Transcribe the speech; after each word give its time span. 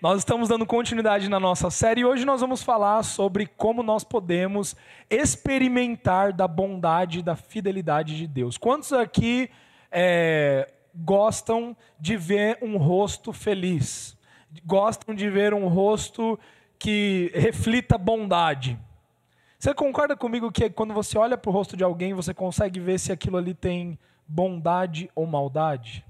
Nós 0.00 0.20
estamos 0.20 0.48
dando 0.48 0.64
continuidade 0.64 1.28
na 1.28 1.40
nossa 1.40 1.70
série 1.70 2.02
e 2.02 2.04
hoje 2.04 2.24
nós 2.24 2.40
vamos 2.40 2.62
falar 2.62 3.02
sobre 3.02 3.48
como 3.48 3.82
nós 3.82 4.04
podemos 4.04 4.76
experimentar 5.10 6.32
da 6.32 6.46
bondade 6.46 7.18
e 7.18 7.22
da 7.22 7.34
fidelidade 7.34 8.16
de 8.16 8.28
Deus. 8.28 8.56
Quantos 8.56 8.92
aqui 8.92 9.50
é, 9.90 10.72
gostam 10.94 11.76
de 11.98 12.16
ver 12.16 12.58
um 12.62 12.76
rosto 12.76 13.32
feliz? 13.32 14.16
Gostam 14.64 15.16
de 15.16 15.28
ver 15.28 15.52
um 15.52 15.66
rosto 15.66 16.38
que 16.78 17.32
reflita 17.34 17.98
bondade? 17.98 18.78
Você 19.58 19.74
concorda 19.74 20.16
comigo 20.16 20.52
que 20.52 20.70
quando 20.70 20.94
você 20.94 21.18
olha 21.18 21.36
para 21.36 21.50
o 21.50 21.52
rosto 21.52 21.76
de 21.76 21.82
alguém, 21.82 22.14
você 22.14 22.32
consegue 22.32 22.78
ver 22.78 23.00
se 23.00 23.10
aquilo 23.10 23.36
ali 23.36 23.52
tem 23.52 23.98
bondade 24.28 25.10
ou 25.12 25.26
maldade? 25.26 26.06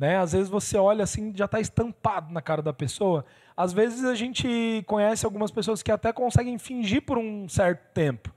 Né? 0.00 0.16
Às 0.16 0.32
vezes 0.32 0.48
você 0.48 0.78
olha 0.78 1.04
assim, 1.04 1.30
já 1.36 1.44
está 1.44 1.60
estampado 1.60 2.32
na 2.32 2.40
cara 2.40 2.62
da 2.62 2.72
pessoa. 2.72 3.22
Às 3.54 3.70
vezes 3.70 4.02
a 4.02 4.14
gente 4.14 4.82
conhece 4.86 5.26
algumas 5.26 5.50
pessoas 5.50 5.82
que 5.82 5.92
até 5.92 6.10
conseguem 6.10 6.56
fingir 6.58 7.02
por 7.02 7.18
um 7.18 7.46
certo 7.46 7.82
tempo. 7.92 8.32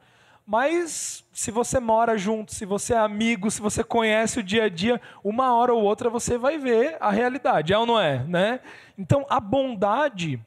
Mas 0.46 1.24
se 1.32 1.52
você 1.52 1.80
mora 1.80 2.18
junto, 2.18 2.54
se 2.54 2.66
você 2.66 2.94
é 2.94 2.98
amigo, 2.98 3.50
se 3.50 3.62
você 3.62 3.82
conhece 3.82 4.42
o 4.42 4.44
dia 4.44 4.66
a 4.66 4.70
dia, 4.70 5.00
uma 5.24 5.56
hora 5.56 5.74
ou 5.74 5.82
outra 5.82 6.10
você 6.10 6.38
vai 6.38 6.58
ver 6.58 6.98
a 7.00 7.10
realidade, 7.10 7.72
é 7.72 7.78
ou 7.78 7.86
não 7.86 7.98
é? 7.98 8.26
Né? 8.26 8.60
Então 8.98 9.26
a 9.30 9.40
bondade, 9.40 10.38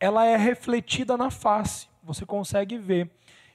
ela 0.00 0.24
é 0.24 0.38
refletida 0.38 1.18
na 1.18 1.30
face, 1.30 1.86
você 2.02 2.24
consegue 2.24 2.78
ver. 2.78 3.10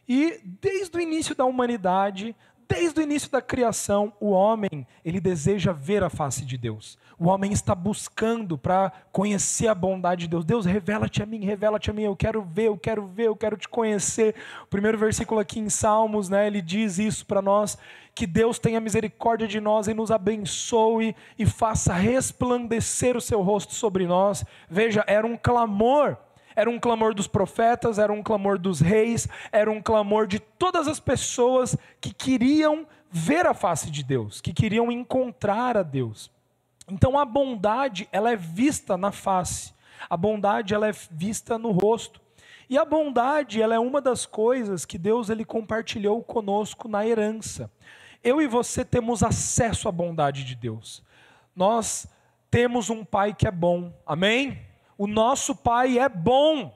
E 0.08 0.40
desde 0.62 0.96
o 0.96 1.02
início 1.02 1.34
da 1.34 1.46
humanidade, 1.46 2.36
Desde 2.70 2.99
o 2.99 3.03
início 3.03 3.31
da 3.31 3.41
criação, 3.41 4.12
o 4.20 4.31
homem, 4.31 4.85
ele 5.05 5.21
deseja 5.21 5.71
ver 5.71 6.03
a 6.03 6.09
face 6.09 6.44
de 6.44 6.57
Deus. 6.57 6.98
O 7.17 7.30
homem 7.30 7.53
está 7.53 7.73
buscando 7.73 8.57
para 8.57 8.91
conhecer 9.12 9.67
a 9.67 9.76
bondade 9.76 10.21
de 10.21 10.27
Deus. 10.27 10.43
Deus, 10.43 10.66
revela-te 10.66 11.23
a 11.23 11.26
mim, 11.26 11.45
revela-te 11.45 11.90
a 11.90 11.93
mim. 11.93 12.03
Eu 12.03 12.16
quero 12.16 12.41
ver, 12.41 12.67
eu 12.67 12.77
quero 12.77 13.07
ver, 13.07 13.27
eu 13.27 13.35
quero 13.35 13.55
te 13.55 13.70
conhecer. 13.70 14.35
O 14.63 14.68
primeiro 14.68 14.98
versículo 14.98 15.40
aqui 15.40 15.59
em 15.59 15.70
Salmos, 15.70 16.27
né, 16.27 16.46
ele 16.46 16.62
diz 16.62 16.99
isso 16.99 17.26
para 17.26 17.41
nós, 17.41 17.77
que 18.13 18.27
Deus 18.27 18.59
tenha 18.59 18.81
misericórdia 18.81 19.48
de 19.48 19.62
nós 19.62 19.87
e 19.87 19.93
nos 19.93 20.12
abençoe 20.12 21.15
e 21.40 21.46
faça 21.46 21.93
resplandecer 21.93 23.15
o 23.15 23.21
seu 23.21 23.41
rosto 23.41 23.74
sobre 23.74 24.05
nós. 24.05 24.43
Veja, 24.70 25.05
era 25.07 25.26
um 25.26 25.37
clamor 25.37 26.18
era 26.58 26.72
um 26.72 26.80
clamor 26.80 27.13
dos 27.13 27.27
profetas, 27.27 28.00
era 28.00 28.12
um 28.12 28.24
clamor 28.24 28.58
dos 28.58 28.80
reis, 28.80 29.27
era 29.52 29.70
um 29.70 29.80
clamor 29.80 30.26
de 30.26 30.40
todas 30.40 30.88
as 30.88 30.99
pessoas 30.99 31.77
que 32.02 32.12
queriam 32.12 32.88
ver 33.12 33.46
a 33.46 33.54
face 33.54 33.91
de 33.91 34.04
Deus, 34.04 34.41
que 34.41 34.52
queriam 34.52 34.91
encontrar 34.91 35.77
a 35.77 35.84
Deus. 35.84 36.32
Então 36.90 37.20
a 37.20 37.24
bondade, 37.24 38.10
ela 38.12 38.32
é 38.32 38.36
vista 38.36 38.98
na 38.98 39.12
face. 39.12 39.72
A 40.10 40.18
bondade, 40.18 40.74
ela 40.74 40.88
é 40.88 40.91
vista 41.12 41.60
no 41.60 41.70
rosto. 41.70 42.20
E 42.68 42.76
a 42.76 42.84
bondade, 42.84 43.62
ela 43.62 43.76
é 43.76 43.80
uma 43.80 44.02
das 44.02 44.26
coisas 44.26 44.84
que 44.84 44.98
Deus 44.98 45.30
ele 45.30 45.46
compartilhou 45.46 46.24
conosco 46.24 46.88
na 46.88 47.05
herança. 47.05 47.70
Eu 48.24 48.42
e 48.42 48.48
você 48.48 48.84
temos 48.84 49.21
acesso 49.21 49.88
à 49.88 49.92
bondade 49.92 50.44
de 50.44 50.55
Deus. 50.55 51.04
Nós 51.55 52.08
temos 52.49 52.90
um 52.90 53.05
pai 53.05 53.32
que 53.32 53.48
é 53.48 53.52
bom. 53.52 53.94
Amém? 54.08 54.66
O 54.98 55.05
nosso 55.05 55.55
pai 55.55 55.99
é 55.99 56.09
bom. 56.09 56.73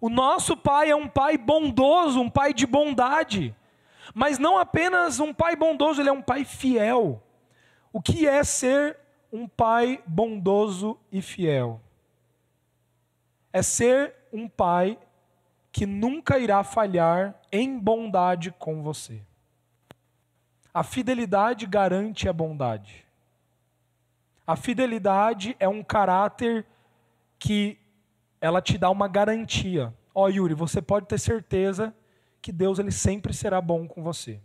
O 0.00 0.08
nosso 0.08 0.56
pai 0.56 0.90
é 0.90 0.96
um 0.96 1.08
pai 1.08 1.38
bondoso, 1.38 2.20
um 2.20 2.28
pai 2.28 2.52
de 2.52 2.66
bondade. 2.66 3.54
Mas 4.14 4.38
não 4.38 4.58
apenas 4.58 5.20
um 5.20 5.32
pai 5.32 5.56
bondoso, 5.56 6.00
ele 6.00 6.08
é 6.08 6.12
um 6.12 6.22
pai 6.22 6.44
fiel. 6.44 7.22
O 7.92 8.00
que 8.02 8.26
é 8.26 8.42
ser 8.42 8.98
um 9.32 9.46
pai 9.46 10.02
bondoso 10.06 10.98
e 11.10 11.22
fiel? 11.22 11.80
É 13.52 13.62
ser 13.62 14.14
um 14.32 14.48
pai 14.48 14.98
que 15.70 15.86
nunca 15.86 16.38
irá 16.38 16.62
falhar 16.62 17.34
em 17.50 17.78
bondade 17.78 18.50
com 18.58 18.82
você. 18.82 19.22
A 20.74 20.82
fidelidade 20.82 21.66
garante 21.66 22.28
a 22.28 22.32
bondade. 22.32 23.06
A 24.46 24.56
fidelidade 24.56 25.56
é 25.60 25.68
um 25.68 25.82
caráter 25.82 26.66
que 27.42 27.76
ela 28.40 28.62
te 28.62 28.78
dá 28.78 28.88
uma 28.88 29.08
garantia. 29.08 29.92
Ó, 30.14 30.24
oh, 30.24 30.28
Yuri, 30.28 30.54
você 30.54 30.80
pode 30.80 31.06
ter 31.06 31.18
certeza 31.18 31.92
que 32.40 32.52
Deus 32.52 32.78
ele 32.78 32.92
sempre 32.92 33.34
será 33.34 33.60
bom 33.60 33.88
com 33.88 34.00
você. 34.00 34.40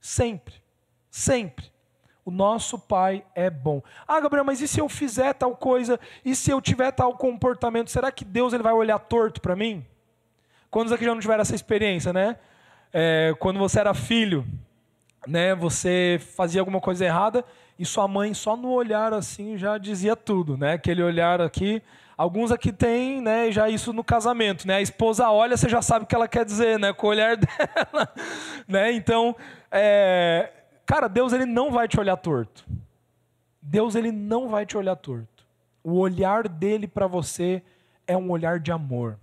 Sempre. 0.00 0.62
Sempre. 1.10 1.70
O 2.24 2.30
nosso 2.30 2.78
Pai 2.78 3.22
é 3.34 3.50
bom. 3.50 3.82
Ah, 4.08 4.18
Gabriel, 4.18 4.46
mas 4.46 4.62
e 4.62 4.66
se 4.66 4.80
eu 4.80 4.88
fizer 4.88 5.34
tal 5.34 5.54
coisa? 5.54 6.00
E 6.24 6.34
se 6.34 6.50
eu 6.50 6.58
tiver 6.58 6.90
tal 6.90 7.18
comportamento? 7.18 7.90
Será 7.90 8.10
que 8.10 8.24
Deus 8.24 8.54
ele 8.54 8.62
vai 8.62 8.72
olhar 8.72 8.98
torto 8.98 9.42
para 9.42 9.54
mim? 9.54 9.84
Quantos 10.70 10.90
aqui 10.90 11.04
já 11.04 11.12
não 11.12 11.20
tiveram 11.20 11.42
essa 11.42 11.54
experiência, 11.54 12.14
né? 12.14 12.38
É, 12.94 13.34
quando 13.38 13.58
você 13.58 13.78
era 13.78 13.92
filho, 13.92 14.46
né? 15.26 15.54
Você 15.54 16.18
fazia 16.34 16.62
alguma 16.62 16.80
coisa 16.80 17.04
errada 17.04 17.44
e 17.78 17.84
sua 17.84 18.06
mãe 18.06 18.32
só 18.34 18.56
no 18.56 18.70
olhar 18.70 19.12
assim 19.12 19.58
já 19.58 19.78
dizia 19.78 20.14
tudo, 20.14 20.56
né? 20.56 20.74
Aquele 20.74 21.02
olhar 21.02 21.40
aqui, 21.40 21.82
alguns 22.16 22.52
aqui 22.52 22.72
tem, 22.72 23.20
né, 23.20 23.50
já 23.50 23.68
isso 23.68 23.92
no 23.92 24.04
casamento, 24.04 24.66
né? 24.66 24.76
A 24.76 24.82
esposa 24.82 25.28
olha, 25.30 25.56
você 25.56 25.68
já 25.68 25.82
sabe 25.82 26.04
o 26.04 26.08
que 26.08 26.14
ela 26.14 26.28
quer 26.28 26.44
dizer, 26.44 26.78
né, 26.78 26.92
com 26.92 27.06
o 27.06 27.10
olhar 27.10 27.36
dela, 27.36 28.14
né? 28.68 28.92
Então, 28.92 29.34
é... 29.70 30.52
cara, 30.86 31.08
Deus 31.08 31.32
ele 31.32 31.46
não 31.46 31.70
vai 31.70 31.88
te 31.88 31.98
olhar 31.98 32.16
torto. 32.16 32.64
Deus 33.60 33.94
ele 33.94 34.12
não 34.12 34.48
vai 34.48 34.64
te 34.66 34.76
olhar 34.76 34.96
torto. 34.96 35.44
O 35.82 35.98
olhar 35.98 36.48
dele 36.48 36.86
para 36.86 37.06
você 37.06 37.62
é 38.06 38.16
um 38.16 38.30
olhar 38.30 38.60
de 38.60 38.70
amor, 38.70 39.18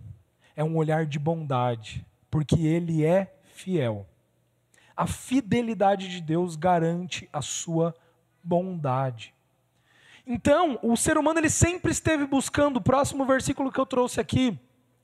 é 0.56 0.64
um 0.64 0.76
olhar 0.76 1.06
de 1.06 1.18
bondade, 1.18 2.06
porque 2.30 2.68
ele 2.68 3.06
é 3.06 3.34
fiel. 3.54 4.08
A 4.96 5.08
fidelidade 5.08 6.10
de 6.10 6.22
Deus 6.22 6.56
garante 6.56 7.30
a 7.32 7.42
sua 7.42 7.96
bondade. 8.44 9.34
Então, 10.26 10.80
o 10.82 10.96
ser 10.96 11.18
humano 11.18 11.40
ele 11.40 11.50
sempre 11.50 11.92
esteve 11.92 12.26
buscando, 12.26 12.78
o 12.78 12.82
próximo 12.82 13.26
versículo 13.26 13.72
que 13.72 13.80
eu 13.80 13.86
trouxe 13.86 14.20
aqui, 14.20 14.58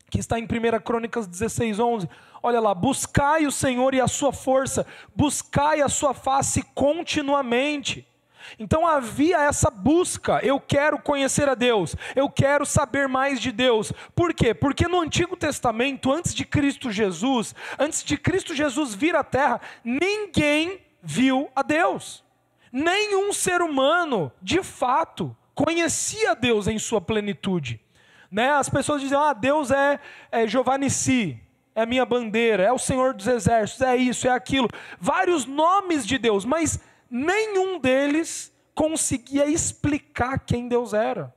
que 0.10 0.20
está 0.20 0.40
em 0.40 0.44
1 0.44 0.80
Crônicas 0.84 1.28
16, 1.28 1.80
11. 1.80 2.10
Olha 2.42 2.60
lá, 2.60 2.74
buscai 2.74 3.46
o 3.46 3.52
Senhor 3.52 3.94
e 3.94 4.02
a 4.02 4.08
sua 4.08 4.32
força, 4.32 4.86
buscai 5.16 5.82
a 5.82 5.90
sua 5.90 6.14
face 6.14 6.62
continuamente. 6.74 8.08
Então 8.58 8.88
havia 8.88 9.42
essa 9.42 9.70
busca, 9.70 10.40
eu 10.44 10.60
quero 10.60 11.00
conhecer 11.00 11.50
a 11.50 11.56
Deus, 11.56 11.96
eu 12.16 12.30
quero 12.30 12.66
saber 12.66 13.08
mais 13.08 13.42
de 13.42 13.52
Deus. 13.52 13.92
Por 14.16 14.34
quê? 14.34 14.54
Porque 14.54 14.88
no 14.88 15.02
Antigo 15.02 15.36
Testamento, 15.36 16.12
antes 16.14 16.34
de 16.34 16.46
Cristo 16.46 16.92
Jesus, 16.92 17.54
antes 17.78 18.04
de 18.04 18.18
Cristo 18.18 18.56
Jesus 18.56 18.96
vir 18.96 19.16
à 19.16 19.24
terra, 19.24 19.60
ninguém 19.84 20.80
viu 21.04 21.50
a 21.56 21.62
Deus. 21.62 22.24
Nenhum 22.72 23.32
ser 23.32 23.62
humano, 23.62 24.32
de 24.42 24.62
fato, 24.62 25.36
conhecia 25.56 26.36
Deus 26.36 26.68
em 26.68 26.78
sua 26.78 27.02
plenitude. 27.02 27.80
Né? 28.32 28.52
As 28.52 28.70
pessoas 28.70 29.02
dizem, 29.02 29.18
ah, 29.18 29.34
Deus 29.34 29.72
é, 29.72 30.00
é 30.32 30.48
Jeová 30.48 30.78
Nissi, 30.78 31.42
é 31.74 31.86
minha 31.86 32.06
bandeira, 32.06 32.64
é 32.64 32.72
o 32.72 32.78
Senhor 32.78 33.14
dos 33.14 33.28
Exércitos, 33.28 33.82
é 33.82 33.96
isso, 33.96 34.28
é 34.28 34.32
aquilo. 34.32 34.68
Vários 35.00 35.46
nomes 35.46 36.06
de 36.06 36.18
Deus, 36.18 36.44
mas 36.44 36.80
nenhum 37.10 37.80
deles 37.80 38.54
conseguia 38.74 39.46
explicar 39.46 40.40
quem 40.40 40.68
Deus 40.68 40.94
era. 40.94 41.34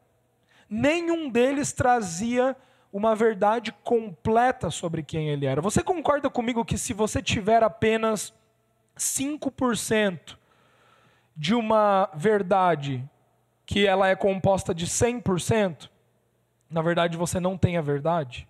Nenhum 0.68 1.28
deles 1.28 1.72
trazia 1.72 2.56
uma 2.92 3.14
verdade 3.14 3.72
completa 3.84 4.70
sobre 4.70 5.02
quem 5.02 5.28
ele 5.28 5.46
era. 5.46 5.60
Você 5.60 5.82
concorda 5.82 6.28
comigo 6.28 6.64
que 6.64 6.76
se 6.76 6.92
você 6.92 7.22
tiver 7.22 7.62
apenas 7.62 8.32
5% 8.96 10.36
de 11.40 11.54
uma 11.54 12.10
verdade 12.14 13.02
que 13.64 13.86
ela 13.86 14.06
é 14.08 14.14
composta 14.14 14.74
de 14.74 14.86
100%, 14.86 15.88
na 16.68 16.82
verdade 16.82 17.16
você 17.16 17.40
não 17.40 17.56
tem 17.56 17.78
a 17.78 17.80
verdade. 17.80 18.46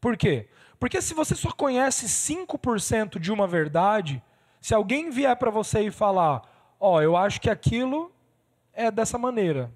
Por 0.00 0.16
quê? 0.16 0.48
Porque 0.78 1.02
se 1.02 1.12
você 1.12 1.34
só 1.34 1.52
conhece 1.52 2.06
5% 2.06 3.18
de 3.18 3.30
uma 3.30 3.46
verdade, 3.46 4.22
se 4.58 4.72
alguém 4.72 5.10
vier 5.10 5.36
para 5.36 5.50
você 5.50 5.82
e 5.82 5.90
falar, 5.90 6.40
ó, 6.80 6.94
oh, 6.94 7.02
eu 7.02 7.14
acho 7.14 7.38
que 7.38 7.50
aquilo 7.50 8.10
é 8.72 8.90
dessa 8.90 9.18
maneira, 9.18 9.70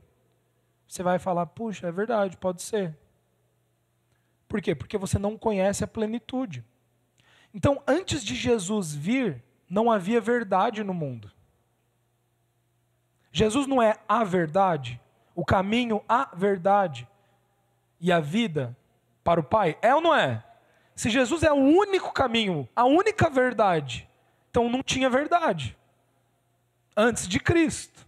você 0.88 1.02
vai 1.02 1.18
falar, 1.18 1.44
puxa, 1.44 1.86
é 1.86 1.92
verdade, 1.92 2.38
pode 2.38 2.62
ser. 2.62 2.96
Por 4.48 4.62
quê? 4.62 4.74
Porque 4.74 4.96
você 4.96 5.18
não 5.18 5.36
conhece 5.36 5.84
a 5.84 5.86
plenitude. 5.86 6.64
Então, 7.52 7.82
antes 7.86 8.24
de 8.24 8.34
Jesus 8.34 8.94
vir, 8.94 9.44
não 9.68 9.92
havia 9.92 10.18
verdade 10.18 10.82
no 10.82 10.94
mundo. 10.94 11.33
Jesus 13.36 13.66
não 13.66 13.82
é 13.82 13.96
a 14.08 14.22
verdade, 14.22 15.00
o 15.34 15.44
caminho, 15.44 16.00
a 16.08 16.30
verdade 16.36 17.08
e 18.00 18.12
a 18.12 18.20
vida 18.20 18.76
para 19.24 19.40
o 19.40 19.42
Pai? 19.42 19.76
É 19.82 19.92
ou 19.92 20.00
não 20.00 20.14
é? 20.14 20.44
Se 20.94 21.10
Jesus 21.10 21.42
é 21.42 21.50
o 21.50 21.56
único 21.56 22.12
caminho, 22.12 22.68
a 22.76 22.84
única 22.84 23.28
verdade, 23.28 24.08
então 24.48 24.68
não 24.68 24.84
tinha 24.84 25.10
verdade 25.10 25.76
antes 26.96 27.26
de 27.26 27.40
Cristo. 27.40 28.06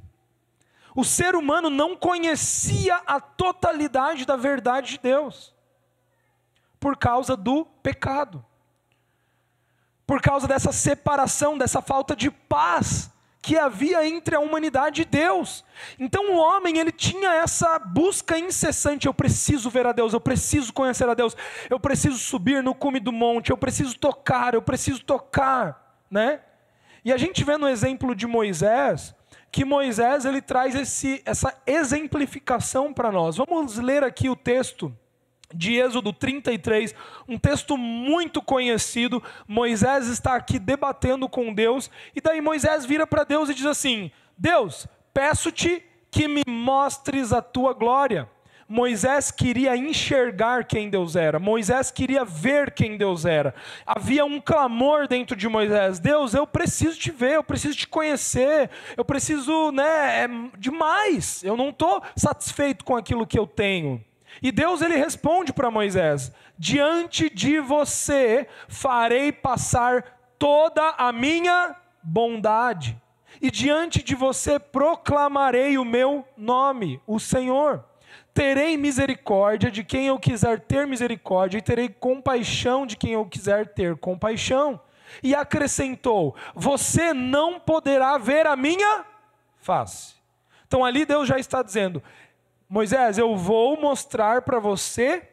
O 0.94 1.02
ser 1.02 1.34
humano 1.34 1.70
não 1.70 1.96
conhecia 1.96 2.94
a 3.05 3.19
totalidade 3.19 4.25
da 4.25 4.37
verdade 4.37 4.93
de 4.93 4.99
Deus, 4.99 5.52
por 6.78 6.96
causa 6.96 7.37
do 7.37 7.64
pecado, 7.82 8.44
por 10.06 10.23
causa 10.23 10.46
dessa 10.46 10.70
separação, 10.70 11.58
dessa 11.58 11.82
falta 11.82 12.14
de 12.14 12.31
paz 12.31 13.11
que 13.47 13.57
havia 13.57 14.05
entre 14.05 14.35
a 14.35 14.41
humanidade 14.41 15.03
e 15.03 15.05
Deus. 15.05 15.65
Então 16.01 16.33
o 16.33 16.37
homem, 16.37 16.79
ele 16.79 16.91
tinha 16.91 17.33
essa 17.35 17.79
busca 17.79 18.37
incessante, 18.37 19.07
eu 19.07 19.15
preciso 19.15 19.71
ver 19.71 19.87
a 19.87 19.93
Deus, 19.93 20.13
eu 20.13 20.21
preciso 20.21 20.73
conhecer 20.73 21.09
a 21.09 21.15
Deus, 21.15 21.37
eu 21.71 21.79
preciso 21.79 22.19
subir 22.19 22.61
no 22.61 22.75
cume 22.75 22.99
do 22.99 23.13
monte, 23.13 23.51
eu 23.51 23.57
preciso 23.57 23.97
tocar, 24.01 24.55
eu 24.55 24.61
preciso 24.61 25.05
tocar, 25.05 25.97
né? 26.11 26.41
E 27.05 27.13
a 27.13 27.17
gente 27.17 27.45
vê 27.45 27.57
no 27.57 27.69
exemplo 27.69 28.17
de 28.17 28.27
Moisés, 28.27 29.15
que 29.53 29.65
Moisés 29.65 30.25
ele 30.25 30.43
traz 30.43 30.75
esse, 30.75 31.23
essa 31.25 31.57
exemplificação 31.65 32.93
para 32.93 33.13
nós. 33.13 33.37
Vamos 33.37 33.77
ler 33.79 34.03
aqui 34.03 34.29
o 34.29 34.35
texto 34.35 34.93
de 35.55 35.77
Êxodo 35.77 36.13
33, 36.13 36.95
um 37.29 37.39
texto 37.39 37.77
muito 37.77 38.43
conhecido. 38.43 39.23
Moisés 39.47 40.09
está 40.09 40.35
aqui 40.35 40.59
debatendo 40.59 41.29
com 41.29 41.53
Deus, 41.53 41.91
e 42.15 42.21
daí 42.21 42.41
Moisés 42.41 42.85
vira 42.85 43.07
para 43.07 43.25
Deus 43.25 43.49
e 43.49 43.55
diz 43.55 43.67
assim: 43.67 44.11
Deus, 44.37 44.87
peço-te 45.13 45.83
que 46.11 46.29
me 46.29 46.43
mostres 46.47 47.33
a 47.33 47.43
tua 47.43 47.73
glória. 47.73 48.29
Moisés 48.69 49.31
queria 49.31 49.77
enxergar 49.77 50.65
quem 50.65 50.91
Deus 50.91 51.15
era, 51.15 51.39
Moisés 51.39 51.93
queria 51.93 52.25
ver 52.25 52.73
quem 52.73 52.97
Deus 52.97 53.25
era. 53.25 53.55
Havia 53.87 54.25
um 54.25 54.41
clamor 54.41 55.07
dentro 55.07 55.37
de 55.37 55.49
Moisés: 55.49 56.01
Deus, 56.01 56.35
eu 56.35 56.47
preciso 56.47 56.99
te 56.99 57.13
ver, 57.13 57.35
eu 57.35 57.45
preciso 57.45 57.77
te 57.77 57.87
conhecer, 57.87 58.69
eu 58.97 59.05
preciso, 59.05 59.71
né, 59.71 60.25
é 60.25 60.29
demais, 60.59 61.45
eu 61.45 61.57
não 61.57 61.69
estou 61.69 62.03
satisfeito 62.17 62.85
com 62.85 62.97
aquilo 62.97 63.27
que 63.27 63.39
eu 63.39 63.47
tenho. 63.47 64.05
E 64.43 64.53
Deus 64.53 64.83
ele 64.83 64.97
responde 64.97 65.53
para 65.53 65.71
Moisés: 65.71 66.33
Diante 66.59 67.31
de 67.31 67.61
você 67.61 68.47
farei 68.69 69.33
passar 69.33 70.19
toda 70.38 70.94
a 70.99 71.12
minha 71.12 71.75
bondade, 72.03 73.00
e 73.41 73.50
diante 73.50 74.03
de 74.03 74.15
você 74.15 74.59
proclamarei 74.59 75.77
o 75.77 75.85
meu 75.85 76.27
nome, 76.37 77.00
o 77.06 77.19
Senhor. 77.19 77.85
Terei 78.33 78.77
misericórdia 78.77 79.71
de 79.71 79.83
quem 79.83 80.06
eu 80.09 80.19
quiser 80.19 80.61
ter 80.61 80.87
misericórdia, 80.87 81.59
e 81.59 81.62
terei 81.62 81.88
compaixão 81.88 82.87
de 82.87 82.97
quem 82.97 83.12
eu 83.12 83.25
quiser 83.25 83.69
ter 83.69 83.97
compaixão. 83.97 84.81
E 85.23 85.35
acrescentou: 85.35 86.35
Você 86.55 87.12
não 87.15 87.59
poderá 87.59 88.19
ver 88.19 88.47
a 88.47 88.56
minha 88.56 89.05
face. 89.59 90.15
Então 90.67 90.85
ali 90.85 91.06
Deus 91.06 91.29
já 91.29 91.38
está 91.38 91.62
dizendo: 91.62 92.03
Moisés, 92.69 93.17
eu 93.17 93.37
vou 93.37 93.81
mostrar 93.81 94.43
para 94.43 94.59
você 94.59 95.29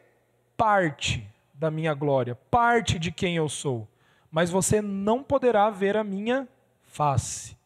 parte 0.55 1.27
da 1.53 1.71
minha 1.71 1.93
glória, 1.93 2.35
parte 2.51 2.99
de 2.99 3.11
quem 3.11 3.35
eu 3.35 3.49
sou, 3.49 3.87
mas 4.31 4.51
você 4.51 4.81
não 4.81 5.23
poderá 5.23 5.69
ver 5.69 5.97
a 5.97 6.03
minha 6.03 6.47
face. 6.83 7.57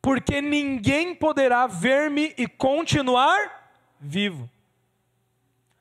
Porque 0.00 0.40
ninguém 0.40 1.14
poderá 1.14 1.66
ver-me 1.66 2.34
e 2.38 2.46
continuar 2.46 3.74
vivo. 4.00 4.48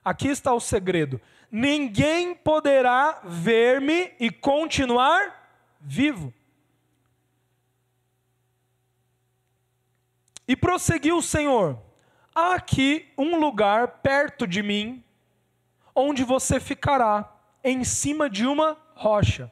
Aqui 0.04 0.28
está 0.28 0.54
o 0.54 0.60
segredo. 0.60 1.22
Ninguém 1.50 2.36
poderá 2.36 3.22
ver-me 3.24 4.14
e 4.20 4.30
continuar 4.30 5.50
vivo. 5.80 6.34
E 10.46 10.56
prosseguiu 10.56 11.18
o 11.18 11.22
Senhor 11.22 11.89
há 12.40 12.56
aqui 12.56 13.12
um 13.18 13.38
lugar 13.38 14.00
perto 14.02 14.48
de 14.48 14.64
mim, 14.64 15.04
onde 15.94 16.24
você 16.24 16.60
ficará, 16.60 17.30
em 17.64 17.84
cima 17.84 18.30
de 18.30 18.48
uma 18.48 18.78
rocha. 18.96 19.52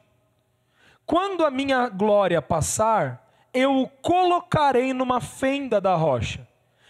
Quando 1.04 1.44
a 1.44 1.50
minha 1.50 1.88
glória 1.88 2.40
passar, 2.40 3.28
eu 3.52 3.76
o 3.76 3.88
colocarei 3.88 4.92
numa 4.92 5.20
fenda 5.20 5.80
da 5.80 5.94
rocha, 5.94 6.46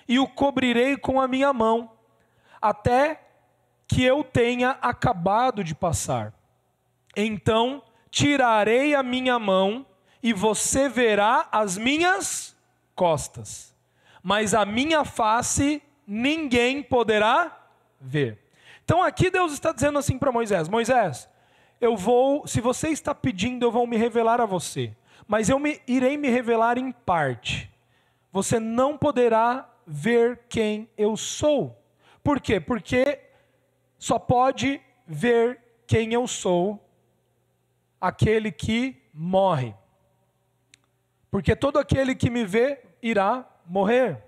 e 0.06 0.18
o 0.18 0.26
cobrirei 0.26 0.96
com 0.96 1.20
a 1.20 1.28
minha 1.28 1.52
mão, 1.52 1.90
até 2.60 3.20
que 3.86 4.04
eu 4.04 4.22
tenha 4.22 4.70
acabado 4.80 5.64
de 5.64 5.74
passar. 5.74 6.32
Então 7.16 7.82
tirarei 8.10 8.94
a 8.94 9.02
minha 9.02 9.38
mão, 9.38 9.84
e 10.22 10.32
você 10.32 10.88
verá 10.88 11.48
as 11.52 11.76
minhas 11.76 12.56
costas, 12.94 13.74
mas 14.22 14.54
a 14.54 14.64
minha 14.64 15.04
face 15.04 15.82
ninguém 16.08 16.82
poderá 16.82 17.68
ver. 18.00 18.38
Então 18.82 19.02
aqui 19.02 19.30
Deus 19.30 19.52
está 19.52 19.70
dizendo 19.70 19.98
assim 19.98 20.16
para 20.16 20.32
Moisés: 20.32 20.66
Moisés, 20.66 21.28
eu 21.78 21.94
vou, 21.94 22.46
se 22.46 22.62
você 22.62 22.88
está 22.88 23.14
pedindo, 23.14 23.66
eu 23.66 23.70
vou 23.70 23.86
me 23.86 23.98
revelar 23.98 24.40
a 24.40 24.46
você, 24.46 24.96
mas 25.26 25.50
eu 25.50 25.58
me, 25.58 25.78
irei 25.86 26.16
me 26.16 26.30
revelar 26.30 26.78
em 26.78 26.90
parte. 26.90 27.70
Você 28.32 28.58
não 28.58 28.96
poderá 28.96 29.68
ver 29.86 30.40
quem 30.48 30.88
eu 30.96 31.16
sou. 31.16 31.78
Por 32.24 32.40
quê? 32.40 32.58
Porque 32.58 33.20
só 33.98 34.18
pode 34.18 34.80
ver 35.06 35.60
quem 35.86 36.14
eu 36.14 36.26
sou 36.26 36.82
aquele 38.00 38.50
que 38.50 39.02
morre. 39.12 39.74
Porque 41.30 41.54
todo 41.54 41.78
aquele 41.78 42.14
que 42.14 42.30
me 42.30 42.44
vê 42.44 42.80
irá 43.02 43.46
morrer. 43.66 44.27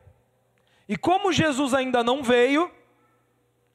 E 0.91 0.97
como 0.97 1.33
Jesus 1.33 1.73
ainda 1.73 2.03
não 2.03 2.21
veio, 2.21 2.69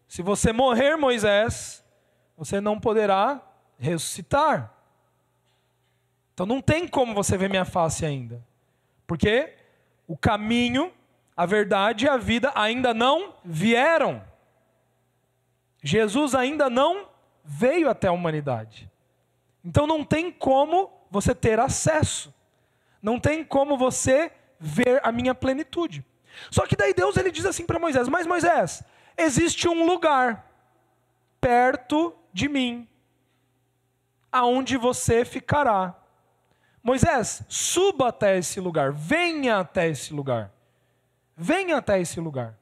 se 0.06 0.22
você 0.22 0.52
morrer, 0.52 0.98
Moisés, 0.98 1.82
você 2.36 2.60
não 2.60 2.78
poderá 2.78 3.42
ressuscitar. 3.80 4.74
Então 6.34 6.46
não 6.46 6.60
tem 6.60 6.86
como 6.90 7.14
você 7.14 7.38
ver 7.38 7.50
minha 7.50 7.64
face 7.64 8.06
ainda. 8.06 8.46
Porque 9.08 9.56
o 10.06 10.18
caminho, 10.18 10.92
a 11.38 11.46
verdade 11.46 12.04
e 12.04 12.10
a 12.10 12.18
vida 12.18 12.52
ainda 12.54 12.94
não 12.94 13.34
vieram. 13.46 14.22
Jesus 15.82 16.36
ainda 16.36 16.70
não 16.70 17.08
veio 17.46 17.90
até 17.90 18.10
a 18.10 18.12
humanidade. 18.12 18.92
Então 19.64 19.88
não 19.88 20.04
tem 20.04 20.34
como 20.34 20.92
você 21.10 21.34
ter 21.34 21.62
acesso. 21.62 22.36
Não 23.02 23.22
tem 23.22 23.42
como 23.42 23.78
você 23.78 24.34
ver 24.60 25.00
a 25.02 25.14
minha 25.14 25.34
plenitude. 25.34 26.04
Só 26.52 26.66
que 26.66 26.76
daí 26.76 26.94
Deus 26.94 27.18
ele 27.18 27.32
diz 27.32 27.46
assim 27.46 27.66
para 27.66 27.80
Moisés: 27.80 28.08
Mas 28.08 28.28
Moisés, 28.28 28.84
existe 29.18 29.68
um 29.68 29.86
lugar 29.86 30.50
perto 31.40 32.16
de 32.34 32.50
mim, 32.50 32.88
aonde 34.32 34.78
você 34.78 35.24
ficará. 35.24 35.96
Moisés, 36.84 37.44
suba 37.50 38.10
até 38.10 38.38
esse 38.38 38.60
lugar, 38.60 38.92
venha 38.92 39.60
até 39.60 39.88
esse 39.88 40.14
lugar. 40.14 40.52
Venha 41.36 41.78
até 41.78 42.00
esse 42.00 42.20
lugar. 42.20 42.58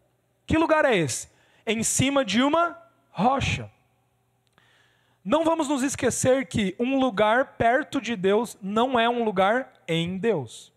Que 0.46 0.58
lugar 0.58 0.84
é 0.86 0.96
esse? 0.96 1.30
Em 1.66 1.84
cima 1.84 2.26
de 2.26 2.42
uma 2.42 2.78
rocha. 3.12 3.70
Não 5.24 5.44
vamos 5.44 5.70
nos 5.70 5.84
esquecer 5.84 6.48
que 6.48 6.76
um 6.80 7.00
lugar 7.00 7.54
perto 7.58 8.02
de 8.02 8.16
Deus 8.16 8.58
não 8.62 9.00
é 9.00 9.08
um 9.08 9.24
lugar 9.24 9.72
em 9.88 10.18
Deus. 10.18 10.73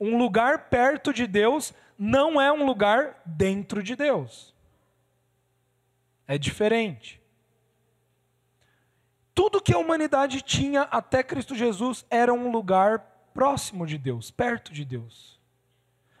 Um 0.00 0.16
lugar 0.16 0.70
perto 0.70 1.12
de 1.12 1.26
Deus 1.26 1.74
não 1.98 2.40
é 2.40 2.50
um 2.50 2.64
lugar 2.64 3.20
dentro 3.26 3.82
de 3.82 3.94
Deus. 3.94 4.54
É 6.26 6.38
diferente. 6.38 7.20
Tudo 9.34 9.60
que 9.60 9.74
a 9.74 9.78
humanidade 9.78 10.40
tinha 10.40 10.82
até 10.82 11.22
Cristo 11.22 11.54
Jesus 11.54 12.04
era 12.10 12.32
um 12.32 12.50
lugar 12.50 13.00
próximo 13.34 13.86
de 13.86 13.98
Deus, 13.98 14.30
perto 14.30 14.72
de 14.72 14.84
Deus. 14.84 15.38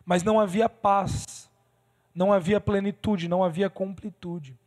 Mas 0.04 0.22
não 0.22 0.38
havia 0.38 0.68
paz, 0.68 1.50
não 2.14 2.32
havia 2.32 2.60
plenitude, 2.60 3.28
não 3.28 3.42
havia 3.42 3.70
completude. 3.70 4.58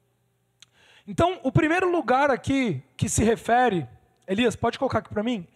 Então, 1.08 1.40
o 1.44 1.52
primeiro 1.52 1.92
lugar 1.92 2.32
aqui 2.32 2.82
que 2.96 3.10
se 3.10 3.24
refere, 3.24 3.88
Elias, 4.26 4.56
pode 4.56 4.80
colocar 4.80 5.00
aqui 5.00 5.10
para 5.10 5.24
mim, 5.24 5.48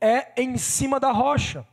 é 0.00 0.40
em 0.40 0.58
cima 0.58 0.98
da 0.98 1.10
rocha. 1.10 1.66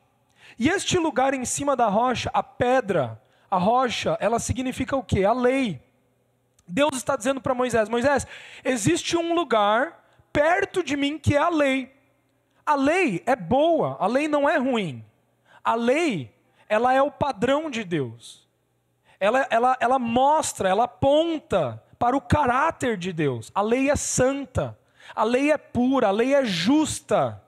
E 0.58 0.70
este 0.70 0.98
lugar 0.98 1.34
em 1.34 1.46
cima 1.46 1.76
da 1.76 1.88
rocha, 1.88 2.30
a 2.34 2.42
pedra, 2.42 3.22
a 3.50 3.58
rocha, 3.58 4.18
ela 4.20 4.40
significa 4.40 4.96
o 4.96 5.04
quê? 5.04 5.26
A 5.26 5.34
lei. 5.34 5.82
Deus 6.68 6.96
está 6.96 7.16
dizendo 7.16 7.42
para 7.42 7.54
Moisés: 7.54 7.90
Moisés, 7.90 8.26
existe 8.64 9.18
um 9.18 9.34
lugar 9.34 10.04
perto 10.32 10.84
de 10.84 10.96
mim 10.96 11.18
que 11.18 11.36
é 11.36 11.40
a 11.40 11.50
lei. 11.50 11.94
A 12.66 12.76
lei 12.76 13.22
é 13.26 13.36
boa, 13.36 13.96
a 14.00 14.08
lei 14.08 14.28
não 14.28 14.50
é 14.50 14.58
ruim. 14.58 15.06
A 15.64 15.76
lei, 15.76 16.34
ela 16.68 16.94
é 16.94 17.02
o 17.02 17.12
padrão 17.12 17.70
de 17.70 17.84
Deus. 17.84 18.48
Ela, 19.20 19.48
ela, 19.50 19.78
ela 19.80 20.00
mostra, 20.00 20.68
ela 20.68 20.86
aponta 20.86 21.82
para 22.00 22.18
o 22.18 22.22
caráter 22.22 22.98
de 22.98 23.14
Deus. 23.14 23.52
A 23.54 23.62
lei 23.62 23.90
é 23.90 23.96
santa, 23.96 24.78
a 25.16 25.24
lei 25.24 25.52
é 25.52 25.58
pura, 25.58 26.08
a 26.08 26.12
lei 26.12 26.34
é 26.34 26.44
justa. 26.44 27.42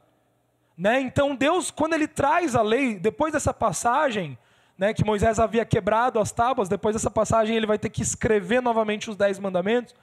Né? 0.78 1.02
Então 1.02 1.36
Deus, 1.36 1.72
quando 1.72 1.94
Ele 1.94 2.08
traz 2.08 2.56
a 2.56 2.62
lei, 2.62 3.00
depois 3.00 3.34
dessa 3.34 3.54
passagem, 3.54 4.38
né, 4.78 4.94
que 4.94 5.04
Moisés 5.04 5.40
havia 5.40 5.66
quebrado 5.66 6.20
as 6.20 6.32
tábuas, 6.32 6.70
depois 6.70 6.96
dessa 6.96 7.10
passagem 7.10 7.56
ele 7.56 7.66
vai 7.66 7.80
ter 7.80 7.90
que 7.90 8.04
escrever 8.04 8.62
novamente 8.62 9.10
os 9.10 9.16
dez 9.16 9.40
mandamentos. 9.40 9.96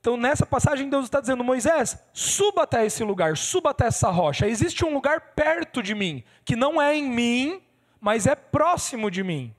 Então, 0.00 0.16
nessa 0.16 0.44
passagem, 0.44 0.88
Deus 0.88 1.04
está 1.04 1.20
dizendo: 1.20 1.44
Moisés, 1.44 1.96
suba 2.12 2.64
até 2.64 2.84
esse 2.84 3.04
lugar, 3.04 3.36
suba 3.36 3.70
até 3.70 3.86
essa 3.86 4.10
rocha. 4.10 4.48
Existe 4.48 4.84
um 4.84 4.92
lugar 4.92 5.32
perto 5.36 5.80
de 5.80 5.94
mim, 5.94 6.24
que 6.44 6.56
não 6.56 6.82
é 6.82 6.96
em 6.96 7.08
mim, 7.08 7.62
mas 8.00 8.26
é 8.26 8.34
próximo 8.34 9.08
de 9.10 9.22
mim, 9.22 9.54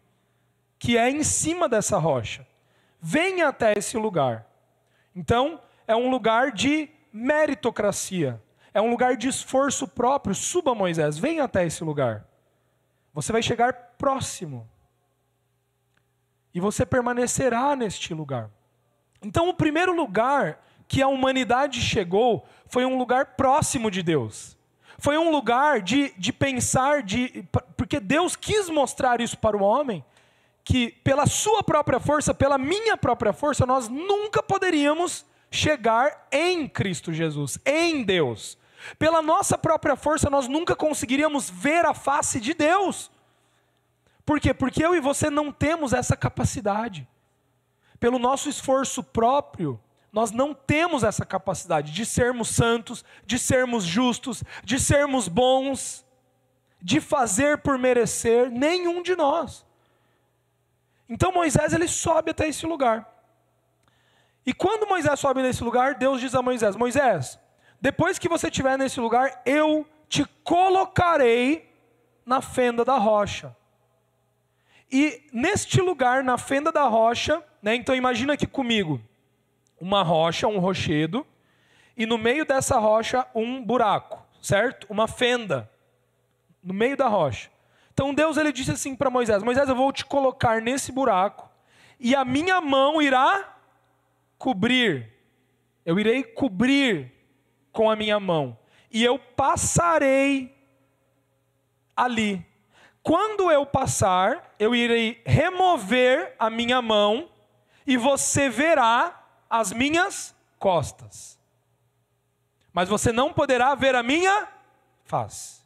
que 0.78 0.98
é 0.98 1.10
em 1.10 1.24
cima 1.24 1.70
dessa 1.70 1.98
rocha. 1.98 2.46
Venha 3.00 3.48
até 3.48 3.74
esse 3.78 3.98
lugar. 3.98 4.46
Então, 5.16 5.62
é 5.88 5.96
um 5.96 6.10
lugar 6.10 6.52
de 6.52 6.90
meritocracia, 7.12 8.42
é 8.74 8.82
um 8.82 8.90
lugar 8.90 9.16
de 9.16 9.28
esforço 9.28 9.88
próprio. 9.88 10.34
Suba, 10.34 10.74
Moisés, 10.74 11.18
venha 11.18 11.44
até 11.44 11.66
esse 11.66 11.84
lugar. 11.84 12.26
Você 13.14 13.32
vai 13.32 13.44
chegar 13.44 13.74
próximo. 13.98 14.68
E 16.54 16.60
você 16.60 16.86
permanecerá 16.86 17.76
neste 17.76 18.14
lugar. 18.14 18.50
Então, 19.22 19.50
o 19.50 19.54
primeiro 19.54 19.96
lugar 19.96 20.60
que 20.88 21.02
a 21.02 21.08
humanidade 21.08 21.82
chegou 21.82 22.46
foi 22.68 22.86
um 22.86 22.98
lugar 22.98 23.36
próximo 23.36 23.90
de 23.90 24.04
Deus. 24.04 24.58
Foi 24.98 25.18
um 25.18 25.32
lugar 25.32 25.82
de, 25.82 26.14
de 26.18 26.32
pensar, 26.32 27.02
de, 27.02 27.46
porque 27.76 28.00
Deus 28.00 28.36
quis 28.36 28.70
mostrar 28.70 29.20
isso 29.22 29.38
para 29.38 29.58
o 29.58 29.64
homem, 29.64 30.04
que 30.64 30.92
pela 31.04 31.26
sua 31.26 31.64
própria 31.64 32.00
força, 32.00 32.34
pela 32.34 32.58
minha 32.58 32.96
própria 32.96 33.34
força, 33.34 33.66
nós 33.66 33.90
nunca 33.90 34.42
poderíamos 34.42 35.26
chegar 35.52 36.28
em 36.32 36.68
Cristo 36.68 37.12
Jesus, 37.12 37.60
em 37.66 38.04
Deus. 38.04 38.58
Pela 38.98 39.22
nossa 39.22 39.58
própria 39.58 39.96
força, 39.96 40.30
nós 40.30 40.48
nunca 40.48 40.76
conseguiríamos 40.76 41.50
ver 41.50 41.86
a 41.86 41.94
face 41.94 42.40
de 42.40 42.54
Deus. 42.54 43.12
Por 44.26 44.40
quê? 44.40 44.54
Porque 44.54 44.84
eu 44.84 44.96
e 44.96 45.00
você 45.00 45.30
não 45.30 45.52
temos 45.52 45.94
essa 45.94 46.16
capacidade. 46.16 47.08
Pelo 48.00 48.20
nosso 48.20 48.50
esforço 48.50 49.04
próprio, 49.04 49.80
nós 50.12 50.32
não 50.32 50.54
temos 50.54 51.04
essa 51.04 51.26
capacidade 51.26 51.92
de 51.92 52.06
sermos 52.06 52.50
santos, 52.50 53.04
de 53.26 53.40
sermos 53.40 53.84
justos, 53.84 54.44
de 54.64 54.80
sermos 54.80 55.28
bons, 55.28 56.06
de 56.82 57.02
fazer 57.02 57.60
por 57.60 57.78
merecer, 57.78 58.52
nenhum 58.52 59.02
de 59.02 59.16
nós. 59.16 59.66
Então 61.10 61.32
Moisés 61.32 61.74
ele 61.74 61.88
sobe 61.88 62.32
até 62.32 62.48
esse 62.48 62.66
lugar. 62.66 63.10
E 64.46 64.54
quando 64.54 64.88
Moisés 64.88 65.20
sobe 65.20 65.42
nesse 65.42 65.64
lugar, 65.64 65.96
Deus 65.96 66.20
diz 66.20 66.36
a 66.36 66.42
Moisés: 66.42 66.76
Moisés, 66.76 67.40
depois 67.84 68.18
que 68.18 68.30
você 68.30 68.48
estiver 68.48 68.78
nesse 68.78 68.98
lugar, 68.98 69.42
eu 69.46 69.86
te 70.08 70.24
colocarei 70.42 71.70
na 72.26 72.42
fenda 72.42 72.86
da 72.86 72.96
rocha. 72.96 73.54
E 74.90 75.28
neste 75.34 75.82
lugar, 75.82 76.24
na 76.24 76.38
fenda 76.38 76.72
da 76.72 76.84
rocha, 76.84 77.44
né, 77.62 77.76
então 77.76 77.94
imagina 77.94 78.36
aqui 78.36 78.48
comigo, 78.48 79.02
uma 79.82 80.02
rocha, 80.02 80.48
um 80.48 80.60
rochedo, 80.60 81.28
e 81.98 82.06
no 82.06 82.18
meio 82.18 82.46
dessa 82.46 82.80
rocha 82.80 83.28
um 83.36 83.62
buraco, 83.62 84.26
certo? 84.42 84.88
Uma 84.90 85.06
fenda, 85.06 85.70
no 86.64 86.74
meio 86.74 86.96
da 86.96 87.10
rocha. 87.10 87.52
Então 87.94 88.14
Deus 88.14 88.38
ele 88.38 88.54
disse 88.54 88.72
assim 88.72 88.96
para 88.96 89.10
Moisés: 89.10 89.44
Moisés, 89.44 89.68
eu 89.68 89.76
vou 89.76 89.92
te 89.92 90.06
colocar 90.06 90.62
nesse 90.62 90.90
buraco, 90.90 91.50
e 92.00 92.16
a 92.16 92.24
minha 92.24 92.62
mão 92.62 93.02
irá 93.02 93.58
cobrir, 94.38 95.12
eu 95.86 96.00
irei 96.00 96.24
cobrir 96.24 97.13
com 97.74 97.92
a 97.92 97.96
minha 97.96 98.20
mão, 98.20 98.58
e 98.90 99.04
eu 99.04 99.20
passarei 99.20 100.56
ali. 101.94 102.46
Quando 103.02 103.52
eu 103.52 103.66
passar, 103.66 104.56
eu 104.58 104.74
irei 104.74 105.22
remover 105.26 106.34
a 106.40 106.50
minha 106.50 106.82
mão, 106.82 107.30
e 107.86 107.98
você 107.98 108.48
verá 108.48 109.22
as 109.50 109.74
minhas 109.74 110.34
costas. 110.58 111.38
Mas 112.72 112.88
você 112.88 113.12
não 113.12 113.34
poderá 113.34 113.76
ver 113.76 113.94
a 113.94 114.02
minha 114.02 114.48
face. 115.04 115.62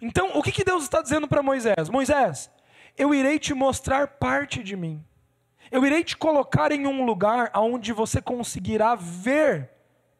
Então, 0.00 0.38
o 0.38 0.42
que, 0.42 0.52
que 0.52 0.64
Deus 0.64 0.84
está 0.84 1.02
dizendo 1.02 1.26
para 1.26 1.42
Moisés? 1.42 1.88
Moisés, 1.88 2.50
eu 2.96 3.14
irei 3.14 3.38
te 3.38 3.52
mostrar 3.52 4.06
parte 4.06 4.62
de 4.62 4.76
mim. 4.76 5.04
Eu 5.70 5.84
irei 5.84 6.04
te 6.04 6.16
colocar 6.16 6.70
em 6.72 6.86
um 6.86 7.04
lugar 7.04 7.50
onde 7.54 7.92
você 7.92 8.22
conseguirá 8.22 8.94
ver 8.94 9.70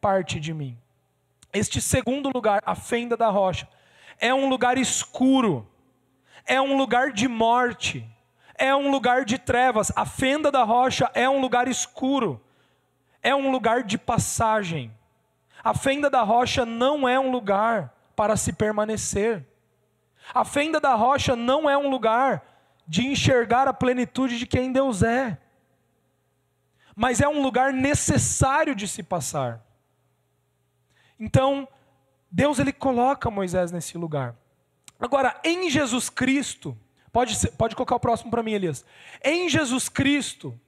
parte 0.01 0.41
de 0.41 0.53
mim. 0.53 0.77
Este 1.55 1.81
segundo 1.81 2.31
lugar, 2.35 2.61
a 2.67 2.75
fenda 2.75 3.17
da 3.17 3.29
rocha, 3.29 3.69
é 4.19 4.35
um 4.35 4.49
lugar 4.49 4.77
escuro, 4.77 5.71
é 6.45 6.61
um 6.61 6.77
lugar 6.77 7.13
de 7.13 7.29
morte, 7.29 8.05
é 8.57 8.75
um 8.75 8.91
lugar 8.91 9.25
de 9.25 9.39
trevas. 9.39 9.93
A 9.95 10.05
fenda 10.05 10.51
da 10.51 10.65
rocha 10.65 11.09
é 11.15 11.29
um 11.29 11.41
lugar 11.41 11.69
escuro, 11.69 12.45
é 13.23 13.33
um 13.33 13.53
lugar 13.53 13.85
de 13.85 13.97
passagem. 13.97 14.93
A 15.63 15.73
fenda 15.73 16.11
da 16.11 16.23
rocha 16.23 16.67
não 16.67 17.09
é 17.09 17.19
um 17.21 17.31
lugar 17.31 17.95
para 18.17 18.37
se 18.37 18.53
permanecer. 18.53 19.47
A 20.35 20.45
fenda 20.45 20.81
da 20.81 20.95
rocha 20.95 21.37
não 21.37 21.71
é 21.71 21.79
um 21.79 21.89
lugar 21.89 22.43
de 22.87 23.07
enxergar 23.07 23.69
a 23.69 23.73
plenitude 23.73 24.39
de 24.39 24.47
quem 24.47 24.73
Deus 24.73 25.03
é, 25.05 25.39
mas 26.97 27.21
é 27.21 27.29
um 27.29 27.43
lugar 27.43 27.73
necessário 27.73 28.75
de 28.75 28.87
se 28.89 29.03
passar. 29.03 29.65
Então, 31.19 31.69
Deus 32.31 32.59
ele 32.59 32.73
coloca 32.73 33.31
Moisés 33.31 33.71
nesse 33.71 33.97
lugar. 33.97 34.35
Agora, 34.99 35.39
em 35.45 35.71
Jesus 35.71 36.09
Cristo, 36.09 36.77
pode, 37.13 37.37
ser, 37.37 37.53
pode 37.53 37.77
colocar 37.77 37.97
o 37.97 38.01
próximo 38.01 38.31
para 38.31 38.43
mim, 38.43 38.53
Elias. 38.53 38.85
Em 39.23 39.49
Jesus 39.49 39.89
Cristo, 39.89 40.59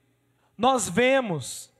nós 0.57 0.87
vemos 0.89 1.71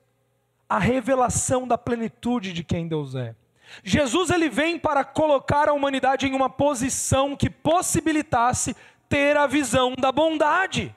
a 0.70 0.78
revelação 0.78 1.68
da 1.68 1.78
plenitude 1.78 2.52
de 2.52 2.64
quem 2.64 2.88
Deus 2.88 3.16
é. 3.16 3.36
Jesus 3.84 4.30
ele 4.30 4.50
vem 4.50 4.78
para 4.80 5.04
colocar 5.04 5.70
a 5.70 5.74
humanidade 5.74 6.28
em 6.28 6.34
uma 6.34 6.50
posição 6.50 7.36
que 7.36 7.50
possibilitasse 7.50 8.76
ter 9.10 9.38
a 9.38 9.48
visão 9.48 9.94
da 9.98 10.12
bondade. 10.12 10.96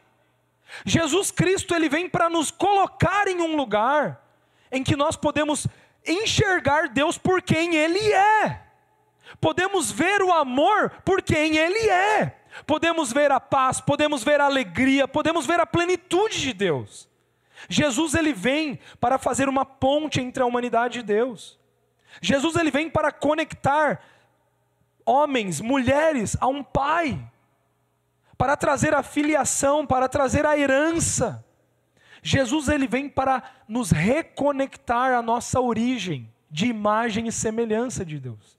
Jesus 0.84 1.30
Cristo 1.30 1.74
ele 1.74 1.88
vem 1.88 2.08
para 2.08 2.28
nos 2.28 2.50
colocar 2.50 3.26
em 3.28 3.40
um 3.40 3.56
lugar 3.56 4.24
em 4.70 4.84
que 4.84 4.94
nós 4.96 5.16
podemos 5.16 5.66
enxergar 6.06 6.88
Deus 6.88 7.18
por 7.18 7.42
quem 7.42 7.74
Ele 7.74 8.12
é. 8.12 8.62
Podemos 9.40 9.90
ver 9.90 10.22
o 10.22 10.32
amor 10.32 10.90
por 11.04 11.22
quem 11.22 11.56
Ele 11.56 11.88
é. 11.88 12.36
Podemos 12.66 13.12
ver 13.12 13.30
a 13.30 13.40
paz, 13.40 13.80
podemos 13.80 14.22
ver 14.22 14.40
a 14.40 14.46
alegria, 14.46 15.06
podemos 15.06 15.46
ver 15.46 15.60
a 15.60 15.66
plenitude 15.66 16.40
de 16.40 16.52
Deus. 16.52 17.08
Jesus 17.68 18.14
ele 18.14 18.32
vem 18.32 18.78
para 19.00 19.18
fazer 19.18 19.48
uma 19.48 19.64
ponte 19.64 20.20
entre 20.20 20.42
a 20.42 20.46
humanidade 20.46 21.00
e 21.00 21.02
Deus. 21.02 21.58
Jesus 22.20 22.56
ele 22.56 22.70
vem 22.70 22.90
para 22.90 23.12
conectar 23.12 24.00
homens, 25.04 25.60
mulheres 25.60 26.36
a 26.40 26.46
um 26.46 26.62
pai, 26.62 27.20
para 28.36 28.56
trazer 28.56 28.94
a 28.94 29.02
filiação, 29.02 29.86
para 29.86 30.08
trazer 30.08 30.46
a 30.46 30.58
herança. 30.58 31.44
Jesus 32.22 32.68
ele 32.68 32.86
vem 32.86 33.08
para 33.08 33.42
nos 33.66 33.90
reconectar 33.90 35.12
à 35.12 35.22
nossa 35.22 35.60
origem 35.60 36.30
de 36.50 36.66
imagem 36.66 37.26
e 37.26 37.32
semelhança 37.32 38.04
de 38.04 38.18
Deus. 38.18 38.58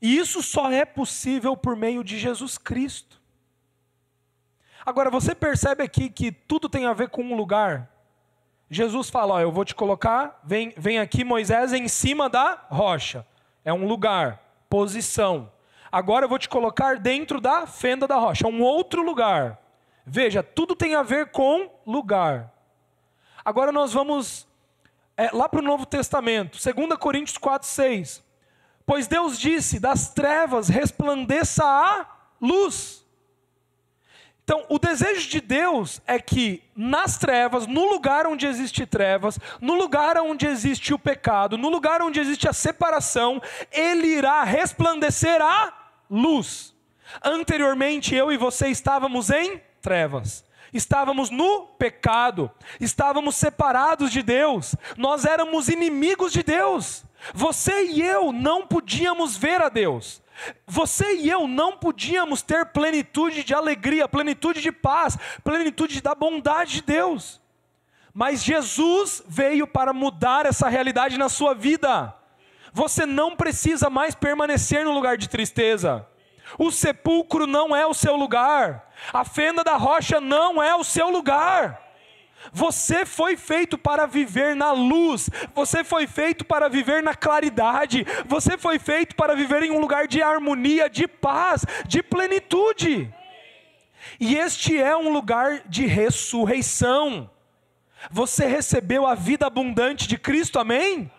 E 0.00 0.16
isso 0.16 0.42
só 0.42 0.70
é 0.70 0.84
possível 0.84 1.56
por 1.56 1.76
meio 1.76 2.04
de 2.04 2.18
Jesus 2.18 2.56
Cristo. 2.56 3.20
Agora 4.86 5.10
você 5.10 5.34
percebe 5.34 5.82
aqui 5.82 6.08
que 6.08 6.32
tudo 6.32 6.68
tem 6.68 6.86
a 6.86 6.92
ver 6.92 7.10
com 7.10 7.22
um 7.22 7.36
lugar. 7.36 7.90
Jesus 8.70 9.10
fala: 9.10 9.34
ó, 9.34 9.40
eu 9.40 9.50
vou 9.50 9.64
te 9.64 9.74
colocar, 9.74 10.40
vem, 10.44 10.72
vem 10.76 10.98
aqui 10.98 11.24
Moisés 11.24 11.72
em 11.72 11.88
cima 11.88 12.28
da 12.28 12.66
rocha. 12.70 13.26
É 13.64 13.72
um 13.72 13.86
lugar, 13.86 14.42
posição. 14.70 15.50
Agora 15.90 16.24
eu 16.24 16.28
vou 16.28 16.38
te 16.38 16.48
colocar 16.48 16.98
dentro 16.98 17.40
da 17.40 17.66
fenda 17.66 18.06
da 18.06 18.16
rocha, 18.16 18.46
um 18.46 18.62
outro 18.62 19.02
lugar. 19.02 19.58
Veja, 20.10 20.42
tudo 20.42 20.74
tem 20.74 20.94
a 20.94 21.02
ver 21.02 21.30
com 21.30 21.70
lugar. 21.86 22.52
Agora 23.44 23.70
nós 23.70 23.92
vamos 23.92 24.48
é, 25.16 25.30
lá 25.32 25.48
para 25.48 25.60
o 25.60 25.62
Novo 25.62 25.84
Testamento, 25.84 26.58
2 26.58 26.98
Coríntios 26.98 27.36
4, 27.36 27.68
6. 27.68 28.24
Pois 28.86 29.06
Deus 29.06 29.38
disse: 29.38 29.78
das 29.78 30.14
trevas 30.14 30.68
resplandeça 30.68 31.62
a 31.62 32.06
luz. 32.40 33.06
Então, 34.42 34.64
o 34.70 34.78
desejo 34.78 35.28
de 35.28 35.42
Deus 35.42 36.00
é 36.06 36.18
que 36.18 36.62
nas 36.74 37.18
trevas, 37.18 37.66
no 37.66 37.84
lugar 37.84 38.26
onde 38.26 38.46
existe 38.46 38.86
trevas, 38.86 39.38
no 39.60 39.74
lugar 39.74 40.16
onde 40.16 40.46
existe 40.46 40.94
o 40.94 40.98
pecado, 40.98 41.58
no 41.58 41.68
lugar 41.68 42.00
onde 42.00 42.18
existe 42.18 42.48
a 42.48 42.52
separação, 42.54 43.42
Ele 43.70 44.06
irá 44.06 44.42
resplandecer 44.44 45.42
a 45.42 45.70
luz. 46.08 46.74
Anteriormente, 47.22 48.14
eu 48.14 48.32
e 48.32 48.38
você 48.38 48.68
estávamos 48.68 49.28
em 49.28 49.67
trevas. 49.80 50.44
Estávamos 50.72 51.30
no 51.30 51.66
pecado, 51.78 52.50
estávamos 52.78 53.36
separados 53.36 54.12
de 54.12 54.22
Deus, 54.22 54.74
nós 54.98 55.24
éramos 55.24 55.68
inimigos 55.68 56.32
de 56.32 56.42
Deus, 56.42 57.04
Você 57.32 57.86
e 57.86 58.02
eu 58.02 58.32
não 58.32 58.66
podíamos 58.66 59.36
ver 59.36 59.60
a 59.62 59.68
Deus. 59.68 60.22
Você 60.66 61.16
e 61.16 61.28
eu 61.28 61.48
não 61.48 61.76
podíamos 61.76 62.42
ter 62.42 62.66
plenitude 62.66 63.42
de 63.42 63.54
alegria, 63.54 64.08
plenitude 64.08 64.60
de 64.60 64.70
paz, 64.70 65.18
plenitude 65.42 66.00
da 66.00 66.14
bondade 66.14 66.74
de 66.74 66.82
Deus. 66.82 67.40
Mas 68.14 68.42
Jesus 68.42 69.22
veio 69.26 69.66
para 69.66 69.92
mudar 69.92 70.46
essa 70.46 70.68
realidade 70.68 71.18
na 71.18 71.28
sua 71.28 71.54
vida. 71.54 72.14
Você 72.72 73.04
não 73.04 73.34
precisa 73.34 73.90
mais 73.90 74.14
permanecer 74.14 74.84
no 74.84 74.92
lugar 74.92 75.16
de 75.16 75.28
tristeza. 75.28 76.06
O 76.56 76.70
sepulcro 76.70 77.46
não 77.46 77.74
é 77.74 77.86
o 77.86 77.94
seu 77.94 78.16
lugar. 78.16 78.90
A 79.12 79.24
fenda 79.24 79.64
da 79.64 79.76
rocha 79.76 80.20
não 80.20 80.62
é 80.62 80.74
o 80.74 80.84
seu 80.84 81.10
lugar. 81.10 81.88
Você 82.52 83.04
foi 83.04 83.36
feito 83.36 83.76
para 83.76 84.06
viver 84.06 84.54
na 84.54 84.72
luz, 84.72 85.28
você 85.54 85.82
foi 85.82 86.06
feito 86.06 86.44
para 86.44 86.68
viver 86.68 87.02
na 87.02 87.14
claridade, 87.14 88.06
você 88.26 88.56
foi 88.56 88.78
feito 88.78 89.16
para 89.16 89.34
viver 89.34 89.64
em 89.64 89.70
um 89.70 89.80
lugar 89.80 90.06
de 90.06 90.22
harmonia, 90.22 90.88
de 90.88 91.06
paz, 91.06 91.64
de 91.86 92.02
plenitude. 92.02 93.12
E 94.20 94.36
este 94.36 94.80
é 94.80 94.96
um 94.96 95.12
lugar 95.12 95.62
de 95.66 95.84
ressurreição. 95.86 97.30
Você 98.10 98.46
recebeu 98.46 99.04
a 99.04 99.14
vida 99.14 99.46
abundante 99.46 100.06
de 100.06 100.16
Cristo, 100.16 100.58
amém? 100.58 101.10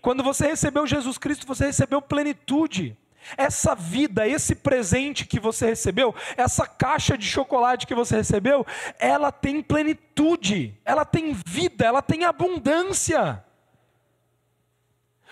Quando 0.00 0.22
você 0.22 0.46
recebeu 0.46 0.86
Jesus 0.86 1.18
Cristo, 1.18 1.46
você 1.46 1.66
recebeu 1.66 2.00
plenitude. 2.00 2.96
Essa 3.36 3.74
vida, 3.74 4.28
esse 4.28 4.54
presente 4.54 5.26
que 5.26 5.40
você 5.40 5.66
recebeu, 5.66 6.14
essa 6.36 6.66
caixa 6.66 7.16
de 7.16 7.26
chocolate 7.26 7.86
que 7.86 7.94
você 7.94 8.16
recebeu, 8.16 8.66
ela 8.98 9.32
tem 9.32 9.62
plenitude, 9.62 10.78
ela 10.84 11.04
tem 11.04 11.32
vida, 11.32 11.84
ela 11.84 12.02
tem 12.02 12.24
abundância. 12.24 13.42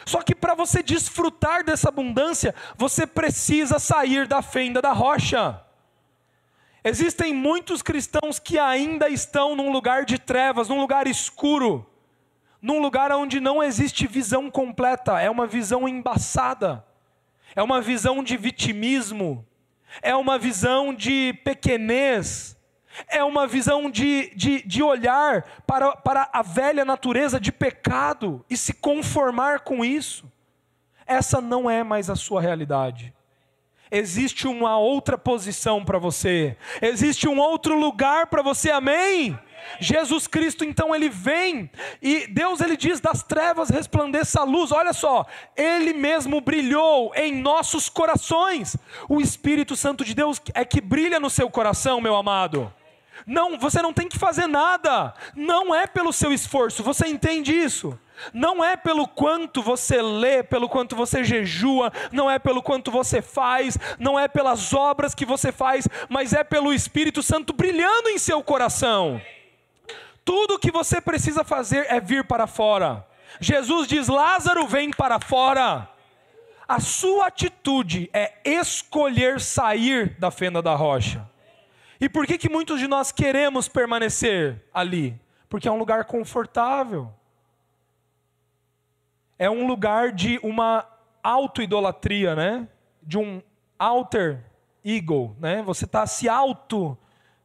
Só 0.06 0.22
que 0.22 0.34
para 0.34 0.54
você 0.54 0.82
desfrutar 0.82 1.64
dessa 1.64 1.90
abundância, 1.90 2.54
você 2.76 3.06
precisa 3.06 3.78
sair 3.78 4.26
da 4.26 4.42
fenda 4.42 4.80
da 4.80 4.92
rocha. 4.92 5.62
Existem 6.82 7.32
muitos 7.32 7.82
cristãos 7.82 8.40
que 8.40 8.58
ainda 8.58 9.08
estão 9.08 9.54
num 9.54 9.70
lugar 9.70 10.04
de 10.04 10.18
trevas, 10.18 10.68
num 10.68 10.80
lugar 10.80 11.06
escuro, 11.06 11.86
num 12.60 12.80
lugar 12.80 13.12
onde 13.12 13.38
não 13.38 13.62
existe 13.62 14.06
visão 14.06 14.50
completa, 14.50 15.20
é 15.20 15.30
uma 15.30 15.46
visão 15.46 15.88
embaçada 15.88 16.84
é 17.54 17.62
uma 17.62 17.80
visão 17.80 18.22
de 18.22 18.36
vitimismo, 18.36 19.46
é 20.00 20.14
uma 20.14 20.38
visão 20.38 20.94
de 20.94 21.34
pequenez, 21.44 22.56
é 23.08 23.22
uma 23.22 23.46
visão 23.46 23.90
de, 23.90 24.32
de, 24.34 24.62
de 24.62 24.82
olhar 24.82 25.42
para, 25.66 25.96
para 25.96 26.28
a 26.32 26.42
velha 26.42 26.84
natureza 26.84 27.40
de 27.40 27.50
pecado 27.50 28.44
e 28.48 28.56
se 28.56 28.72
conformar 28.72 29.60
com 29.60 29.84
isso. 29.84 30.30
Essa 31.06 31.40
não 31.40 31.70
é 31.70 31.82
mais 31.82 32.08
a 32.08 32.16
sua 32.16 32.40
realidade. 32.40 33.12
Existe 33.90 34.46
uma 34.46 34.78
outra 34.78 35.18
posição 35.18 35.84
para 35.84 35.98
você, 35.98 36.56
existe 36.80 37.28
um 37.28 37.38
outro 37.38 37.78
lugar 37.78 38.26
para 38.28 38.40
você, 38.40 38.70
amém? 38.70 39.38
Jesus 39.80 40.26
Cristo 40.26 40.64
então 40.64 40.94
ele 40.94 41.08
vem 41.08 41.70
e 42.00 42.26
Deus 42.26 42.60
ele 42.60 42.76
diz 42.76 43.00
das 43.00 43.22
trevas 43.22 43.70
resplandeça 43.70 44.40
a 44.40 44.44
luz. 44.44 44.72
Olha 44.72 44.92
só, 44.92 45.26
ele 45.56 45.92
mesmo 45.92 46.40
brilhou 46.40 47.12
em 47.14 47.34
nossos 47.40 47.88
corações. 47.88 48.76
O 49.08 49.20
Espírito 49.20 49.76
Santo 49.76 50.04
de 50.04 50.14
Deus 50.14 50.40
é 50.54 50.64
que 50.64 50.80
brilha 50.80 51.18
no 51.18 51.30
seu 51.30 51.50
coração, 51.50 52.00
meu 52.00 52.14
amado. 52.14 52.72
Não, 53.26 53.58
você 53.58 53.80
não 53.80 53.92
tem 53.92 54.08
que 54.08 54.18
fazer 54.18 54.46
nada. 54.46 55.14
Não 55.34 55.74
é 55.74 55.86
pelo 55.86 56.12
seu 56.12 56.32
esforço. 56.32 56.82
Você 56.82 57.06
entende 57.06 57.52
isso? 57.52 57.98
Não 58.32 58.62
é 58.62 58.76
pelo 58.76 59.08
quanto 59.08 59.62
você 59.62 60.00
lê, 60.00 60.42
pelo 60.42 60.68
quanto 60.68 60.94
você 60.94 61.24
jejua, 61.24 61.92
não 62.12 62.30
é 62.30 62.38
pelo 62.38 62.62
quanto 62.62 62.90
você 62.90 63.20
faz, 63.20 63.76
não 63.98 64.18
é 64.18 64.28
pelas 64.28 64.72
obras 64.72 65.14
que 65.14 65.24
você 65.24 65.50
faz, 65.50 65.88
mas 66.08 66.32
é 66.32 66.44
pelo 66.44 66.72
Espírito 66.72 67.22
Santo 67.22 67.52
brilhando 67.52 68.08
em 68.08 68.18
seu 68.18 68.42
coração. 68.42 69.20
Tudo 70.24 70.54
o 70.54 70.58
que 70.58 70.70
você 70.70 71.00
precisa 71.00 71.44
fazer 71.44 71.86
é 71.88 72.00
vir 72.00 72.24
para 72.24 72.46
fora. 72.46 73.06
Jesus 73.40 73.88
diz: 73.88 74.08
Lázaro, 74.08 74.66
vem 74.66 74.90
para 74.90 75.20
fora. 75.20 75.88
A 76.66 76.80
sua 76.80 77.26
atitude 77.26 78.08
é 78.12 78.34
escolher 78.44 79.40
sair 79.40 80.16
da 80.18 80.30
fenda 80.30 80.62
da 80.62 80.74
rocha. 80.74 81.28
E 82.00 82.08
por 82.08 82.26
que, 82.26 82.38
que 82.38 82.48
muitos 82.48 82.80
de 82.80 82.88
nós 82.88 83.12
queremos 83.12 83.68
permanecer 83.68 84.64
ali? 84.72 85.20
Porque 85.48 85.68
é 85.68 85.72
um 85.72 85.78
lugar 85.78 86.04
confortável. 86.04 87.12
É 89.38 89.50
um 89.50 89.66
lugar 89.66 90.12
de 90.12 90.38
uma 90.42 90.86
auto-idolatria, 91.22 92.34
né? 92.34 92.68
De 93.02 93.18
um 93.18 93.42
alter 93.78 94.44
ego, 94.84 95.36
né? 95.38 95.62
Você 95.62 95.84
está 95.84 96.06
se 96.06 96.28
auto 96.28 96.96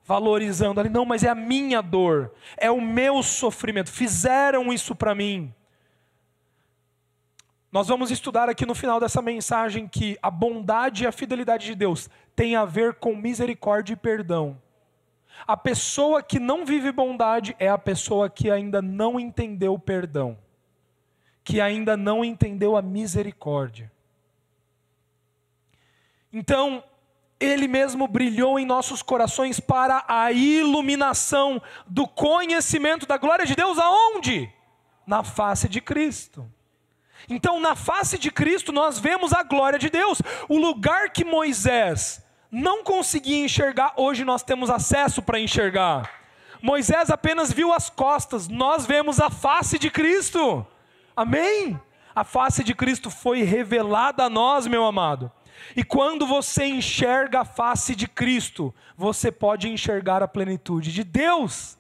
valorizando 0.08 0.80
ali, 0.80 0.88
não, 0.88 1.04
mas 1.04 1.22
é 1.22 1.30
a 1.30 1.36
minha 1.36 1.82
dor, 1.82 2.34
é 2.56 2.72
o 2.72 2.80
meu 2.80 3.22
sofrimento, 3.22 3.92
fizeram 3.92 4.72
isso 4.72 4.96
para 4.96 5.14
mim. 5.14 5.54
Nós 7.70 7.90
vamos 7.90 8.10
estudar 8.10 8.48
aqui 8.48 8.66
no 8.66 8.74
final 8.74 9.02
dessa 9.02 9.22
mensagem 9.22 9.86
que 9.86 10.18
a 10.22 10.32
bondade 10.32 11.04
e 11.04 11.08
a 11.08 11.12
fidelidade 11.12 11.66
de 11.66 11.76
Deus 11.76 12.10
tem 12.34 12.56
a 12.56 12.64
ver 12.64 12.94
com 12.96 13.18
misericórdia 13.18 13.94
e 13.94 13.98
perdão. 13.98 14.58
A 15.46 15.58
pessoa 15.58 16.24
que 16.24 16.40
não 16.40 16.66
vive 16.66 16.90
bondade 16.94 17.54
é 17.60 17.68
a 17.68 17.78
pessoa 17.78 18.30
que 18.30 18.50
ainda 18.50 18.82
não 18.82 19.20
entendeu 19.20 19.74
o 19.74 19.80
perdão, 19.80 20.38
que 21.44 21.60
ainda 21.60 21.98
não 21.98 22.24
entendeu 22.24 22.78
a 22.78 22.82
misericórdia. 22.82 23.92
Então, 26.32 26.82
ele 27.40 27.68
mesmo 27.68 28.08
brilhou 28.08 28.60
em 28.60 28.66
nossos 28.66 29.02
corações 29.02 29.60
para 29.60 30.04
a 30.08 30.32
iluminação 30.32 31.62
do 31.86 32.08
conhecimento 32.08 33.06
da 33.06 33.18
glória 33.18 33.46
de 33.46 33.56
Deus, 33.56 33.78
aonde? 33.78 34.52
Na 35.06 35.24
face 35.24 35.70
de 35.70 35.80
Cristo. 35.80 36.50
Então, 37.30 37.60
na 37.60 37.76
face 37.76 38.18
de 38.18 38.32
Cristo, 38.32 38.72
nós 38.72 39.00
vemos 39.00 39.34
a 39.34 39.44
glória 39.44 39.78
de 39.78 39.90
Deus. 39.90 40.22
O 40.48 40.58
lugar 40.58 41.10
que 41.10 41.26
Moisés 41.26 42.24
não 42.52 42.84
conseguia 42.84 43.44
enxergar, 43.44 43.94
hoje 43.98 44.24
nós 44.24 44.44
temos 44.44 44.70
acesso 44.70 45.22
para 45.22 45.40
enxergar. 45.40 46.10
Moisés 46.62 47.10
apenas 47.10 47.52
viu 47.52 47.72
as 47.72 47.90
costas, 47.90 48.48
nós 48.48 48.86
vemos 48.86 49.20
a 49.20 49.30
face 49.30 49.78
de 49.78 49.90
Cristo. 49.92 50.66
Amém? 51.16 51.80
A 52.16 52.24
face 52.24 52.64
de 52.64 52.74
Cristo 52.74 53.12
foi 53.12 53.44
revelada 53.44 54.24
a 54.24 54.30
nós, 54.30 54.66
meu 54.66 54.86
amado. 54.86 55.32
E 55.76 55.84
quando 55.84 56.26
você 56.26 56.66
enxerga 56.66 57.42
a 57.42 57.46
face 57.46 57.96
de 57.96 58.08
Cristo, 58.08 58.74
você 58.96 59.32
pode 59.32 59.68
enxergar 59.68 60.24
a 60.24 60.28
plenitude 60.28 60.92
de 60.92 61.04
Deus. 61.04 61.78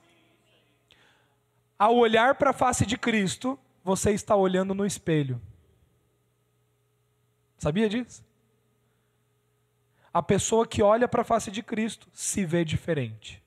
Ao 1.78 1.96
olhar 1.96 2.36
para 2.36 2.50
a 2.50 2.54
face 2.54 2.86
de 2.86 2.98
Cristo, 2.98 3.58
você 3.84 4.12
está 4.12 4.36
olhando 4.36 4.74
no 4.74 4.86
espelho. 4.86 5.42
Sabia 7.58 7.90
disso? 7.90 8.24
A 10.14 10.22
pessoa 10.22 10.68
que 10.68 10.82
olha 10.82 11.08
para 11.08 11.22
a 11.22 11.26
face 11.26 11.52
de 11.52 11.62
Cristo 11.62 12.08
se 12.14 12.44
vê 12.46 12.66
diferente. 12.66 13.44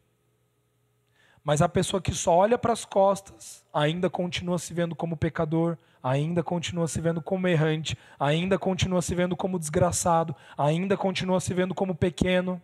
Mas 1.43 1.62
a 1.62 1.69
pessoa 1.69 2.01
que 2.01 2.14
só 2.14 2.37
olha 2.37 2.59
para 2.59 2.73
as 2.73 2.85
costas 2.85 3.64
ainda 3.73 4.11
continua 4.11 4.59
se 4.59 4.73
vendo 4.73 4.95
como 4.95 5.16
pecador, 5.16 5.77
ainda 6.03 6.43
continua 6.43 6.89
se 6.89 7.01
vendo 7.01 7.23
como 7.23 7.47
errante, 7.49 7.97
ainda 8.19 8.59
continua 8.59 9.03
se 9.03 9.15
vendo 9.15 9.37
como 9.37 9.59
desgraçado, 9.59 10.35
ainda 10.57 10.97
continua 10.97 11.41
se 11.41 11.53
vendo 11.53 11.75
como 11.75 11.95
pequeno. 11.95 12.61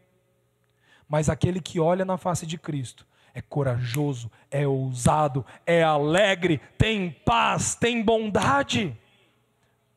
Mas 1.09 1.29
aquele 1.29 1.61
que 1.61 1.79
olha 1.79 2.05
na 2.05 2.17
face 2.17 2.47
de 2.47 2.59
Cristo 2.59 3.07
é 3.35 3.43
corajoso, 3.43 4.31
é 4.51 4.67
ousado, 4.67 5.45
é 5.67 5.83
alegre, 5.83 6.59
tem 6.79 7.11
paz, 7.11 7.75
tem 7.75 8.03
bondade, 8.03 8.99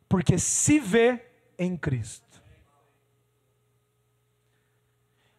porque 0.10 0.38
se 0.38 0.78
vê 0.78 1.24
em 1.58 1.78
Cristo. 1.78 2.30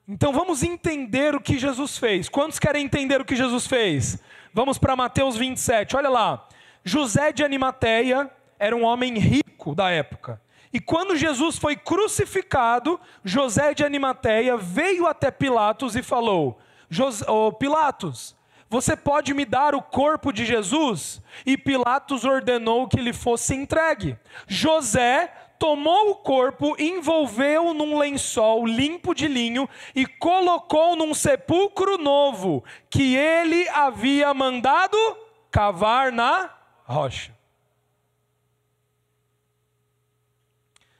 Então 0.08 0.32
vamos 0.32 0.62
entender 0.62 1.34
o 1.34 1.40
que 1.40 1.58
Jesus 1.58 1.98
fez. 1.98 2.28
Quantos 2.28 2.58
querem 2.58 2.84
entender 2.84 3.20
o 3.20 3.24
que 3.24 3.36
Jesus 3.36 3.66
fez? 3.66 4.18
Vamos 4.52 4.76
para 4.76 4.96
Mateus 4.96 5.36
27, 5.36 5.94
olha 5.94 6.08
lá. 6.08 6.48
José 6.84 7.32
de 7.32 7.44
Animateia 7.44 8.30
era 8.58 8.74
um 8.74 8.84
homem 8.84 9.18
rico 9.18 9.74
da 9.74 9.90
época. 9.90 10.40
E 10.72 10.80
quando 10.80 11.16
Jesus 11.16 11.58
foi 11.58 11.76
crucificado, 11.76 13.00
José 13.24 13.74
de 13.74 13.84
Animateia 13.84 14.56
veio 14.56 15.06
até 15.06 15.30
Pilatos 15.30 15.96
e 15.96 16.02
falou: 16.02 16.58
oh, 17.26 17.52
Pilatos, 17.52 18.36
você 18.68 18.96
pode 18.96 19.34
me 19.34 19.44
dar 19.44 19.74
o 19.74 19.82
corpo 19.82 20.32
de 20.32 20.44
Jesus? 20.44 21.20
E 21.44 21.58
Pilatos 21.58 22.24
ordenou 22.24 22.86
que 22.86 23.00
ele 23.00 23.12
fosse 23.12 23.52
entregue. 23.52 24.16
José 24.46 25.32
tomou 25.58 26.12
o 26.12 26.14
corpo, 26.14 26.76
envolveu 26.78 27.74
num 27.74 27.98
lençol 27.98 28.64
limpo 28.64 29.12
de 29.12 29.26
linho 29.26 29.68
e 29.94 30.06
colocou 30.06 30.94
num 30.94 31.12
sepulcro 31.12 31.98
novo 31.98 32.64
que 32.88 33.16
ele 33.16 33.68
havia 33.70 34.32
mandado 34.32 34.96
cavar 35.50 36.12
na 36.12 36.59
rocha. 36.90 37.32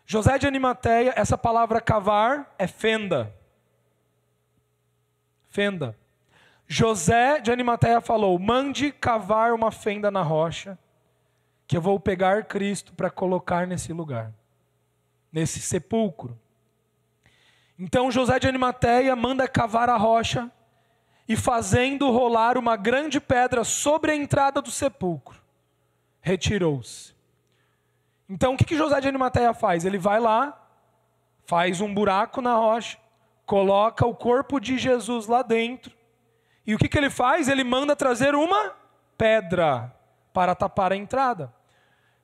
José 0.07 0.39
de 0.39 0.47
Animateia, 0.47 1.13
essa 1.17 1.39
palavra 1.39 1.81
cavar 1.81 2.55
é 2.59 2.67
fenda. 2.67 3.35
Fenda. 5.49 5.97
José 6.67 7.41
de 7.41 7.51
Animateia 7.51 8.01
falou: 8.01 8.39
mande 8.39 8.93
cavar 8.93 9.53
uma 9.53 9.71
fenda 9.71 10.11
na 10.11 10.23
rocha, 10.23 10.79
que 11.67 11.77
eu 11.77 11.81
vou 11.81 11.99
pegar 11.99 12.45
Cristo 12.45 12.93
para 12.93 13.11
colocar 13.11 13.67
nesse 13.67 13.93
lugar, 13.93 14.33
nesse 15.33 15.61
sepulcro. 15.61 16.39
Então 17.79 18.11
José 18.11 18.39
de 18.39 18.47
Animateia 18.47 19.17
manda 19.17 19.49
cavar 19.49 19.89
a 19.89 19.97
rocha 19.97 20.51
e 21.27 21.37
fazendo 21.37 22.11
rolar 22.11 22.59
uma 22.59 22.77
grande 22.77 23.21
pedra 23.21 23.65
sobre 23.65 24.13
a 24.13 24.17
entrada 24.17 24.61
do 24.61 24.71
sepulcro, 24.71 25.40
retirou-se. 26.21 27.15
Então 28.29 28.55
o 28.55 28.57
que, 28.57 28.65
que 28.65 28.77
José 28.77 29.01
de 29.01 29.09
Animateia 29.09 29.53
faz? 29.53 29.85
Ele 29.85 29.99
vai 29.99 30.21
lá, 30.21 30.57
faz 31.47 31.81
um 31.81 31.93
buraco 31.93 32.41
na 32.41 32.55
rocha, 32.55 32.99
coloca 33.45 34.07
o 34.07 34.15
corpo 34.15 34.61
de 34.61 34.79
Jesus 34.79 35.27
lá 35.27 35.43
dentro, 35.43 35.93
e 36.67 36.75
o 36.75 36.79
que, 36.79 36.89
que 36.89 36.97
ele 36.97 37.11
faz? 37.11 37.49
Ele 37.49 37.65
manda 37.65 37.97
trazer 37.97 38.35
uma 38.35 38.73
pedra 39.19 39.93
para 40.33 40.55
tapar 40.55 40.93
a 40.93 40.97
entrada. 40.97 41.53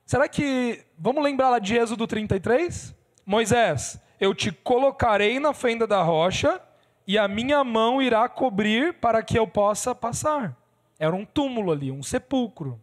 Será 0.05 0.27
que. 0.29 0.85
Vamos 0.97 1.21
lembrar 1.21 1.49
lá 1.49 1.59
de 1.59 1.75
Êxodo 1.75 2.07
33? 2.07 2.95
Moisés, 3.25 4.01
eu 4.19 4.33
te 4.33 4.51
colocarei 4.51 5.39
na 5.39 5.53
fenda 5.53 5.85
da 5.85 6.01
rocha 6.01 6.61
e 7.05 7.17
a 7.17 7.27
minha 7.27 7.61
mão 7.63 8.01
irá 8.01 8.29
cobrir 8.29 8.93
para 8.93 9.21
que 9.21 9.37
eu 9.37 9.45
possa 9.45 9.93
passar. 9.93 10.55
Era 10.97 11.13
um 11.13 11.25
túmulo 11.25 11.71
ali, 11.71 11.91
um 11.91 12.01
sepulcro. 12.01 12.81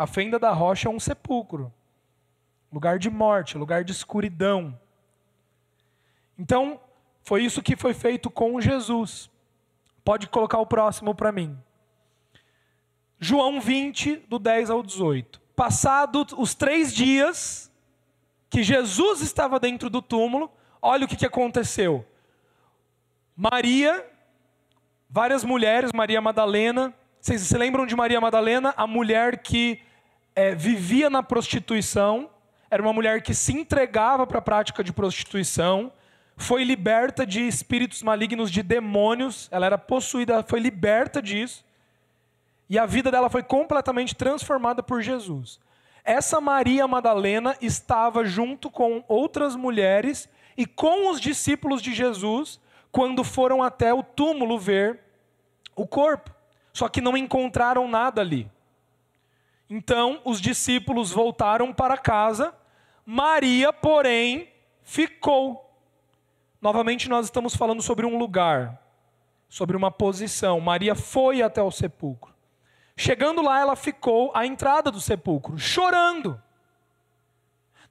A 0.00 0.06
fenda 0.06 0.38
da 0.38 0.50
rocha 0.50 0.88
é 0.88 0.90
um 0.90 0.98
sepulcro. 0.98 1.70
Lugar 2.72 2.98
de 2.98 3.10
morte, 3.10 3.58
lugar 3.58 3.84
de 3.84 3.92
escuridão. 3.92 4.80
Então, 6.38 6.80
foi 7.22 7.44
isso 7.44 7.60
que 7.60 7.76
foi 7.76 7.92
feito 7.92 8.30
com 8.30 8.58
Jesus. 8.62 9.28
Pode 10.02 10.26
colocar 10.26 10.56
o 10.56 10.64
próximo 10.64 11.14
para 11.14 11.30
mim. 11.30 11.54
João 13.18 13.60
20, 13.60 14.24
do 14.26 14.38
10 14.38 14.70
ao 14.70 14.82
18. 14.82 15.38
Passados 15.54 16.32
os 16.34 16.54
três 16.54 16.94
dias, 16.94 17.70
que 18.48 18.62
Jesus 18.62 19.20
estava 19.20 19.60
dentro 19.60 19.90
do 19.90 20.00
túmulo, 20.00 20.50
olha 20.80 21.04
o 21.04 21.08
que, 21.08 21.14
que 21.14 21.26
aconteceu. 21.26 22.06
Maria, 23.36 24.02
várias 25.10 25.44
mulheres, 25.44 25.90
Maria 25.92 26.22
Madalena, 26.22 26.94
vocês 27.20 27.42
se 27.42 27.58
lembram 27.58 27.84
de 27.84 27.94
Maria 27.94 28.18
Madalena? 28.18 28.72
A 28.78 28.86
mulher 28.86 29.42
que 29.42 29.82
é, 30.34 30.54
vivia 30.54 31.10
na 31.10 31.22
prostituição, 31.22 32.30
era 32.70 32.82
uma 32.82 32.92
mulher 32.92 33.22
que 33.22 33.34
se 33.34 33.52
entregava 33.52 34.26
para 34.26 34.38
a 34.38 34.42
prática 34.42 34.84
de 34.84 34.92
prostituição, 34.92 35.92
foi 36.36 36.64
liberta 36.64 37.26
de 37.26 37.46
espíritos 37.46 38.02
malignos, 38.02 38.50
de 38.50 38.62
demônios, 38.62 39.48
ela 39.50 39.66
era 39.66 39.76
possuída, 39.76 40.42
foi 40.42 40.60
liberta 40.60 41.20
disso, 41.20 41.64
e 42.68 42.78
a 42.78 42.86
vida 42.86 43.10
dela 43.10 43.28
foi 43.28 43.42
completamente 43.42 44.14
transformada 44.14 44.82
por 44.82 45.02
Jesus. 45.02 45.58
Essa 46.04 46.40
Maria 46.40 46.86
Madalena 46.88 47.56
estava 47.60 48.24
junto 48.24 48.70
com 48.70 49.04
outras 49.08 49.54
mulheres 49.54 50.28
e 50.56 50.64
com 50.64 51.10
os 51.10 51.20
discípulos 51.20 51.82
de 51.82 51.92
Jesus 51.92 52.60
quando 52.90 53.22
foram 53.22 53.62
até 53.62 53.92
o 53.92 54.02
túmulo 54.02 54.58
ver 54.58 55.00
o 55.76 55.86
corpo. 55.86 56.30
Só 56.72 56.88
que 56.88 57.00
não 57.00 57.16
encontraram 57.16 57.88
nada 57.88 58.20
ali. 58.20 58.50
Então 59.70 60.20
os 60.24 60.40
discípulos 60.40 61.12
voltaram 61.12 61.72
para 61.72 61.96
casa, 61.96 62.52
Maria, 63.06 63.72
porém, 63.72 64.52
ficou. 64.82 65.72
Novamente, 66.60 67.08
nós 67.08 67.26
estamos 67.26 67.54
falando 67.54 67.80
sobre 67.80 68.04
um 68.04 68.18
lugar, 68.18 68.82
sobre 69.48 69.76
uma 69.76 69.90
posição. 69.90 70.60
Maria 70.60 70.96
foi 70.96 71.40
até 71.40 71.62
o 71.62 71.70
sepulcro. 71.70 72.34
Chegando 72.96 73.40
lá, 73.40 73.60
ela 73.60 73.76
ficou 73.76 74.32
à 74.34 74.44
entrada 74.44 74.90
do 74.90 75.00
sepulcro, 75.00 75.56
chorando. 75.56 76.42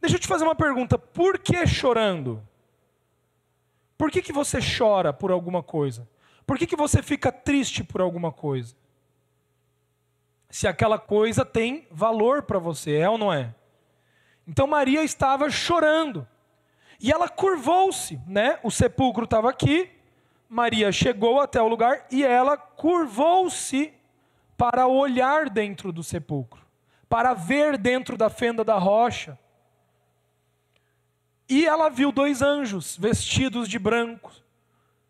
Deixa 0.01 0.17
eu 0.17 0.19
te 0.19 0.27
fazer 0.27 0.43
uma 0.43 0.55
pergunta: 0.55 0.99
por 0.99 1.39
que 1.39 1.65
chorando? 1.65 2.45
Por 3.97 4.11
que, 4.11 4.21
que 4.21 4.33
você 4.33 4.59
chora 4.59 5.13
por 5.13 5.31
alguma 5.31 5.63
coisa? 5.63 6.07
Por 6.45 6.57
que, 6.57 6.67
que 6.67 6.75
você 6.75 7.01
fica 7.01 7.31
triste 7.31 7.83
por 7.83 8.01
alguma 8.01 8.31
coisa? 8.31 8.75
Se 10.49 10.67
aquela 10.67 10.97
coisa 10.97 11.45
tem 11.45 11.87
valor 11.91 12.43
para 12.43 12.57
você, 12.57 12.97
é 12.97 13.09
ou 13.09 13.17
não 13.17 13.31
é? 13.31 13.53
Então 14.47 14.65
Maria 14.65 15.03
estava 15.03 15.49
chorando. 15.49 16.27
E 16.99 17.11
ela 17.11 17.29
curvou-se, 17.29 18.19
né? 18.27 18.59
O 18.63 18.71
sepulcro 18.71 19.25
estava 19.25 19.49
aqui. 19.49 19.89
Maria 20.49 20.91
chegou 20.91 21.39
até 21.39 21.61
o 21.61 21.67
lugar 21.67 22.07
e 22.09 22.25
ela 22.25 22.57
curvou-se 22.57 23.93
para 24.57 24.87
olhar 24.87 25.49
dentro 25.49 25.91
do 25.91 26.03
sepulcro, 26.03 26.65
para 27.07 27.33
ver 27.33 27.77
dentro 27.77 28.17
da 28.17 28.29
fenda 28.29 28.63
da 28.63 28.77
rocha. 28.77 29.37
E 31.47 31.65
ela 31.65 31.89
viu 31.89 32.11
dois 32.11 32.41
anjos 32.41 32.97
vestidos 32.97 33.69
de 33.69 33.79
branco, 33.79 34.31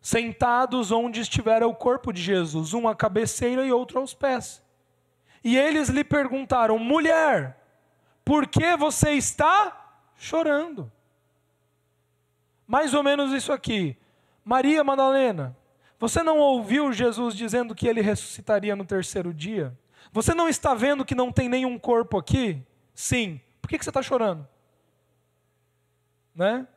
sentados 0.02 0.92
onde 0.92 1.22
estivera 1.22 1.68
o 1.68 1.74
corpo 1.74 2.12
de 2.12 2.22
Jesus, 2.22 2.74
um 2.74 2.88
à 2.88 2.96
cabeceira 2.96 3.66
e 3.66 3.72
outro 3.72 4.00
aos 4.00 4.14
pés. 4.14 4.62
E 5.44 5.58
eles 5.58 5.90
lhe 5.90 6.04
perguntaram: 6.04 6.78
mulher, 6.78 7.58
por 8.24 8.48
que 8.48 8.76
você 8.76 9.12
está 9.12 10.02
chorando? 10.16 10.92
Mais 12.68 12.94
ou 12.94 13.02
menos 13.02 13.34
isso 13.34 13.52
aqui. 13.52 13.98
Maria 14.44 14.84
Madalena, 14.84 15.56
você 16.00 16.24
não 16.24 16.38
ouviu 16.38 16.92
Jesus 16.94 17.36
dizendo 17.36 17.76
que 17.76 17.88
ele 17.88 18.02
ressuscitaria 18.02 18.76
no 18.76 18.86
terceiro 18.86 19.34
dia? 19.34 19.78
Você 20.12 20.34
não 20.34 20.48
está 20.48 20.74
vendo 20.74 21.06
que 21.06 21.14
não 21.14 21.32
tem 21.32 21.50
nenhum 21.50 21.78
corpo 21.78 22.18
aqui? 22.18 22.62
Sim. 22.94 23.40
Por 23.62 23.70
que, 23.70 23.84
você 23.84 23.90
está 23.90 24.02
chorando? 24.02 24.48
Né? 26.34 26.68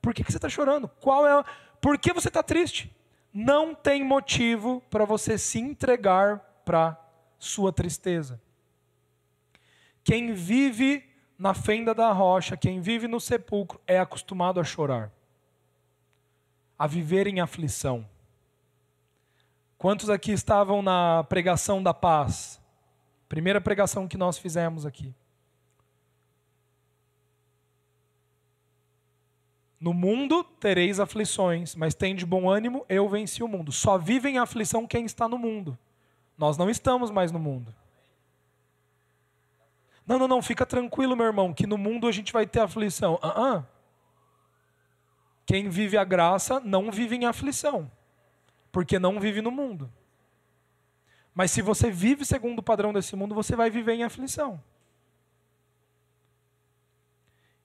Por 0.00 0.14
que, 0.14 0.22
que 0.22 0.30
você 0.30 0.38
está 0.38 0.48
chorando? 0.48 0.88
Qual 1.00 1.26
é? 1.26 1.44
Por 1.80 1.98
que 1.98 2.12
você 2.12 2.28
está 2.28 2.42
triste? 2.42 2.94
Não 3.32 3.74
tem 3.74 4.04
motivo 4.04 4.82
para 4.90 5.04
você 5.04 5.36
se 5.36 5.58
entregar 5.58 6.38
para 6.64 6.96
sua 7.38 7.72
tristeza. 7.72 8.40
Quem 10.02 10.32
vive 10.32 11.08
na 11.38 11.54
fenda 11.54 11.94
da 11.94 12.12
rocha, 12.12 12.56
quem 12.56 12.80
vive 12.80 13.06
no 13.06 13.20
sepulcro, 13.20 13.80
é 13.86 13.98
acostumado 13.98 14.58
a 14.58 14.64
chorar, 14.64 15.12
a 16.78 16.86
viver 16.86 17.26
em 17.26 17.40
aflição. 17.40 18.08
Quantos 19.76 20.10
aqui 20.10 20.32
estavam 20.32 20.82
na 20.82 21.22
pregação 21.24 21.82
da 21.82 21.94
paz? 21.94 22.60
Primeira 23.28 23.60
pregação 23.60 24.08
que 24.08 24.16
nós 24.16 24.36
fizemos 24.36 24.84
aqui. 24.84 25.14
No 29.80 29.94
mundo 29.94 30.42
tereis 30.42 30.98
aflições, 30.98 31.76
mas 31.76 31.94
tem 31.94 32.16
de 32.16 32.26
bom 32.26 32.50
ânimo, 32.50 32.84
eu 32.88 33.08
venci 33.08 33.44
o 33.44 33.48
mundo. 33.48 33.70
Só 33.70 33.96
vive 33.96 34.28
em 34.28 34.38
aflição 34.38 34.86
quem 34.86 35.04
está 35.04 35.28
no 35.28 35.38
mundo. 35.38 35.78
Nós 36.38 36.56
não 36.56 36.70
estamos 36.70 37.10
mais 37.10 37.30
no 37.30 37.38
mundo. 37.38 37.74
Não, 40.06 40.18
não, 40.18 40.28
não, 40.28 40.40
fica 40.40 40.64
tranquilo, 40.64 41.14
meu 41.14 41.26
irmão, 41.26 41.52
que 41.52 41.66
no 41.66 41.76
mundo 41.76 42.06
a 42.06 42.12
gente 42.12 42.32
vai 42.32 42.46
ter 42.46 42.60
aflição. 42.60 43.14
Uh 43.16 43.26
-uh. 43.26 43.66
Quem 45.44 45.68
vive 45.68 45.98
a 45.98 46.04
graça 46.04 46.60
não 46.60 46.90
vive 46.90 47.16
em 47.16 47.26
aflição 47.26 47.90
porque 48.70 48.98
não 48.98 49.18
vive 49.18 49.40
no 49.42 49.50
mundo. 49.50 49.92
Mas 51.34 51.50
se 51.50 51.62
você 51.62 51.90
vive 51.90 52.24
segundo 52.24 52.60
o 52.60 52.62
padrão 52.62 52.92
desse 52.92 53.14
mundo, 53.14 53.34
você 53.34 53.54
vai 53.54 53.70
viver 53.70 53.94
em 53.94 54.04
aflição. 54.04 54.62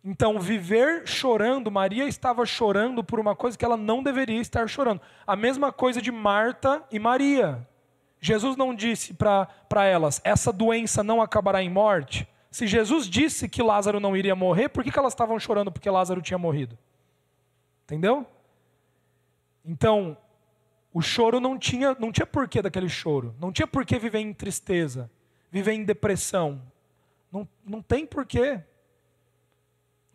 Então, 0.04 0.40
viver 0.40 1.08
chorando, 1.08 1.72
Maria 1.72 2.06
estava 2.06 2.46
chorando 2.46 3.04
por 3.04 3.20
uma 3.20 3.36
coisa 3.36 3.58
que 3.58 3.64
ela 3.64 3.78
não 3.78 4.04
deveria 4.04 4.42
estar 4.42 4.68
chorando. 4.68 5.02
A 5.26 5.36
mesma 5.36 5.72
coisa 5.72 6.02
de 6.02 6.12
Marta 6.12 6.84
e 6.92 7.00
Maria. 7.00 7.68
Jesus 8.24 8.56
não 8.56 8.74
disse 8.74 9.14
para 9.14 9.86
elas: 9.86 10.22
essa 10.24 10.54
doença 10.54 11.04
não 11.04 11.22
acabará 11.22 11.62
em 11.62 11.70
morte. 11.70 12.26
Se 12.50 12.66
Jesus 12.66 13.10
disse 13.10 13.50
que 13.50 13.62
Lázaro 13.62 14.00
não 14.00 14.16
iria 14.16 14.34
morrer, 14.34 14.70
por 14.70 14.82
que, 14.82 14.90
que 14.90 14.98
elas 14.98 15.12
estavam 15.12 15.38
chorando 15.38 15.70
porque 15.70 15.90
Lázaro 15.90 16.22
tinha 16.22 16.38
morrido? 16.38 16.78
Entendeu? 17.84 18.26
Então, 19.66 20.16
o 20.94 21.02
choro 21.02 21.42
não 21.42 21.60
tinha, 21.60 21.98
não 22.00 22.14
tinha 22.14 22.26
porquê 22.26 22.62
daquele 22.62 22.88
choro. 22.88 23.36
Não 23.42 23.52
tinha 23.52 23.68
porquê 23.68 24.00
viver 24.00 24.20
em 24.20 24.34
tristeza, 24.34 25.12
viver 25.52 25.74
em 25.74 25.84
depressão. 25.84 26.62
Não, 27.30 27.46
não 27.66 27.82
tem 27.82 28.06
porquê. 28.06 28.62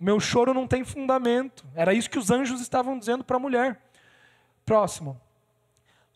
Meu 0.00 0.18
choro 0.18 0.54
não 0.54 0.66
tem 0.66 0.82
fundamento. 0.82 1.66
Era 1.74 1.92
isso 1.92 2.08
que 2.08 2.18
os 2.18 2.30
anjos 2.30 2.62
estavam 2.62 2.98
dizendo 2.98 3.22
para 3.22 3.36
a 3.36 3.40
mulher. 3.40 3.82
Próximo. 4.64 5.20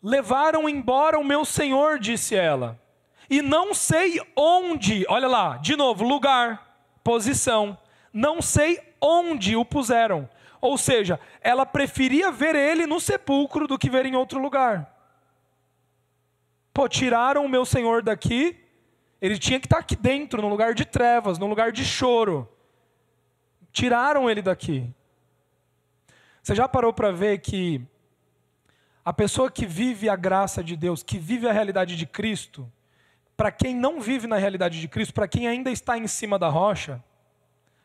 Levaram 0.03 0.67
embora 0.67 1.17
o 1.17 1.23
meu 1.23 1.45
senhor, 1.45 1.97
disse 1.97 2.35
ela. 2.35 2.77
E 3.29 3.41
não 3.41 3.73
sei 3.73 4.19
onde, 4.35 5.05
olha 5.07 5.29
lá, 5.29 5.55
de 5.55 5.77
novo, 5.77 6.03
lugar, 6.03 6.77
posição. 7.01 7.77
Não 8.11 8.41
sei 8.41 8.79
onde 8.99 9.55
o 9.55 9.63
puseram. 9.63 10.29
Ou 10.59 10.77
seja, 10.77 11.19
ela 11.41 11.65
preferia 11.65 12.31
ver 12.31 12.53
ele 12.53 12.85
no 12.85 12.99
sepulcro 12.99 13.65
do 13.65 13.77
que 13.77 13.89
ver 13.89 14.05
em 14.05 14.15
outro 14.15 14.41
lugar. 14.41 14.93
Pô, 16.73 16.89
tiraram 16.89 17.45
o 17.45 17.49
meu 17.49 17.65
Senhor 17.65 18.01
daqui, 18.01 18.59
ele 19.21 19.37
tinha 19.37 19.59
que 19.59 19.67
estar 19.67 19.77
aqui 19.77 19.95
dentro, 19.95 20.41
no 20.41 20.49
lugar 20.49 20.73
de 20.73 20.85
trevas, 20.85 21.37
no 21.39 21.47
lugar 21.47 21.71
de 21.71 21.85
choro. 21.85 22.49
Tiraram 23.71 24.29
ele 24.29 24.41
daqui. 24.41 24.89
Você 26.41 26.53
já 26.55 26.67
parou 26.67 26.91
para 26.91 27.11
ver 27.11 27.39
que 27.39 27.81
a 29.05 29.11
pessoa 29.11 29.51
que 29.51 29.65
vive 29.65 30.07
a 30.07 30.15
graça 30.15 30.63
de 30.63 30.77
Deus, 30.77 31.03
que 31.03 31.17
vive 31.17 31.47
a 31.47 31.51
realidade 31.51 31.95
de 31.95 32.05
Cristo, 32.05 32.71
para 33.35 33.51
quem 33.51 33.75
não 33.75 33.99
vive 33.99 34.27
na 34.27 34.37
realidade 34.37 34.79
de 34.79 34.87
Cristo, 34.87 35.13
para 35.13 35.27
quem 35.27 35.47
ainda 35.47 35.69
está 35.69 35.97
em 35.97 36.07
cima 36.07 36.39
da 36.39 36.47
rocha, 36.47 37.03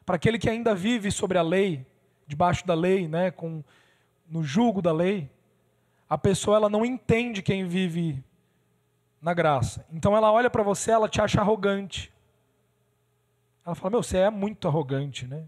para 0.07 0.16
aquele 0.16 0.38
que 0.38 0.48
ainda 0.48 0.74
vive 0.74 1.11
sobre 1.11 1.37
a 1.38 1.42
lei, 1.42 1.87
debaixo 2.26 2.66
da 2.66 2.74
lei, 2.74 3.09
né, 3.09 3.31
com 3.31 3.64
no 4.28 4.42
jugo 4.44 4.81
da 4.81 4.92
lei, 4.92 5.31
a 6.09 6.16
pessoa 6.16 6.57
ela 6.57 6.68
não 6.68 6.85
entende 6.85 7.42
quem 7.42 7.66
vive 7.66 8.22
na 9.20 9.35
graça. 9.35 9.85
Então 9.92 10.16
ela 10.16 10.31
olha 10.31 10.48
para 10.48 10.62
você, 10.62 10.90
ela 10.90 11.09
te 11.09 11.20
acha 11.20 11.40
arrogante. 11.40 12.12
Ela 13.64 13.74
fala: 13.74 13.90
"Meu, 13.90 14.02
você 14.02 14.18
é 14.18 14.31
muito 14.31 14.68
arrogante, 14.68 15.26
né?" 15.26 15.44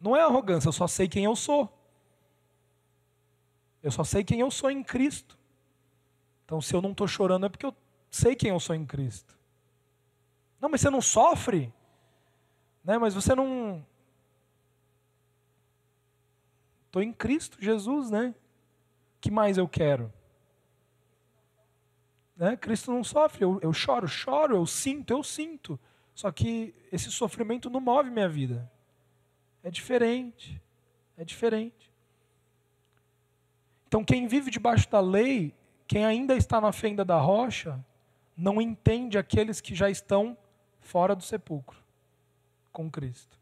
Não 0.00 0.16
é 0.16 0.22
arrogância, 0.22 0.68
eu 0.68 0.72
só 0.72 0.86
sei 0.86 1.08
quem 1.08 1.24
eu 1.24 1.34
sou. 1.34 1.72
Eu 3.84 3.92
só 3.92 4.02
sei 4.02 4.24
quem 4.24 4.40
eu 4.40 4.50
sou 4.50 4.68
em 4.68 4.82
Cristo. 4.82 5.38
Então, 6.44 6.60
se 6.60 6.74
eu 6.74 6.82
não 6.82 6.90
estou 6.90 7.06
chorando, 7.06 7.46
é 7.46 7.48
porque 7.48 7.66
eu 7.66 7.76
sei 8.10 8.34
quem 8.34 8.50
eu 8.50 8.58
sou 8.58 8.74
em 8.74 8.84
Cristo. 8.84 9.38
Não, 10.60 10.68
mas 10.68 10.80
você 10.80 10.90
não 10.90 11.00
sofre? 11.00 11.72
Né? 12.82 12.98
Mas 12.98 13.14
você 13.14 13.32
não. 13.32 13.86
Estou 16.86 17.00
em 17.00 17.12
Cristo 17.12 17.58
Jesus, 17.60 18.10
né? 18.10 18.34
que 19.24 19.30
mais 19.30 19.56
eu 19.56 19.66
quero? 19.66 20.12
Né? 22.36 22.58
Cristo 22.58 22.92
não 22.92 23.02
sofre, 23.02 23.42
eu, 23.42 23.58
eu 23.62 23.72
choro, 23.72 24.06
choro, 24.06 24.54
eu 24.54 24.66
sinto, 24.66 25.12
eu 25.12 25.22
sinto. 25.22 25.80
Só 26.14 26.30
que 26.30 26.74
esse 26.92 27.10
sofrimento 27.10 27.70
não 27.70 27.80
move 27.80 28.10
minha 28.10 28.28
vida. 28.28 28.70
É 29.62 29.70
diferente. 29.70 30.60
É 31.16 31.24
diferente. 31.24 31.83
Então, 33.94 34.04
quem 34.04 34.26
vive 34.26 34.50
debaixo 34.50 34.90
da 34.90 34.98
lei, 34.98 35.54
quem 35.86 36.04
ainda 36.04 36.34
está 36.34 36.60
na 36.60 36.72
fenda 36.72 37.04
da 37.04 37.16
rocha, 37.16 37.78
não 38.36 38.60
entende 38.60 39.16
aqueles 39.16 39.60
que 39.60 39.72
já 39.72 39.88
estão 39.88 40.36
fora 40.80 41.14
do 41.14 41.22
sepulcro 41.22 41.78
com 42.72 42.90
Cristo. 42.90 43.38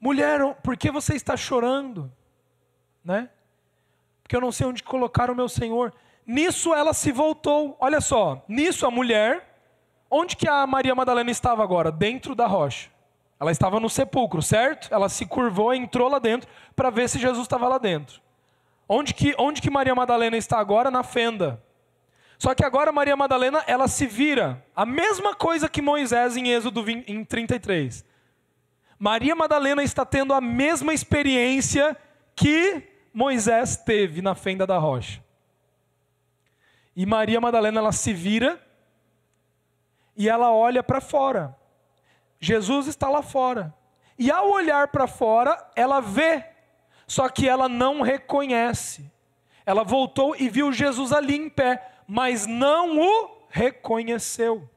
Mulher, 0.00 0.52
por 0.64 0.76
que 0.76 0.90
você 0.90 1.14
está 1.14 1.36
chorando? 1.36 2.12
Né? 3.04 3.30
Porque 4.24 4.34
eu 4.34 4.40
não 4.40 4.50
sei 4.50 4.66
onde 4.66 4.82
colocar 4.82 5.30
o 5.30 5.36
meu 5.36 5.48
Senhor. 5.48 5.94
Nisso 6.26 6.74
ela 6.74 6.92
se 6.92 7.12
voltou. 7.12 7.76
Olha 7.78 8.00
só, 8.00 8.44
nisso 8.48 8.84
a 8.84 8.90
mulher, 8.90 9.56
onde 10.10 10.36
que 10.36 10.48
a 10.48 10.66
Maria 10.66 10.96
Madalena 10.96 11.30
estava 11.30 11.62
agora? 11.62 11.92
Dentro 11.92 12.34
da 12.34 12.48
rocha. 12.48 12.95
Ela 13.38 13.50
estava 13.50 13.78
no 13.78 13.90
sepulcro, 13.90 14.40
certo? 14.40 14.92
Ela 14.92 15.08
se 15.08 15.26
curvou, 15.26 15.74
entrou 15.74 16.08
lá 16.08 16.18
dentro 16.18 16.48
para 16.74 16.90
ver 16.90 17.08
se 17.08 17.18
Jesus 17.18 17.42
estava 17.42 17.68
lá 17.68 17.78
dentro. 17.78 18.20
Onde 18.88 19.12
que, 19.12 19.34
onde 19.38 19.60
que 19.60 19.70
Maria 19.70 19.94
Madalena 19.94 20.36
está 20.36 20.58
agora? 20.58 20.90
Na 20.90 21.02
fenda. 21.02 21.62
Só 22.38 22.54
que 22.54 22.64
agora 22.64 22.92
Maria 22.92 23.16
Madalena, 23.16 23.62
ela 23.66 23.88
se 23.88 24.06
vira. 24.06 24.64
A 24.74 24.86
mesma 24.86 25.34
coisa 25.34 25.68
que 25.68 25.82
Moisés 25.82 26.36
em 26.36 26.48
Êxodo 26.48 26.82
20, 26.82 27.10
em 27.10 27.24
33. 27.24 28.04
Maria 28.98 29.34
Madalena 29.34 29.82
está 29.82 30.04
tendo 30.04 30.32
a 30.32 30.40
mesma 30.40 30.94
experiência 30.94 31.96
que 32.34 32.82
Moisés 33.12 33.76
teve 33.76 34.22
na 34.22 34.34
fenda 34.34 34.66
da 34.66 34.78
rocha. 34.78 35.22
E 36.94 37.04
Maria 37.04 37.40
Madalena, 37.40 37.80
ela 37.80 37.92
se 37.92 38.12
vira 38.12 38.60
e 40.16 40.28
ela 40.28 40.50
olha 40.52 40.82
para 40.82 41.00
fora. 41.00 41.54
Jesus 42.40 42.86
está 42.86 43.08
lá 43.08 43.22
fora. 43.22 43.74
E 44.18 44.30
ao 44.30 44.50
olhar 44.50 44.88
para 44.88 45.06
fora, 45.06 45.70
ela 45.74 46.00
vê, 46.00 46.44
só 47.06 47.28
que 47.28 47.48
ela 47.48 47.68
não 47.68 48.00
reconhece. 48.00 49.10
Ela 49.64 49.82
voltou 49.82 50.34
e 50.36 50.48
viu 50.48 50.72
Jesus 50.72 51.12
ali 51.12 51.36
em 51.36 51.48
pé, 51.48 52.00
mas 52.06 52.46
não 52.46 52.98
o 52.98 53.46
reconheceu. 53.48 54.68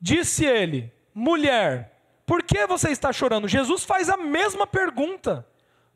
Disse 0.00 0.44
ele: 0.44 0.92
Mulher, 1.14 1.96
por 2.26 2.42
que 2.42 2.66
você 2.66 2.90
está 2.90 3.12
chorando? 3.12 3.48
Jesus 3.48 3.84
faz 3.84 4.08
a 4.10 4.16
mesma 4.16 4.66
pergunta. 4.66 5.46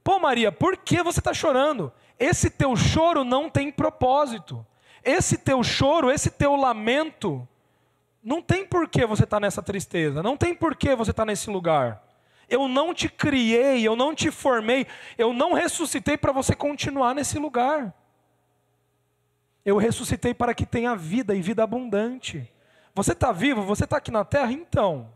Pô, 0.03 0.19
Maria, 0.19 0.51
por 0.51 0.77
que 0.77 1.03
você 1.03 1.21
está 1.21 1.35
chorando? 1.35 1.93
Esse 2.19 2.51
teu 2.51 2.75
choro 2.75 3.23
não 3.23 3.51
tem 3.51 3.71
propósito. 3.71 4.67
Esse 5.05 5.39
teu 5.39 5.63
choro, 5.63 6.11
esse 6.11 6.31
teu 6.31 6.57
lamento, 6.57 7.47
não 8.23 8.43
tem 8.43 8.67
por 8.67 8.89
que 8.89 9.07
você 9.07 9.25
estar 9.25 9.37
tá 9.37 9.41
nessa 9.41 9.63
tristeza, 9.63 10.23
não 10.23 10.37
tem 10.37 10.55
por 10.55 10.77
que 10.77 10.95
você 10.95 11.11
estar 11.11 11.23
tá 11.23 11.27
nesse 11.27 11.51
lugar. 11.51 12.03
Eu 12.49 12.67
não 12.67 12.93
te 12.93 13.09
criei, 13.09 13.87
eu 13.87 13.95
não 13.95 14.15
te 14.15 14.31
formei, 14.31 14.87
eu 15.17 15.33
não 15.33 15.53
ressuscitei 15.53 16.17
para 16.17 16.33
você 16.33 16.55
continuar 16.55 17.15
nesse 17.15 17.39
lugar. 17.39 17.95
Eu 19.65 19.77
ressuscitei 19.77 20.35
para 20.35 20.55
que 20.55 20.67
tenha 20.67 20.97
vida 20.97 21.35
e 21.35 21.41
vida 21.41 21.63
abundante. 21.63 22.51
Você 22.95 23.13
está 23.13 23.31
vivo, 23.31 23.63
você 23.63 23.85
está 23.85 23.99
aqui 23.99 24.11
na 24.11 24.25
terra, 24.25 24.53
então. 24.53 25.13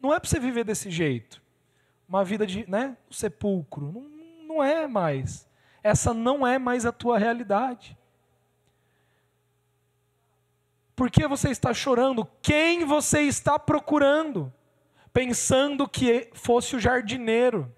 Não 0.00 0.12
é 0.12 0.20
para 0.20 0.28
você 0.28 0.38
viver 0.38 0.64
desse 0.64 0.90
jeito. 0.90 1.40
Uma 2.06 2.22
vida 2.22 2.46
de 2.46 2.68
né, 2.68 2.96
sepulcro. 3.10 3.90
Não, 3.90 4.46
não 4.46 4.62
é 4.62 4.86
mais. 4.86 5.48
Essa 5.82 6.12
não 6.12 6.46
é 6.46 6.58
mais 6.58 6.84
a 6.84 6.92
tua 6.92 7.18
realidade. 7.18 7.96
Por 10.96 11.10
que 11.10 11.26
você 11.26 11.50
está 11.50 11.74
chorando? 11.74 12.28
Quem 12.40 12.84
você 12.84 13.22
está 13.22 13.58
procurando? 13.58 14.52
Pensando 15.12 15.88
que 15.88 16.28
fosse 16.32 16.76
o 16.76 16.80
jardineiro. 16.80 17.72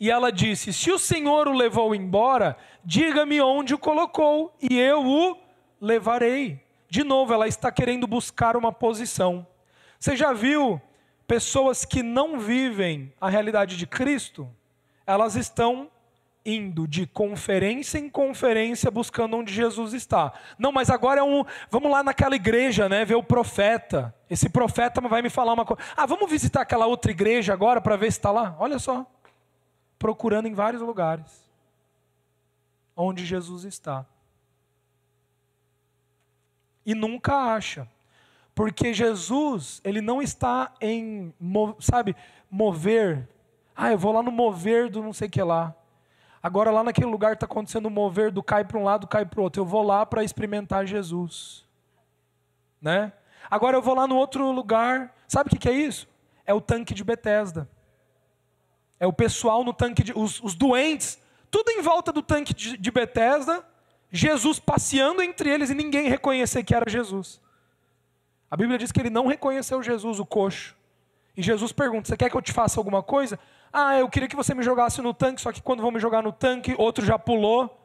E 0.00 0.10
ela 0.10 0.32
disse: 0.32 0.72
Se 0.72 0.90
o 0.90 0.98
Senhor 0.98 1.48
o 1.48 1.52
levou 1.52 1.94
embora, 1.94 2.56
diga-me 2.84 3.40
onde 3.40 3.74
o 3.74 3.78
colocou, 3.78 4.54
e 4.60 4.78
eu 4.78 5.04
o 5.04 5.36
levarei. 5.80 6.62
De 6.88 7.02
novo, 7.02 7.32
ela 7.34 7.48
está 7.48 7.70
querendo 7.70 8.06
buscar 8.06 8.56
uma 8.56 8.72
posição. 8.72 9.46
Você 9.98 10.16
já 10.16 10.32
viu 10.32 10.80
pessoas 11.26 11.84
que 11.84 12.02
não 12.02 12.38
vivem 12.38 13.12
a 13.20 13.28
realidade 13.28 13.76
de 13.76 13.86
Cristo? 13.86 14.48
Elas 15.06 15.36
estão 15.36 15.90
indo 16.44 16.86
de 16.86 17.06
conferência 17.06 17.98
em 17.98 18.10
conferência 18.10 18.90
buscando 18.90 19.36
onde 19.36 19.52
Jesus 19.52 19.94
está. 19.94 20.32
Não, 20.58 20.70
mas 20.70 20.90
agora 20.90 21.20
é 21.20 21.22
um, 21.22 21.44
vamos 21.70 21.90
lá 21.90 22.02
naquela 22.02 22.36
igreja, 22.36 22.88
né, 22.88 23.04
ver 23.04 23.14
o 23.14 23.22
profeta. 23.22 24.14
Esse 24.28 24.48
profeta 24.48 25.00
vai 25.00 25.22
me 25.22 25.30
falar 25.30 25.54
uma 25.54 25.64
coisa. 25.64 25.82
Ah, 25.96 26.04
vamos 26.06 26.30
visitar 26.30 26.60
aquela 26.60 26.86
outra 26.86 27.10
igreja 27.10 27.52
agora 27.52 27.80
para 27.80 27.96
ver 27.96 28.12
se 28.12 28.18
está 28.18 28.30
lá. 28.30 28.54
Olha 28.58 28.78
só, 28.78 29.06
procurando 29.98 30.46
em 30.46 30.54
vários 30.54 30.82
lugares 30.82 31.44
onde 32.96 33.24
Jesus 33.24 33.64
está. 33.64 34.04
E 36.84 36.94
nunca 36.94 37.54
acha. 37.54 37.88
Porque 38.54 38.92
Jesus, 38.94 39.80
ele 39.82 40.00
não 40.00 40.22
está 40.22 40.72
em, 40.80 41.34
sabe, 41.80 42.14
mover. 42.50 43.28
Ah, 43.74 43.90
eu 43.90 43.98
vou 43.98 44.12
lá 44.12 44.22
no 44.22 44.30
mover 44.30 44.88
do 44.88 45.02
não 45.02 45.12
sei 45.12 45.26
o 45.26 45.30
que 45.30 45.42
lá. 45.42 45.74
Agora 46.44 46.70
lá 46.70 46.84
naquele 46.84 47.06
lugar 47.06 47.32
está 47.32 47.46
acontecendo 47.46 47.86
um 47.86 47.90
mover 47.90 48.30
do 48.30 48.42
cai 48.42 48.66
para 48.66 48.78
um 48.78 48.84
lado, 48.84 49.06
cai 49.06 49.24
para 49.24 49.40
o 49.40 49.42
outro. 49.42 49.62
Eu 49.62 49.64
vou 49.64 49.82
lá 49.82 50.04
para 50.04 50.22
experimentar 50.22 50.86
Jesus. 50.86 51.64
Né? 52.82 53.14
Agora 53.50 53.78
eu 53.78 53.80
vou 53.80 53.94
lá 53.94 54.06
no 54.06 54.14
outro 54.14 54.52
lugar. 54.52 55.16
Sabe 55.26 55.48
o 55.48 55.50
que, 55.50 55.58
que 55.58 55.70
é 55.70 55.72
isso? 55.72 56.06
É 56.44 56.52
o 56.52 56.60
tanque 56.60 56.92
de 56.92 57.02
Betesda. 57.02 57.66
É 59.00 59.06
o 59.06 59.12
pessoal 59.12 59.64
no 59.64 59.72
tanque 59.72 60.02
de. 60.02 60.12
Os, 60.14 60.38
os 60.42 60.54
doentes, 60.54 61.18
tudo 61.50 61.70
em 61.70 61.80
volta 61.80 62.12
do 62.12 62.20
tanque 62.20 62.52
de, 62.52 62.76
de 62.76 62.92
Jesus 64.12 64.58
passeando 64.58 65.22
entre 65.22 65.48
eles 65.48 65.70
e 65.70 65.74
ninguém 65.74 66.10
reconhecer 66.10 66.62
que 66.62 66.74
era 66.74 66.90
Jesus. 66.90 67.40
A 68.50 68.56
Bíblia 68.58 68.76
diz 68.76 68.92
que 68.92 69.00
ele 69.00 69.08
não 69.08 69.28
reconheceu 69.28 69.82
Jesus, 69.82 70.20
o 70.20 70.26
coxo. 70.26 70.76
E 71.34 71.42
Jesus 71.42 71.72
pergunta: 71.72 72.06
Você 72.06 72.18
quer 72.18 72.28
que 72.28 72.36
eu 72.36 72.42
te 72.42 72.52
faça 72.52 72.78
alguma 72.78 73.02
coisa? 73.02 73.38
Ah, 73.76 73.98
eu 73.98 74.08
queria 74.08 74.28
que 74.28 74.36
você 74.36 74.54
me 74.54 74.62
jogasse 74.62 75.02
no 75.02 75.12
tanque, 75.12 75.40
só 75.40 75.50
que 75.50 75.60
quando 75.60 75.82
vão 75.82 75.90
me 75.90 75.98
jogar 75.98 76.22
no 76.22 76.30
tanque, 76.30 76.76
outro 76.78 77.04
já 77.04 77.18
pulou. 77.18 77.76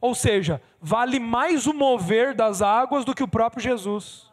Ou 0.00 0.12
seja, 0.12 0.60
vale 0.80 1.20
mais 1.20 1.64
o 1.68 1.72
mover 1.72 2.34
das 2.34 2.60
águas 2.60 3.04
do 3.04 3.14
que 3.14 3.22
o 3.22 3.28
próprio 3.28 3.62
Jesus. 3.62 4.28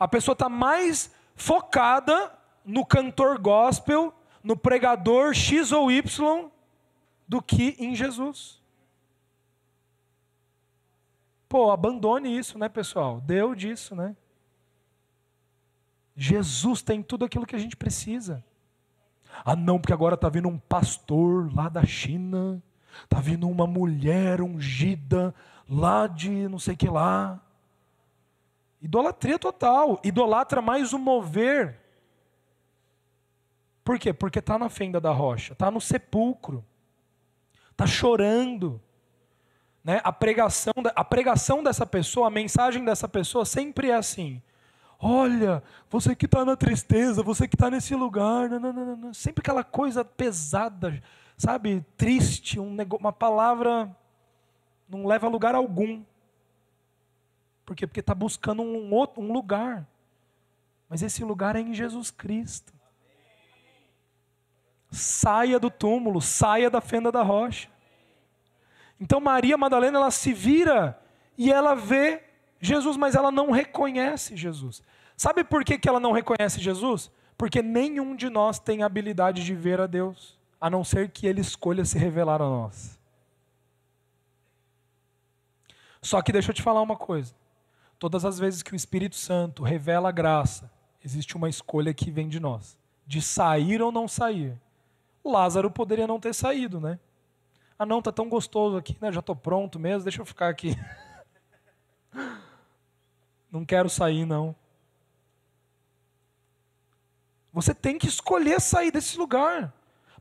A 0.00 0.08
pessoa 0.08 0.32
está 0.32 0.48
mais 0.48 1.14
focada 1.36 2.36
no 2.64 2.84
cantor 2.84 3.38
gospel, 3.38 4.12
no 4.42 4.56
pregador 4.56 5.32
X 5.32 5.70
ou 5.70 5.92
Y, 5.92 6.50
do 7.28 7.40
que 7.40 7.76
em 7.78 7.94
Jesus. 7.94 8.60
Pô, 11.48 11.70
abandone 11.70 12.36
isso, 12.36 12.58
né, 12.58 12.68
pessoal? 12.68 13.20
Deu 13.20 13.54
disso, 13.54 13.94
né? 13.94 14.16
Jesus 16.16 16.82
tem 16.82 17.00
tudo 17.00 17.24
aquilo 17.24 17.46
que 17.46 17.54
a 17.54 17.60
gente 17.60 17.76
precisa. 17.76 18.44
Ah, 19.44 19.56
não, 19.56 19.78
porque 19.78 19.92
agora 19.92 20.14
está 20.14 20.28
vindo 20.28 20.48
um 20.48 20.58
pastor 20.58 21.54
lá 21.54 21.68
da 21.68 21.84
China, 21.84 22.62
está 23.04 23.20
vindo 23.20 23.48
uma 23.48 23.66
mulher 23.66 24.40
ungida 24.40 25.34
lá 25.68 26.06
de 26.06 26.48
não 26.48 26.58
sei 26.58 26.76
que 26.76 26.88
lá. 26.88 27.40
Idolatria 28.82 29.38
total. 29.38 30.00
Idolatra 30.02 30.60
mais 30.60 30.92
o 30.92 30.98
mover. 30.98 31.78
Por 33.84 33.98
quê? 33.98 34.12
Porque 34.12 34.38
está 34.38 34.58
na 34.58 34.68
fenda 34.68 35.00
da 35.00 35.10
rocha, 35.10 35.52
está 35.52 35.70
no 35.70 35.80
sepulcro, 35.80 36.64
está 37.70 37.86
chorando. 37.86 38.80
Né? 39.82 40.00
A, 40.04 40.12
pregação, 40.12 40.72
a 40.94 41.04
pregação 41.04 41.62
dessa 41.62 41.86
pessoa, 41.86 42.28
a 42.28 42.30
mensagem 42.30 42.84
dessa 42.84 43.08
pessoa 43.08 43.44
sempre 43.44 43.90
é 43.90 43.94
assim: 43.94 44.42
olha, 45.00 45.62
você 45.88 46.14
que 46.14 46.26
está 46.26 46.44
na 46.44 46.56
tristeza, 46.56 47.22
você 47.22 47.48
que 47.48 47.56
está 47.56 47.70
nesse 47.70 47.94
lugar, 47.94 48.50
sempre 49.14 49.40
aquela 49.40 49.64
coisa 49.64 50.04
pesada, 50.04 51.02
sabe, 51.36 51.84
triste, 51.96 52.60
um 52.60 52.76
uma 52.98 53.12
palavra 53.12 53.94
não 54.88 55.06
leva 55.06 55.26
a 55.26 55.30
lugar 55.30 55.54
algum. 55.54 56.02
Por 57.64 57.76
quê? 57.76 57.86
Porque 57.86 58.00
está 58.00 58.14
buscando 58.14 58.62
um, 58.62 58.92
outro, 58.92 59.22
um 59.22 59.32
lugar. 59.32 59.86
Mas 60.88 61.02
esse 61.02 61.24
lugar 61.24 61.54
é 61.54 61.60
em 61.60 61.72
Jesus 61.72 62.10
Cristo. 62.10 62.72
Saia 64.90 65.60
do 65.60 65.70
túmulo, 65.70 66.20
saia 66.20 66.68
da 66.68 66.80
fenda 66.80 67.12
da 67.12 67.22
rocha. 67.22 67.68
Então 69.00 69.20
Maria 69.20 69.56
Madalena 69.56 69.98
ela 69.98 70.10
se 70.10 70.32
vira 70.32 71.00
e 71.38 71.50
ela 71.50 71.74
vê 71.74 72.29
Jesus, 72.60 72.96
mas 72.96 73.14
ela 73.14 73.30
não 73.30 73.50
reconhece 73.50 74.36
Jesus. 74.36 74.82
Sabe 75.16 75.44
por 75.44 75.64
que, 75.64 75.78
que 75.78 75.88
ela 75.88 76.00
não 76.00 76.12
reconhece 76.12 76.60
Jesus? 76.60 77.10
Porque 77.36 77.62
nenhum 77.62 78.14
de 78.14 78.28
nós 78.28 78.58
tem 78.58 78.82
habilidade 78.82 79.44
de 79.44 79.54
ver 79.54 79.80
a 79.80 79.86
Deus, 79.86 80.38
a 80.60 80.68
não 80.68 80.84
ser 80.84 81.10
que 81.10 81.26
Ele 81.26 81.40
escolha 81.40 81.84
se 81.84 81.98
revelar 81.98 82.42
a 82.42 82.48
nós. 82.48 82.98
Só 86.02 86.20
que 86.22 86.32
deixa 86.32 86.50
eu 86.50 86.54
te 86.54 86.62
falar 86.62 86.82
uma 86.82 86.96
coisa. 86.96 87.34
Todas 87.98 88.24
as 88.24 88.38
vezes 88.38 88.62
que 88.62 88.72
o 88.72 88.76
Espírito 88.76 89.16
Santo 89.16 89.62
revela 89.62 90.08
a 90.08 90.12
graça, 90.12 90.70
existe 91.04 91.36
uma 91.36 91.48
escolha 91.48 91.92
que 91.92 92.10
vem 92.10 92.28
de 92.28 92.40
nós, 92.40 92.78
de 93.06 93.20
sair 93.20 93.82
ou 93.82 93.92
não 93.92 94.08
sair. 94.08 94.58
Lázaro 95.24 95.70
poderia 95.70 96.06
não 96.06 96.18
ter 96.18 96.34
saído, 96.34 96.80
né? 96.80 96.98
Ah, 97.78 97.86
não, 97.86 98.02
tá 98.02 98.12
tão 98.12 98.28
gostoso 98.28 98.76
aqui, 98.76 98.96
né? 99.00 99.12
Já 99.12 99.20
estou 99.20 99.36
pronto 99.36 99.78
mesmo, 99.78 100.04
deixa 100.04 100.20
eu 100.20 100.26
ficar 100.26 100.48
aqui. 100.48 100.76
Não 103.50 103.64
quero 103.64 103.88
sair, 103.88 104.24
não. 104.24 104.54
Você 107.52 107.74
tem 107.74 107.98
que 107.98 108.06
escolher 108.06 108.60
sair 108.60 108.90
desse 108.90 109.18
lugar. 109.18 109.72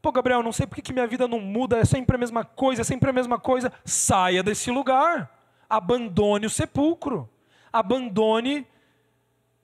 Pô, 0.02 0.12
Gabriel, 0.12 0.42
não 0.42 0.52
sei 0.52 0.66
porque 0.66 0.82
que 0.82 0.94
minha 0.94 1.06
vida 1.06 1.28
não 1.28 1.40
muda, 1.40 1.78
é 1.78 1.86
sempre 1.86 2.16
a 2.16 2.20
mesma 2.20 2.44
coisa, 2.44 2.82
é 2.82 2.86
sempre 2.86 3.10
a 3.10 3.14
mesma 3.14 3.40
coisa. 3.40 3.72
Saia 3.86 4.42
desse 4.42 4.72
lugar. 4.72 5.30
Abandone 5.70 6.46
o 6.46 6.50
sepulcro. 6.50 7.30
Abandone. 7.72 8.66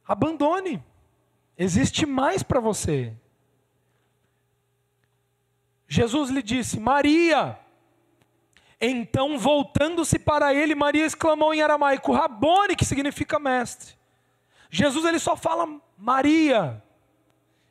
Abandone. 0.08 0.84
Existe 1.58 2.06
mais 2.06 2.44
para 2.44 2.60
você. 2.60 3.14
Jesus 5.88 6.30
lhe 6.30 6.44
disse: 6.44 6.80
Maria. 6.80 7.58
Então, 8.80 9.38
voltando-se 9.38 10.20
para 10.20 10.54
ele, 10.54 10.76
Maria 10.76 11.06
exclamou 11.06 11.54
em 11.54 11.62
aramaico: 11.62 12.12
Rabone, 12.12 12.76
que 12.76 12.86
significa 12.86 13.40
mestre. 13.40 13.96
Jesus 14.70 15.06
ele 15.06 15.20
só 15.20 15.36
fala 15.36 15.80
Maria. 15.98 16.84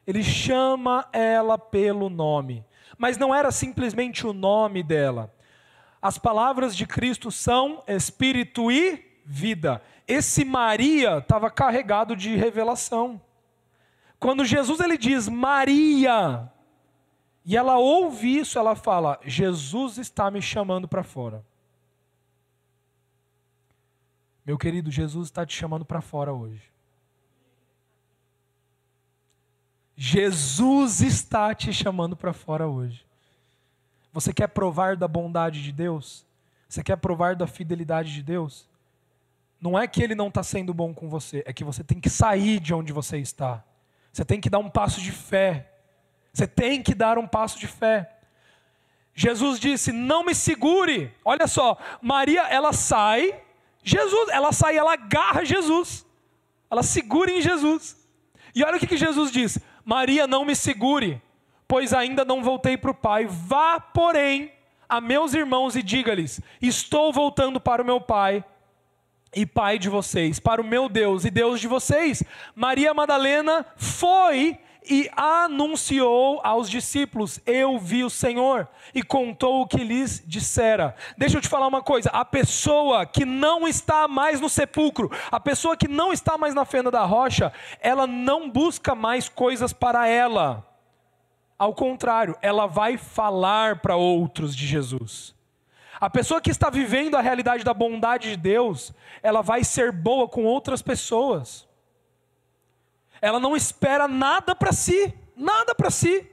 Ele 0.06 0.22
chama 0.22 1.06
ela 1.12 1.58
pelo 1.58 2.08
nome. 2.08 2.64
Mas 2.96 3.18
não 3.18 3.34
era 3.34 3.50
simplesmente 3.50 4.26
o 4.26 4.32
nome 4.32 4.82
dela. 4.82 5.32
As 6.00 6.18
palavras 6.18 6.76
de 6.76 6.86
Cristo 6.86 7.30
são 7.30 7.82
espírito 7.86 8.70
e 8.70 9.02
vida. 9.24 9.82
Esse 10.06 10.44
Maria 10.44 11.18
estava 11.18 11.50
carregado 11.50 12.14
de 12.14 12.36
revelação. 12.36 13.20
Quando 14.18 14.44
Jesus 14.44 14.80
ele 14.80 14.96
diz 14.96 15.28
Maria, 15.28 16.50
e 17.44 17.56
ela 17.56 17.76
ouve 17.76 18.38
isso, 18.38 18.58
ela 18.58 18.74
fala: 18.74 19.20
Jesus 19.24 19.98
está 19.98 20.30
me 20.30 20.40
chamando 20.40 20.88
para 20.88 21.02
fora. 21.02 21.44
Meu 24.46 24.58
querido, 24.58 24.90
Jesus 24.90 25.28
está 25.28 25.44
te 25.44 25.54
chamando 25.54 25.84
para 25.84 26.00
fora 26.00 26.32
hoje. 26.32 26.72
Jesus 29.96 31.00
está 31.00 31.54
te 31.54 31.72
chamando 31.72 32.16
para 32.16 32.32
fora 32.32 32.66
hoje. 32.66 33.06
Você 34.12 34.32
quer 34.32 34.48
provar 34.48 34.96
da 34.96 35.08
bondade 35.08 35.62
de 35.62 35.72
Deus? 35.72 36.26
Você 36.68 36.82
quer 36.82 36.96
provar 36.96 37.36
da 37.36 37.46
fidelidade 37.46 38.12
de 38.12 38.22
Deus? 38.22 38.68
Não 39.60 39.78
é 39.78 39.86
que 39.86 40.02
Ele 40.02 40.14
não 40.14 40.28
está 40.28 40.42
sendo 40.42 40.74
bom 40.74 40.92
com 40.92 41.08
você, 41.08 41.42
é 41.46 41.52
que 41.52 41.64
você 41.64 41.82
tem 41.82 42.00
que 42.00 42.10
sair 42.10 42.60
de 42.60 42.74
onde 42.74 42.92
você 42.92 43.18
está. 43.18 43.64
Você 44.12 44.24
tem 44.24 44.40
que 44.40 44.50
dar 44.50 44.58
um 44.58 44.68
passo 44.68 45.00
de 45.00 45.10
fé. 45.10 45.73
Você 46.34 46.48
tem 46.48 46.82
que 46.82 46.96
dar 46.96 47.16
um 47.16 47.28
passo 47.28 47.60
de 47.60 47.68
fé. 47.68 48.10
Jesus 49.14 49.60
disse: 49.60 49.92
Não 49.92 50.24
me 50.24 50.34
segure. 50.34 51.14
Olha 51.24 51.46
só, 51.46 51.78
Maria, 52.02 52.42
ela 52.48 52.72
sai, 52.72 53.40
Jesus, 53.84 54.28
ela 54.30 54.52
sai, 54.52 54.76
ela 54.76 54.94
agarra 54.94 55.44
Jesus, 55.44 56.04
ela 56.68 56.82
segura 56.82 57.30
em 57.30 57.40
Jesus. 57.40 57.96
E 58.52 58.64
olha 58.64 58.76
o 58.76 58.80
que, 58.80 58.86
que 58.88 58.96
Jesus 58.96 59.30
diz: 59.30 59.60
Maria, 59.84 60.26
não 60.26 60.44
me 60.44 60.56
segure, 60.56 61.22
pois 61.68 61.94
ainda 61.94 62.24
não 62.24 62.42
voltei 62.42 62.76
para 62.76 62.90
o 62.90 62.94
Pai. 62.94 63.26
Vá, 63.26 63.78
porém, 63.78 64.52
a 64.88 65.00
meus 65.00 65.34
irmãos 65.34 65.76
e 65.76 65.84
diga-lhes: 65.84 66.40
Estou 66.60 67.12
voltando 67.12 67.60
para 67.60 67.80
o 67.80 67.86
meu 67.86 68.00
Pai 68.00 68.44
e 69.32 69.46
Pai 69.46 69.78
de 69.78 69.88
vocês, 69.88 70.40
para 70.40 70.60
o 70.60 70.64
meu 70.64 70.88
Deus 70.88 71.24
e 71.24 71.30
Deus 71.30 71.60
de 71.60 71.68
vocês. 71.68 72.24
Maria 72.56 72.92
Madalena 72.92 73.64
foi 73.76 74.58
e 74.88 75.10
anunciou 75.16 76.40
aos 76.44 76.68
discípulos: 76.68 77.40
Eu 77.46 77.78
vi 77.78 78.04
o 78.04 78.10
Senhor, 78.10 78.68
e 78.94 79.02
contou 79.02 79.62
o 79.62 79.66
que 79.66 79.78
lhes 79.78 80.22
dissera. 80.26 80.94
Deixa 81.16 81.38
eu 81.38 81.40
te 81.40 81.48
falar 81.48 81.66
uma 81.66 81.82
coisa: 81.82 82.10
a 82.10 82.24
pessoa 82.24 83.06
que 83.06 83.24
não 83.24 83.66
está 83.66 84.06
mais 84.06 84.40
no 84.40 84.48
sepulcro, 84.48 85.10
a 85.30 85.40
pessoa 85.40 85.76
que 85.76 85.88
não 85.88 86.12
está 86.12 86.36
mais 86.36 86.54
na 86.54 86.64
fenda 86.64 86.90
da 86.90 87.04
rocha, 87.04 87.52
ela 87.80 88.06
não 88.06 88.50
busca 88.50 88.94
mais 88.94 89.28
coisas 89.28 89.72
para 89.72 90.06
ela. 90.06 90.66
Ao 91.58 91.72
contrário, 91.72 92.36
ela 92.42 92.66
vai 92.66 92.96
falar 92.96 93.80
para 93.80 93.96
outros 93.96 94.54
de 94.54 94.66
Jesus. 94.66 95.34
A 96.00 96.10
pessoa 96.10 96.40
que 96.40 96.50
está 96.50 96.68
vivendo 96.68 97.16
a 97.16 97.20
realidade 97.20 97.64
da 97.64 97.72
bondade 97.72 98.30
de 98.30 98.36
Deus, 98.36 98.92
ela 99.22 99.40
vai 99.40 99.64
ser 99.64 99.92
boa 99.92 100.28
com 100.28 100.44
outras 100.44 100.82
pessoas. 100.82 101.66
Ela 103.24 103.40
não 103.40 103.56
espera 103.56 104.06
nada 104.06 104.54
para 104.54 104.70
si, 104.70 105.14
nada 105.34 105.74
para 105.74 105.88
si. 105.88 106.30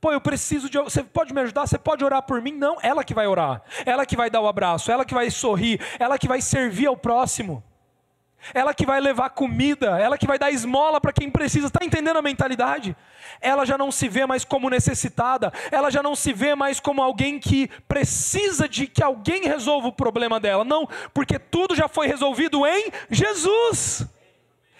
Pô, 0.00 0.10
eu 0.10 0.22
preciso 0.22 0.70
de. 0.70 0.78
Você 0.78 1.04
pode 1.04 1.34
me 1.34 1.40
ajudar? 1.42 1.66
Você 1.66 1.76
pode 1.76 2.02
orar 2.02 2.22
por 2.22 2.40
mim? 2.40 2.52
Não, 2.52 2.78
ela 2.82 3.04
que 3.04 3.12
vai 3.12 3.26
orar. 3.26 3.60
Ela 3.84 4.06
que 4.06 4.16
vai 4.16 4.30
dar 4.30 4.40
o 4.40 4.48
abraço, 4.48 4.90
ela 4.90 5.04
que 5.04 5.12
vai 5.12 5.30
sorrir, 5.30 5.78
ela 5.98 6.16
que 6.16 6.26
vai 6.26 6.40
servir 6.40 6.86
ao 6.86 6.96
próximo. 6.96 7.62
Ela 8.54 8.72
que 8.72 8.86
vai 8.86 9.02
levar 9.02 9.30
comida, 9.30 9.98
ela 9.98 10.16
que 10.16 10.26
vai 10.26 10.38
dar 10.38 10.50
esmola 10.50 10.98
para 10.98 11.12
quem 11.12 11.30
precisa. 11.30 11.66
Está 11.66 11.84
entendendo 11.84 12.16
a 12.16 12.22
mentalidade? 12.22 12.96
Ela 13.38 13.66
já 13.66 13.76
não 13.76 13.92
se 13.92 14.08
vê 14.08 14.24
mais 14.24 14.46
como 14.46 14.70
necessitada, 14.70 15.52
ela 15.70 15.90
já 15.90 16.02
não 16.02 16.16
se 16.16 16.32
vê 16.32 16.54
mais 16.54 16.80
como 16.80 17.02
alguém 17.02 17.38
que 17.38 17.68
precisa 17.86 18.66
de 18.66 18.86
que 18.86 19.02
alguém 19.02 19.42
resolva 19.42 19.88
o 19.88 19.92
problema 19.92 20.40
dela. 20.40 20.64
Não, 20.64 20.88
porque 21.12 21.38
tudo 21.38 21.74
já 21.74 21.86
foi 21.86 22.06
resolvido 22.06 22.66
em 22.66 22.90
Jesus. 23.10 24.06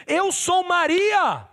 Eu 0.07 0.31
sou 0.33 0.65
Maria. 0.65 1.49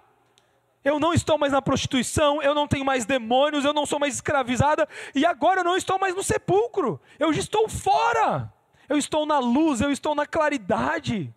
Eu 0.83 0.99
não 0.99 1.13
estou 1.13 1.37
mais 1.37 1.53
na 1.53 1.61
prostituição, 1.61 2.41
eu 2.41 2.55
não 2.55 2.67
tenho 2.67 2.83
mais 2.83 3.05
demônios, 3.05 3.63
eu 3.63 3.73
não 3.73 3.85
sou 3.85 3.99
mais 3.99 4.15
escravizada, 4.15 4.89
e 5.13 5.23
agora 5.23 5.59
eu 5.59 5.63
não 5.63 5.77
estou 5.77 5.99
mais 5.99 6.15
no 6.15 6.23
sepulcro, 6.23 6.99
eu 7.19 7.31
já 7.31 7.39
estou 7.39 7.69
fora, 7.69 8.51
eu 8.89 8.97
estou 8.97 9.27
na 9.27 9.37
luz, 9.37 9.79
eu 9.79 9.91
estou 9.91 10.15
na 10.15 10.25
claridade. 10.25 11.31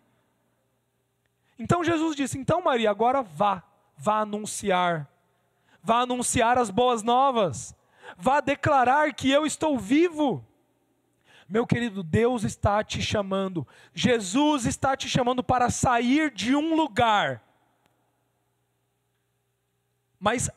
Então 1.59 1.83
Jesus 1.83 2.15
disse: 2.15 2.39
Então, 2.39 2.61
Maria, 2.61 2.89
agora 2.89 3.21
vá, 3.21 3.63
vá 3.95 4.21
anunciar, 4.21 5.07
vá 5.81 5.99
anunciar 5.99 6.57
as 6.57 6.71
boas 6.71 7.03
novas, 7.03 7.75
vá 8.17 8.41
declarar 8.41 9.13
que 9.13 9.29
eu 9.29 9.45
estou 9.45 9.77
vivo. 9.77 10.43
Meu 11.47 11.67
querido, 11.67 12.01
Deus 12.01 12.43
está 12.43 12.83
te 12.83 13.01
chamando, 13.01 13.67
Jesus 13.93 14.65
está 14.65 14.97
te 14.97 15.07
chamando 15.07 15.43
para 15.43 15.69
sair 15.69 16.31
de 16.31 16.55
um 16.55 16.75
lugar. 16.75 17.43
Mas 20.19 20.49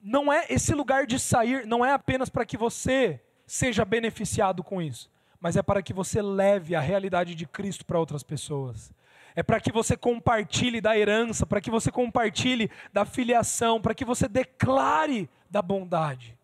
não 0.00 0.32
é 0.32 0.46
esse 0.48 0.74
lugar 0.74 1.06
de 1.06 1.18
sair, 1.18 1.66
não 1.66 1.84
é 1.84 1.92
apenas 1.92 2.30
para 2.30 2.46
que 2.46 2.56
você 2.56 3.20
seja 3.46 3.84
beneficiado 3.84 4.64
com 4.64 4.80
isso, 4.80 5.10
mas 5.38 5.56
é 5.56 5.62
para 5.62 5.82
que 5.82 5.92
você 5.92 6.22
leve 6.22 6.74
a 6.74 6.80
realidade 6.80 7.34
de 7.34 7.46
Cristo 7.46 7.84
para 7.84 7.98
outras 7.98 8.22
pessoas. 8.22 8.92
é 9.36 9.42
para 9.42 9.60
que 9.60 9.72
você 9.72 9.96
compartilhe 9.96 10.80
da 10.80 10.96
herança, 10.96 11.44
para 11.44 11.60
que 11.60 11.70
você 11.70 11.90
compartilhe 11.90 12.70
da 12.92 13.04
filiação, 13.04 13.80
para 13.80 13.94
que 13.94 14.04
você 14.04 14.28
declare 14.28 15.28
da 15.50 15.60
bondade. 15.60 16.38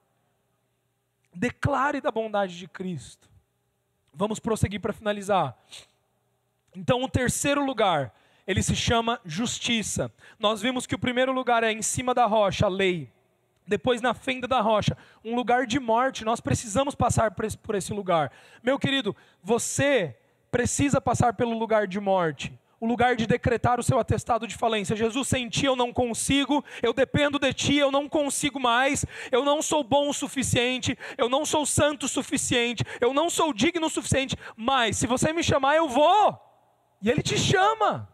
Declare 1.32 2.00
da 2.00 2.10
bondade 2.10 2.58
de 2.58 2.66
Cristo. 2.66 3.29
Vamos 4.20 4.38
prosseguir 4.38 4.82
para 4.82 4.92
finalizar. 4.92 5.56
Então, 6.76 7.02
o 7.02 7.08
terceiro 7.08 7.64
lugar, 7.64 8.12
ele 8.46 8.62
se 8.62 8.76
chama 8.76 9.18
justiça. 9.24 10.12
Nós 10.38 10.60
vimos 10.60 10.86
que 10.86 10.94
o 10.94 10.98
primeiro 10.98 11.32
lugar 11.32 11.64
é 11.64 11.72
em 11.72 11.80
cima 11.80 12.12
da 12.12 12.26
rocha, 12.26 12.66
a 12.66 12.68
lei. 12.68 13.10
Depois, 13.66 14.02
na 14.02 14.12
fenda 14.12 14.46
da 14.46 14.60
rocha, 14.60 14.94
um 15.24 15.34
lugar 15.34 15.66
de 15.66 15.80
morte. 15.80 16.22
Nós 16.22 16.38
precisamos 16.38 16.94
passar 16.94 17.30
por 17.30 17.74
esse 17.74 17.94
lugar. 17.94 18.30
Meu 18.62 18.78
querido, 18.78 19.16
você 19.42 20.14
precisa 20.50 21.00
passar 21.00 21.32
pelo 21.32 21.58
lugar 21.58 21.86
de 21.86 21.98
morte 21.98 22.52
o 22.80 22.86
lugar 22.86 23.14
de 23.14 23.26
decretar 23.26 23.78
o 23.78 23.82
seu 23.82 23.98
atestado 23.98 24.46
de 24.46 24.56
falência. 24.56 24.96
Jesus, 24.96 25.28
sem 25.28 25.48
ti 25.50 25.66
eu 25.66 25.76
não 25.76 25.92
consigo, 25.92 26.64
eu 26.82 26.94
dependo 26.94 27.38
de 27.38 27.52
ti, 27.52 27.76
eu 27.76 27.92
não 27.92 28.08
consigo 28.08 28.58
mais, 28.58 29.04
eu 29.30 29.44
não 29.44 29.60
sou 29.60 29.84
bom 29.84 30.08
o 30.08 30.14
suficiente, 30.14 30.98
eu 31.18 31.28
não 31.28 31.44
sou 31.44 31.66
santo 31.66 32.06
o 32.06 32.08
suficiente, 32.08 32.82
eu 32.98 33.12
não 33.12 33.28
sou 33.28 33.52
digno 33.52 33.86
o 33.86 33.90
suficiente, 33.90 34.34
mas 34.56 34.96
se 34.96 35.06
você 35.06 35.30
me 35.32 35.42
chamar, 35.42 35.76
eu 35.76 35.88
vou. 35.88 36.40
E 37.02 37.10
ele 37.10 37.22
te 37.22 37.36
chama. 37.36 38.08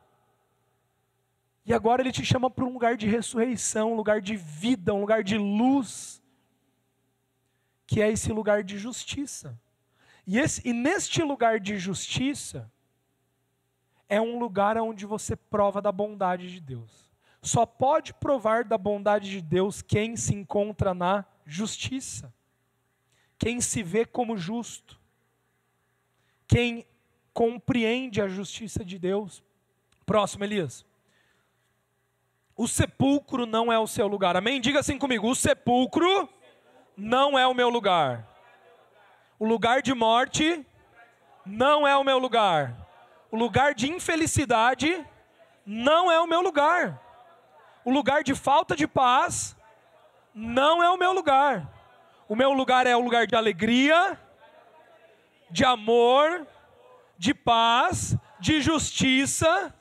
E 1.64 1.72
agora 1.72 2.02
ele 2.02 2.12
te 2.12 2.24
chama 2.24 2.50
para 2.50 2.64
um 2.64 2.72
lugar 2.72 2.96
de 2.96 3.06
ressurreição, 3.06 3.92
um 3.92 3.96
lugar 3.96 4.20
de 4.20 4.36
vida, 4.36 4.92
um 4.92 5.00
lugar 5.00 5.22
de 5.22 5.38
luz, 5.38 6.20
que 7.86 8.02
é 8.02 8.10
esse 8.10 8.32
lugar 8.32 8.64
de 8.64 8.78
justiça. 8.78 9.58
E, 10.26 10.38
esse, 10.38 10.60
e 10.68 10.72
neste 10.72 11.22
lugar 11.22 11.60
de 11.60 11.78
justiça, 11.78 12.70
é 14.08 14.20
um 14.20 14.38
lugar 14.38 14.76
onde 14.78 15.04
você 15.04 15.34
prova 15.34 15.82
da 15.82 15.90
bondade 15.90 16.50
de 16.50 16.60
Deus. 16.60 17.06
Só 17.42 17.66
pode 17.66 18.12
provar 18.14 18.64
da 18.64 18.78
bondade 18.78 19.30
de 19.30 19.40
Deus 19.40 19.82
quem 19.82 20.16
se 20.16 20.34
encontra 20.34 20.94
na 20.94 21.24
justiça, 21.44 22.32
quem 23.38 23.60
se 23.60 23.82
vê 23.82 24.04
como 24.04 24.36
justo, 24.36 24.98
quem 26.46 26.86
compreende 27.32 28.20
a 28.20 28.28
justiça 28.28 28.84
de 28.84 28.98
Deus. 28.98 29.42
Próximo, 30.04 30.44
Elias. 30.44 30.84
O 32.56 32.66
sepulcro 32.66 33.44
não 33.44 33.72
é 33.72 33.78
o 33.78 33.86
seu 33.86 34.06
lugar. 34.06 34.36
Amém? 34.36 34.60
Diga 34.60 34.80
assim 34.80 34.98
comigo: 34.98 35.28
o 35.28 35.34
sepulcro 35.34 36.28
não 36.96 37.38
é 37.38 37.46
o 37.46 37.54
meu 37.54 37.68
lugar. 37.68 38.26
O 39.38 39.46
lugar 39.46 39.82
de 39.82 39.92
morte 39.92 40.66
não 41.44 41.86
é 41.86 41.94
o 41.96 42.02
meu 42.02 42.18
lugar 42.18 42.85
o 43.30 43.36
lugar 43.36 43.74
de 43.74 43.90
infelicidade 43.90 45.04
não 45.64 46.10
é 46.10 46.20
o 46.20 46.26
meu 46.26 46.40
lugar. 46.40 47.00
O 47.84 47.90
lugar 47.90 48.22
de 48.22 48.34
falta 48.34 48.74
de 48.74 48.86
paz 48.86 49.56
não 50.34 50.82
é 50.82 50.90
o 50.90 50.96
meu 50.96 51.12
lugar. 51.12 51.72
O 52.28 52.34
meu 52.36 52.52
lugar 52.52 52.86
é 52.86 52.96
o 52.96 53.00
lugar 53.00 53.26
de 53.26 53.36
alegria, 53.36 54.18
de 55.50 55.64
amor, 55.64 56.46
de 57.16 57.32
paz, 57.32 58.16
de 58.40 58.60
justiça, 58.60 59.74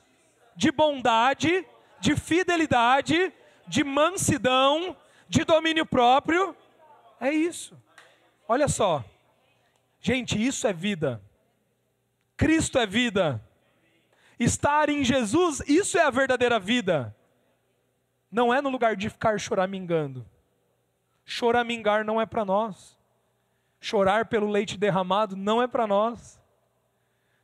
de 0.56 0.72
bondade, 0.72 1.66
de 2.00 2.16
fidelidade, 2.16 3.34
de 3.68 3.84
mansidão, 3.84 4.96
de 5.28 5.44
domínio 5.44 5.86
próprio. 5.86 6.56
É 7.20 7.32
isso. 7.32 7.76
Olha 8.48 8.68
só. 8.68 9.04
Gente, 10.00 10.44
isso 10.44 10.68
é 10.68 10.74
vida. 10.74 11.22
Cristo 12.38 12.78
é 12.78 12.86
vida. 12.86 13.42
Estar 14.40 14.90
em 14.90 15.04
Jesus, 15.04 15.62
isso 15.68 15.98
é 15.98 16.02
a 16.02 16.10
verdadeira 16.10 16.60
vida. 16.60 17.16
Não 18.30 18.54
é 18.54 18.62
no 18.62 18.70
lugar 18.70 18.96
de 18.96 19.10
ficar 19.10 19.40
choramingando. 19.40 20.26
Choramingar 21.24 22.04
não 22.04 22.20
é 22.20 22.26
para 22.26 22.44
nós. 22.44 22.98
Chorar 23.80 24.26
pelo 24.26 24.50
leite 24.50 24.78
derramado 24.78 25.36
não 25.36 25.62
é 25.62 25.68
para 25.68 25.88
nós. 25.88 26.40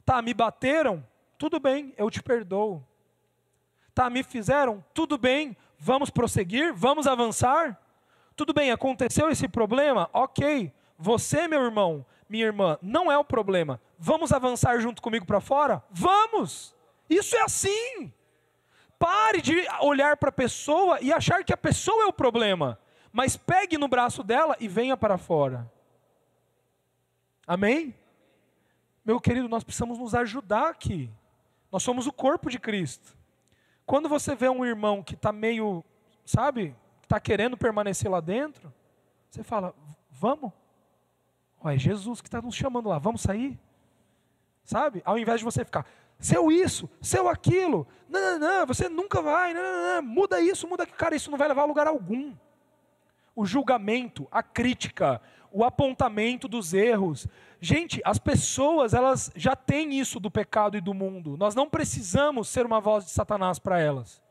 Tá, 0.06 0.22
me 0.22 0.34
bateram? 0.34 1.06
Tudo 1.38 1.60
bem, 1.60 1.94
eu 1.98 2.10
te 2.10 2.22
perdoo. 2.22 2.86
Tá, 3.94 4.10
me 4.10 4.24
fizeram? 4.24 4.84
Tudo 4.94 5.18
bem, 5.18 5.56
vamos 5.78 6.10
prosseguir, 6.10 6.74
vamos 6.74 7.08
avançar. 7.08 7.80
Tudo 8.36 8.54
bem, 8.54 8.72
aconteceu 8.72 9.30
esse 9.30 9.48
problema? 9.48 10.10
Ok. 10.14 10.72
Você, 10.98 11.48
meu 11.48 11.64
irmão, 11.64 12.06
minha 12.30 12.46
irmã, 12.46 12.78
não 12.82 13.12
é 13.12 13.18
o 13.18 13.24
problema. 13.24 13.82
Vamos 14.04 14.34
avançar 14.34 14.80
junto 14.80 15.00
comigo 15.00 15.28
para 15.28 15.40
fora? 15.40 15.84
Vamos! 15.92 16.76
Isso 17.08 17.36
é 17.36 17.44
assim. 17.44 18.12
Pare 18.98 19.44
de 19.44 19.54
olhar 19.80 20.18
para 20.18 20.30
a 20.30 20.32
pessoa 20.32 21.00
e 21.02 21.14
achar 21.14 21.44
que 21.44 21.54
a 21.54 21.58
pessoa 21.58 22.02
é 22.02 22.08
o 22.08 22.14
problema, 22.14 22.80
mas 23.14 23.38
pegue 23.38 23.78
no 23.78 23.88
braço 23.88 24.24
dela 24.24 24.58
e 24.60 24.68
venha 24.68 24.98
para 24.98 25.20
fora. 25.20 25.72
Amém? 27.46 27.94
Meu 29.06 29.22
querido, 29.22 29.48
nós 29.48 29.64
precisamos 29.64 30.00
nos 30.00 30.16
ajudar 30.16 30.70
aqui. 30.70 31.12
Nós 31.72 31.84
somos 31.84 32.08
o 32.08 32.12
corpo 32.12 32.50
de 32.50 32.58
Cristo. 32.58 33.16
Quando 33.86 34.10
você 34.10 34.34
vê 34.34 34.50
um 34.50 34.66
irmão 34.66 35.04
que 35.04 35.14
está 35.14 35.32
meio, 35.32 35.86
sabe, 36.26 36.76
está 37.04 37.20
querendo 37.20 37.56
permanecer 37.56 38.10
lá 38.10 38.20
dentro, 38.20 38.74
você 39.30 39.44
fala: 39.44 39.76
vamos. 40.10 40.52
Olha, 41.60 41.76
é 41.76 41.78
Jesus 41.78 42.20
que 42.20 42.28
está 42.28 42.42
nos 42.42 42.56
chamando 42.56 42.90
lá, 42.90 42.98
vamos 42.98 43.22
sair? 43.22 43.60
Sabe? 44.64 45.02
Ao 45.06 45.18
invés 45.18 45.40
de 45.40 45.46
você 45.46 45.66
ficar, 45.66 45.86
seu 46.20 46.52
isso, 46.52 46.90
seu 47.02 47.28
aquilo, 47.28 47.88
não, 48.08 48.20
não, 48.20 48.40
não, 48.40 48.68
você 48.68 48.88
nunca 48.88 49.22
vai, 49.22 49.54
não, 49.54 49.62
não, 49.62 49.96
não, 49.96 50.02
muda 50.04 50.40
isso, 50.40 50.68
muda 50.68 50.84
aquilo. 50.84 50.98
Cara, 50.98 51.16
isso 51.16 51.32
não 51.32 51.38
vai 51.38 51.48
levar 51.48 51.64
a 51.64 51.66
lugar 51.66 51.88
algum. 51.88 52.34
O 53.36 53.46
julgamento, 53.46 54.28
a 54.32 54.44
crítica, 54.44 55.22
o 55.52 55.64
apontamento 55.64 56.48
dos 56.48 56.74
erros. 56.74 57.28
Gente, 57.60 58.02
as 58.06 58.20
pessoas, 58.20 58.94
elas 58.94 59.32
já 59.36 59.56
têm 59.56 60.00
isso 60.00 60.20
do 60.20 60.30
pecado 60.30 60.78
e 60.78 60.82
do 60.82 60.94
mundo. 60.94 61.36
Nós 61.38 61.56
não 61.56 61.70
precisamos 61.70 62.48
ser 62.50 62.66
uma 62.66 62.80
voz 62.80 63.06
de 63.06 63.12
Satanás 63.12 63.60
para 63.60 63.80
elas. 63.80 64.22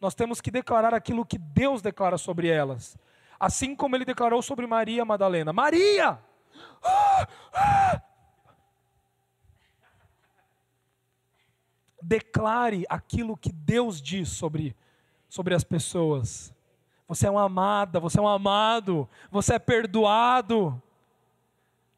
Nós 0.00 0.14
temos 0.14 0.40
que 0.40 0.50
declarar 0.50 0.92
aquilo 0.92 1.24
que 1.24 1.38
Deus 1.38 1.80
declara 1.80 2.18
sobre 2.18 2.48
elas. 2.48 2.96
Assim 3.40 3.74
como 3.74 3.96
ele 3.96 4.04
declarou 4.04 4.42
sobre 4.42 4.66
Maria 4.66 5.04
Madalena: 5.04 5.52
Maria! 5.52 6.18
Declare 12.06 12.84
aquilo 12.88 13.36
que 13.36 13.50
Deus 13.50 14.00
diz 14.00 14.28
sobre, 14.28 14.76
sobre 15.28 15.54
as 15.54 15.64
pessoas. 15.64 16.52
Você 17.08 17.26
é 17.26 17.30
uma 17.30 17.44
amada, 17.44 17.98
você 17.98 18.18
é 18.18 18.22
um 18.22 18.28
amado, 18.28 19.08
você 19.30 19.54
é 19.54 19.58
perdoado. 19.58 20.80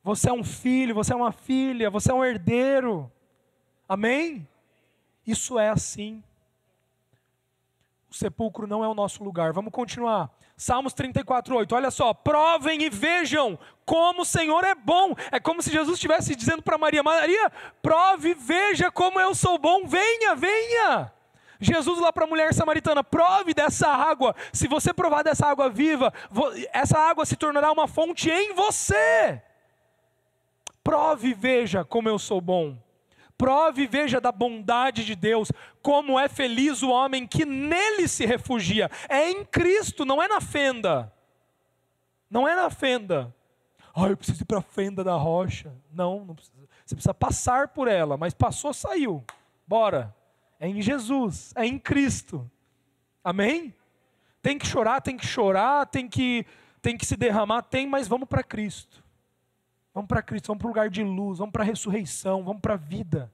Você 0.05 0.31
é 0.31 0.33
um 0.33 0.45
filho, 0.45 0.95
você 0.95 1.13
é 1.13 1.17
uma 1.17 1.33
filha, 1.33 1.91
você 1.91 2.13
é 2.13 2.15
um 2.15 2.25
herdeiro. 2.25 3.11
Amém? 3.89 4.47
Isso 5.27 5.59
é 5.59 5.69
assim. 5.69 6.23
Sepulcro 8.17 8.67
não 8.67 8.83
é 8.83 8.89
o 8.89 8.95
nosso 8.95 9.23
lugar. 9.23 9.53
Vamos 9.53 9.73
continuar. 9.73 10.31
Salmos 10.57 10.93
34, 10.95 11.55
8. 11.55 11.75
Olha 11.75 11.91
só, 11.91 12.14
provem 12.14 12.83
e 12.83 12.91
vejam 12.91 13.59
como 13.85 14.23
o 14.23 14.25
Senhor 14.25 14.64
é 14.64 14.75
bom. 14.75 15.14
É 15.31 15.39
como 15.39 15.62
se 15.62 15.71
Jesus 15.71 15.95
estivesse 15.95 16.35
dizendo 16.35 16.62
para 16.62 16.79
Maria: 16.79 17.03
Maria, 17.03 17.53
prove 17.83 18.31
e 18.31 18.35
veja 18.35 18.91
como 18.91 19.21
eu 19.21 19.35
sou 19.35 19.59
bom. 19.59 19.87
Venha, 19.87 20.35
venha. 20.35 21.12
Jesus 21.61 21.99
lá 21.99 22.12
para 22.12 22.25
a 22.25 22.29
mulher 22.29 22.53
samaritana: 22.55 23.05
prove 23.05 23.55
dessa 23.55 23.89
água. 23.89 24.35
Se 24.53 24.67
você 24.67 24.93
provar 24.93 25.23
dessa 25.23 25.47
água 25.47 25.69
viva, 25.69 26.12
essa 26.73 26.99
água 26.99 27.27
se 27.27 27.37
tornará 27.37 27.71
uma 27.71 27.87
fonte 27.87 28.31
em 28.31 28.55
você. 28.55 29.43
Prove 30.83 31.29
e 31.29 31.35
veja 31.35 31.85
como 31.85 32.09
eu 32.09 32.19
sou 32.19 32.41
bom. 32.41 32.86
Prove 33.39 33.82
e 33.82 33.87
veja 33.87 34.20
da 34.20 34.32
bondade 34.32 35.05
de 35.05 35.14
Deus, 35.14 35.53
como 35.82 36.18
é 36.18 36.28
feliz 36.28 36.82
o 36.82 36.91
homem 36.91 37.26
que 37.26 37.45
nele 37.45 38.09
se 38.09 38.24
refugia. 38.24 38.91
É 39.09 39.30
em 39.30 39.45
Cristo, 39.45 40.05
não 40.05 40.22
é 40.22 40.28
na 40.28 40.41
fenda. 40.41 41.12
Não 42.30 42.49
é 42.49 42.55
na 42.57 42.70
fenda. 42.70 43.34
Ah, 43.95 44.09
eu 44.09 44.16
preciso 44.16 44.43
ir 44.43 44.47
para 44.47 44.59
a 44.59 44.62
fenda 44.62 45.05
da 45.05 45.14
rocha. 45.14 45.72
Não, 45.93 46.24
não 46.24 46.34
precisa. 46.34 46.57
Você 46.84 46.95
precisa 46.95 47.14
passar 47.14 47.68
por 47.68 47.89
ela, 47.89 48.16
mas 48.16 48.32
passou, 48.32 48.72
saiu. 48.72 49.24
Bora. 49.66 50.14
É 50.59 50.68
em 50.68 50.80
Jesus, 50.80 51.53
é 51.55 51.66
em 51.66 51.78
Cristo. 51.78 52.51
Amém? 53.22 53.74
Tem 54.41 54.57
que 54.57 54.66
chorar, 54.66 55.01
tem 55.01 55.16
que 55.16 55.26
chorar, 55.26 55.87
tem 55.87 56.09
que, 56.09 56.47
tem 56.80 56.97
que 56.97 57.05
se 57.05 57.16
derramar, 57.16 57.62
tem, 57.62 57.87
mas 57.87 58.09
vamos 58.09 58.28
para 58.28 58.43
Cristo. 58.43 59.03
Vamos 59.97 60.09
para 60.09 60.20
Cristo, 60.20 60.49
vamos 60.49 60.61
para 60.61 60.66
o 60.66 60.68
lugar 60.68 60.90
de 60.90 61.03
luz, 61.03 61.38
vamos 61.38 61.55
para 61.55 61.62
a 61.62 61.66
ressurreição, 61.66 62.44
vamos 62.44 62.61
para 62.61 62.74
a 62.74 62.76
vida. 62.76 63.32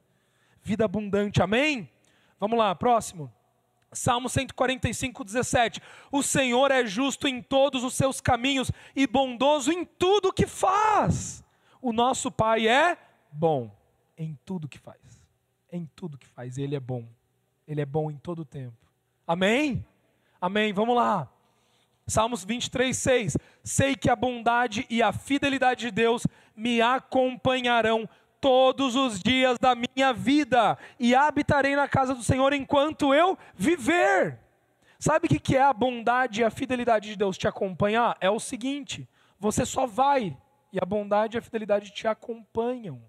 Vida 0.63 0.85
abundante, 0.85 1.43
amém? 1.43 1.91
Vamos 2.39 2.57
lá, 2.57 2.73
próximo. 2.73 3.33
Salmo 3.91 4.29
145, 4.29 5.25
17. 5.25 5.83
O 6.13 6.23
Senhor 6.23 6.71
é 6.71 6.87
justo 6.87 7.27
em 7.27 7.43
todos 7.43 7.83
os 7.83 7.95
seus 7.95 8.21
caminhos 8.21 8.71
e 8.95 9.09
bondoso 9.09 9.73
em 9.73 9.85
tudo 9.85 10.33
que 10.33 10.47
faz. 10.47 11.43
O 11.81 11.93
nosso 11.93 12.31
Pai 12.31 12.69
é 12.69 12.97
bom 13.33 13.69
em 14.17 14.39
tudo 14.45 14.69
que 14.69 14.79
faz. 14.79 15.01
em 15.69 15.91
tudo 15.97 16.17
que 16.17 16.29
faz. 16.29 16.59
Ele 16.59 16.77
é 16.77 16.81
bom. 16.81 17.09
Ele 17.67 17.81
é 17.81 17.87
bom 17.87 18.09
em 18.09 18.17
todo 18.17 18.43
o 18.43 18.45
tempo. 18.45 18.77
Amém? 19.27 19.85
Amém. 20.41 20.73
Vamos 20.73 20.95
lá. 20.95 21.29
Salmos 22.13 22.45
23, 22.45 22.95
6. 22.97 23.37
Sei 23.65 23.97
que 23.97 24.11
a 24.11 24.15
bondade 24.15 24.87
e 24.91 25.03
a 25.03 25.13
fidelidade 25.13 25.87
de 25.87 25.91
Deus 25.91 26.27
me 26.55 26.83
acompanharão 26.83 28.09
todos 28.39 28.95
os 28.97 29.23
dias 29.23 29.59
da 29.59 29.75
minha 29.75 30.13
vida 30.13 30.77
e 31.01 31.15
habitarei 31.15 31.75
na 31.75 31.89
casa 31.89 32.15
do 32.15 32.23
Senhor 32.23 32.53
enquanto 32.53 33.15
eu 33.15 33.39
viver. 33.55 34.39
Sabe 34.99 35.27
o 35.27 35.29
que 35.29 35.57
é 35.57 35.63
a 35.63 35.73
bondade 35.73 36.43
e 36.43 36.45
a 36.45 36.51
fidelidade 36.51 37.09
de 37.09 37.17
Deus 37.17 37.39
te 37.39 37.49
acompanhar? 37.49 38.17
É 38.21 38.31
o 38.31 38.39
seguinte: 38.39 39.09
você 39.39 39.65
só 39.65 39.87
vai 39.87 40.37
e 40.73 40.79
a 40.81 40.85
bondade 40.85 41.37
e 41.37 41.39
a 41.39 41.43
fidelidade 41.43 41.93
te 41.93 42.07
acompanham. 42.07 43.03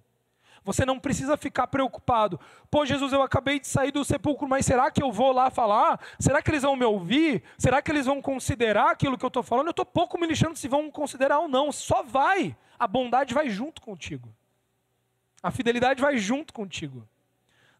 Você 0.64 0.86
não 0.86 0.98
precisa 0.98 1.36
ficar 1.36 1.68
preocupado. 1.68 2.40
Pô, 2.72 2.86
Jesus, 2.86 3.12
eu 3.12 3.22
acabei 3.22 3.60
de 3.60 3.68
sair 3.68 3.92
do 3.92 4.06
sepulcro, 4.06 4.48
mas 4.48 4.66
será 4.66 4.90
que 4.90 5.04
eu 5.04 5.12
vou 5.12 5.34
lá 5.34 5.50
falar? 5.50 6.00
Será 6.18 6.42
que 6.42 6.50
eles 6.50 6.64
vão 6.64 6.76
me 6.76 6.86
ouvir? 6.86 7.44
Será 7.58 7.82
que 7.82 7.92
eles 7.92 8.06
vão 8.06 8.22
considerar 8.22 8.92
aquilo 8.92 9.18
que 9.18 9.26
eu 9.26 9.28
estou 9.28 9.44
falando? 9.44 9.68
Eu 9.68 9.72
estou 9.72 9.86
pouco 9.86 10.18
me 10.18 10.26
lixando 10.26 10.58
se 10.58 10.70
vão 10.70 10.90
considerar 10.90 11.40
ou 11.40 11.50
não. 11.50 11.72
Só 11.72 12.02
vai. 12.02 12.56
A 12.80 12.88
bondade 12.88 13.34
vai 13.34 13.50
junto 13.50 13.82
contigo. 13.82 14.34
A 15.42 15.52
fidelidade 15.52 16.02
vai 16.02 16.18
junto 16.18 16.54
contigo. 16.54 17.08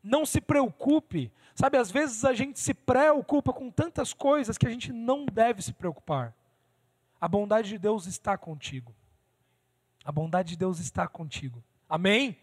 Não 0.04 0.26
se 0.26 0.42
preocupe. 0.42 1.32
Sabe, 1.56 1.78
às 1.78 1.90
vezes 1.90 2.26
a 2.26 2.34
gente 2.34 2.60
se 2.60 2.74
preocupa 2.74 3.54
com 3.54 3.72
tantas 3.72 4.12
coisas 4.12 4.58
que 4.58 4.68
a 4.68 4.70
gente 4.70 4.92
não 4.92 5.26
deve 5.26 5.62
se 5.62 5.72
preocupar. 5.72 6.34
A 7.22 7.28
bondade 7.30 7.70
de 7.70 7.78
Deus 7.78 8.06
está 8.08 8.38
contigo. 8.38 8.94
A 10.04 10.12
bondade 10.12 10.50
de 10.50 10.58
Deus 10.58 10.80
está 10.80 11.08
contigo. 11.08 11.64
Amém? 11.88 12.38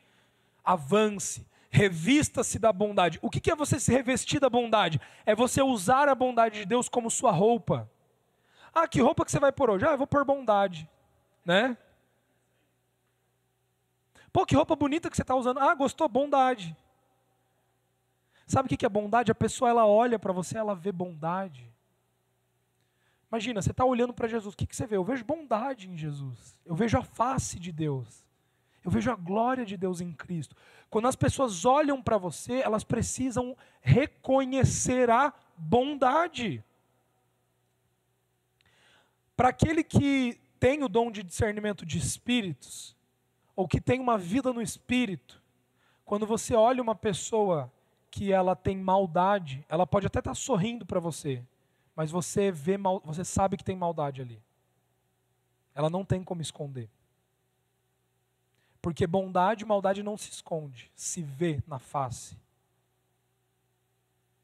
Avance, 0.72 1.46
revista-se 1.68 2.58
da 2.58 2.72
bondade. 2.72 3.18
O 3.22 3.30
que 3.30 3.50
é 3.50 3.56
você 3.56 3.80
se 3.80 3.92
revestir 3.92 4.40
da 4.40 4.48
bondade? 4.48 5.00
É 5.26 5.34
você 5.34 5.62
usar 5.62 6.08
a 6.08 6.14
bondade 6.14 6.60
de 6.60 6.66
Deus 6.66 6.88
como 6.88 7.10
sua 7.10 7.30
roupa. 7.30 7.90
Ah, 8.72 8.86
que 8.86 9.00
roupa 9.00 9.24
que 9.24 9.32
você 9.32 9.40
vai 9.40 9.50
pôr 9.50 9.70
hoje? 9.70 9.84
Ah, 9.86 9.92
eu 9.92 9.98
vou 9.98 10.06
pôr 10.06 10.24
bondade, 10.24 10.88
né? 11.44 11.76
Pô, 14.32 14.46
que 14.46 14.54
roupa 14.54 14.76
bonita 14.76 15.10
que 15.10 15.16
você 15.16 15.22
está 15.22 15.34
usando. 15.34 15.58
Ah, 15.58 15.74
gostou? 15.74 16.08
Bondade. 16.08 16.76
Sabe 18.46 18.66
o 18.66 18.76
que 18.76 18.86
é 18.86 18.88
bondade? 18.88 19.30
A 19.30 19.34
pessoa 19.34 19.70
ela 19.70 19.86
olha 19.86 20.18
para 20.18 20.32
você, 20.32 20.56
ela 20.56 20.74
vê 20.74 20.92
bondade. 20.92 21.72
Imagina, 23.30 23.62
você 23.62 23.70
está 23.70 23.84
olhando 23.84 24.12
para 24.12 24.26
Jesus, 24.26 24.54
o 24.54 24.56
que, 24.56 24.66
que 24.66 24.74
você 24.74 24.86
vê? 24.86 24.96
Eu 24.96 25.04
vejo 25.04 25.24
bondade 25.24 25.88
em 25.88 25.96
Jesus. 25.96 26.56
Eu 26.64 26.74
vejo 26.74 26.98
a 26.98 27.02
face 27.02 27.60
de 27.60 27.70
Deus. 27.70 28.24
Eu 28.84 28.90
vejo 28.90 29.10
a 29.10 29.16
glória 29.16 29.64
de 29.64 29.76
Deus 29.76 30.00
em 30.00 30.12
Cristo. 30.12 30.56
Quando 30.88 31.06
as 31.06 31.16
pessoas 31.16 31.64
olham 31.64 32.02
para 32.02 32.16
você, 32.16 32.54
elas 32.54 32.82
precisam 32.82 33.56
reconhecer 33.80 35.10
a 35.10 35.32
bondade. 35.56 36.64
Para 39.36 39.48
aquele 39.48 39.84
que 39.84 40.40
tem 40.58 40.82
o 40.82 40.88
dom 40.88 41.10
de 41.10 41.22
discernimento 41.22 41.84
de 41.84 41.98
espíritos, 41.98 42.96
ou 43.54 43.68
que 43.68 43.80
tem 43.80 44.00
uma 44.00 44.16
vida 44.16 44.52
no 44.52 44.62
espírito, 44.62 45.42
quando 46.04 46.26
você 46.26 46.54
olha 46.54 46.82
uma 46.82 46.94
pessoa 46.94 47.70
que 48.10 48.32
ela 48.32 48.56
tem 48.56 48.76
maldade, 48.76 49.64
ela 49.68 49.86
pode 49.86 50.06
até 50.06 50.18
estar 50.18 50.32
tá 50.32 50.34
sorrindo 50.34 50.84
para 50.84 50.98
você, 50.98 51.44
mas 51.94 52.10
você 52.10 52.50
vê 52.50 52.76
mal, 52.76 53.00
você 53.04 53.24
sabe 53.24 53.56
que 53.56 53.64
tem 53.64 53.76
maldade 53.76 54.20
ali. 54.20 54.42
Ela 55.74 55.88
não 55.88 56.04
tem 56.04 56.24
como 56.24 56.42
esconder. 56.42 56.90
Porque 58.80 59.06
bondade 59.06 59.64
e 59.64 59.66
maldade 59.66 60.02
não 60.02 60.16
se 60.16 60.30
esconde, 60.30 60.90
se 60.94 61.22
vê 61.22 61.62
na 61.66 61.78
face. 61.78 62.36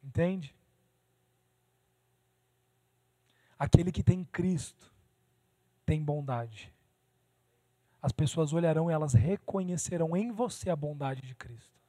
Entende? 0.03 0.55
Aquele 3.59 3.91
que 3.91 4.03
tem 4.03 4.25
Cristo 4.25 4.93
tem 5.85 6.03
bondade 6.03 6.73
as 8.07 8.13
pessoas 8.13 8.53
olharão 8.53 8.89
e 8.89 8.95
elas 8.95 9.15
reconhecerão 9.15 10.17
em 10.17 10.31
você 10.31 10.71
a 10.71 10.77
bondade 10.77 11.23
de 11.23 11.35
Cristo. 11.35 11.81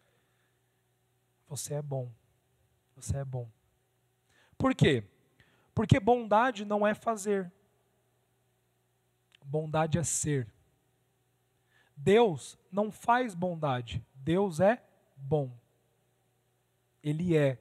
Você 1.48 1.76
é 1.76 1.82
bom. 1.82 2.10
Você 2.96 3.18
é 3.18 3.24
bom. 3.24 3.48
Por 4.58 4.74
quê? 4.74 5.04
Porque 5.76 6.00
bondade 6.00 6.66
não 6.66 6.88
é 6.88 6.96
fazer. 6.96 7.52
Bondade 9.46 10.00
é 10.00 10.04
ser. 10.04 10.48
Deus 11.98 12.58
não 12.72 12.92
faz 12.92 13.34
bondade. 13.34 14.04
Deus 14.16 14.60
é 14.60 14.82
bom. 15.16 15.52
Ele 17.04 17.36
é. 17.36 17.58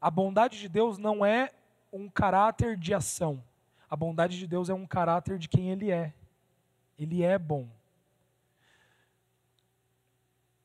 A 0.00 0.10
bondade 0.10 0.58
de 0.58 0.68
Deus 0.68 0.96
não 0.96 1.26
é 1.26 1.52
um 1.92 2.08
caráter 2.08 2.76
de 2.76 2.94
ação. 2.94 3.42
A 3.88 3.96
bondade 3.96 4.38
de 4.38 4.46
Deus 4.46 4.68
é 4.68 4.74
um 4.74 4.86
caráter 4.86 5.36
de 5.36 5.48
quem 5.48 5.70
Ele 5.70 5.90
é. 5.90 6.14
Ele 6.96 7.22
é 7.22 7.38
bom. 7.38 7.68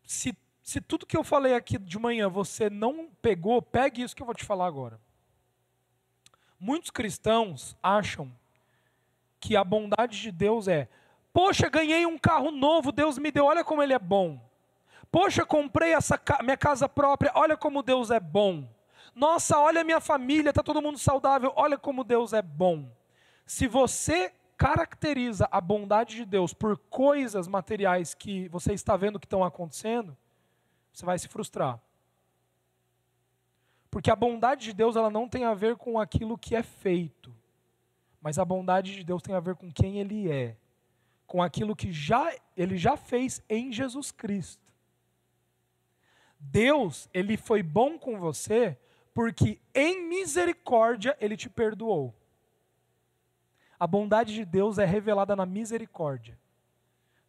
Se, 0.04 0.38
se 0.62 0.80
tudo 0.80 1.06
que 1.06 1.18
eu 1.18 1.24
falei 1.24 1.56
aqui 1.56 1.80
de 1.80 1.98
manhã 1.98 2.30
você 2.30 2.70
não 2.70 3.10
pegou, 3.22 3.62
pegue 3.62 4.04
isso 4.04 4.16
que 4.16 4.22
eu 4.22 4.26
vou 4.26 4.36
te 4.36 4.46
falar 4.46 4.68
agora. 4.68 5.00
Muitos 6.60 6.92
cristãos 6.92 7.76
acham 7.82 8.32
que 9.40 9.56
a 9.56 9.64
bondade 9.64 10.22
de 10.22 10.32
Deus 10.32 10.68
é: 10.68 10.88
poxa, 11.36 11.68
ganhei 11.68 12.06
um 12.06 12.18
carro 12.18 12.50
novo, 12.50 12.94
Deus 12.94 13.18
me 13.18 13.30
deu, 13.30 13.44
olha 13.44 13.62
como 13.62 13.84
ele 13.84 13.92
é 13.92 14.00
bom. 14.00 14.40
Poxa, 15.12 15.46
comprei 15.46 15.92
essa 15.92 16.18
minha 16.42 16.56
casa 16.56 16.88
própria, 16.88 17.30
olha 17.36 17.58
como 17.58 17.84
Deus 17.84 18.10
é 18.10 18.22
bom. 18.22 18.66
Nossa, 19.14 19.60
olha 19.60 19.84
minha 19.84 20.00
família, 20.00 20.52
está 20.52 20.64
todo 20.64 20.82
mundo 20.82 20.98
saudável, 20.98 21.52
olha 21.58 21.78
como 21.78 22.06
Deus 22.06 22.32
é 22.32 22.42
bom. 22.42 22.90
Se 23.46 23.68
você 23.68 24.34
caracteriza 24.56 25.46
a 25.52 25.60
bondade 25.60 26.16
de 26.16 26.24
Deus 26.24 26.54
por 26.54 26.78
coisas 26.90 27.50
materiais 27.50 28.14
que 28.14 28.48
você 28.48 28.72
está 28.72 28.96
vendo 28.96 29.20
que 29.20 29.26
estão 29.26 29.44
acontecendo, 29.44 30.16
você 30.94 31.06
vai 31.06 31.20
se 31.20 31.28
frustrar. 31.28 31.82
Porque 33.92 34.10
a 34.10 34.16
bondade 34.16 34.64
de 34.64 34.74
Deus 34.74 34.96
ela 34.96 35.10
não 35.10 35.28
tem 35.28 35.44
a 35.44 35.54
ver 35.54 35.76
com 35.76 36.00
aquilo 36.00 36.38
que 36.38 36.56
é 36.56 36.64
feito, 36.64 37.36
mas 38.22 38.40
a 38.40 38.46
bondade 38.46 38.96
de 38.96 39.04
Deus 39.04 39.22
tem 39.22 39.36
a 39.36 39.42
ver 39.42 39.56
com 39.56 39.70
quem 39.70 40.00
ele 40.00 40.32
é, 40.32 40.56
com 41.26 41.42
aquilo 41.42 41.76
que 41.76 41.92
já 41.92 42.34
ele 42.56 42.78
já 42.78 42.96
fez 42.96 43.44
em 43.50 43.72
Jesus 43.72 44.12
Cristo. 44.12 44.64
Deus, 46.40 47.10
ele 47.14 47.38
foi 47.38 47.64
bom 47.64 47.98
com 47.98 48.20
você 48.20 48.78
porque 49.14 49.60
em 49.74 50.08
misericórdia 50.08 51.18
ele 51.20 51.38
te 51.38 51.50
perdoou. 51.50 52.14
A 53.80 53.88
bondade 53.88 54.34
de 54.34 54.46
Deus 54.46 54.78
é 54.78 54.86
revelada 54.86 55.36
na 55.36 55.46
misericórdia. 55.46 56.38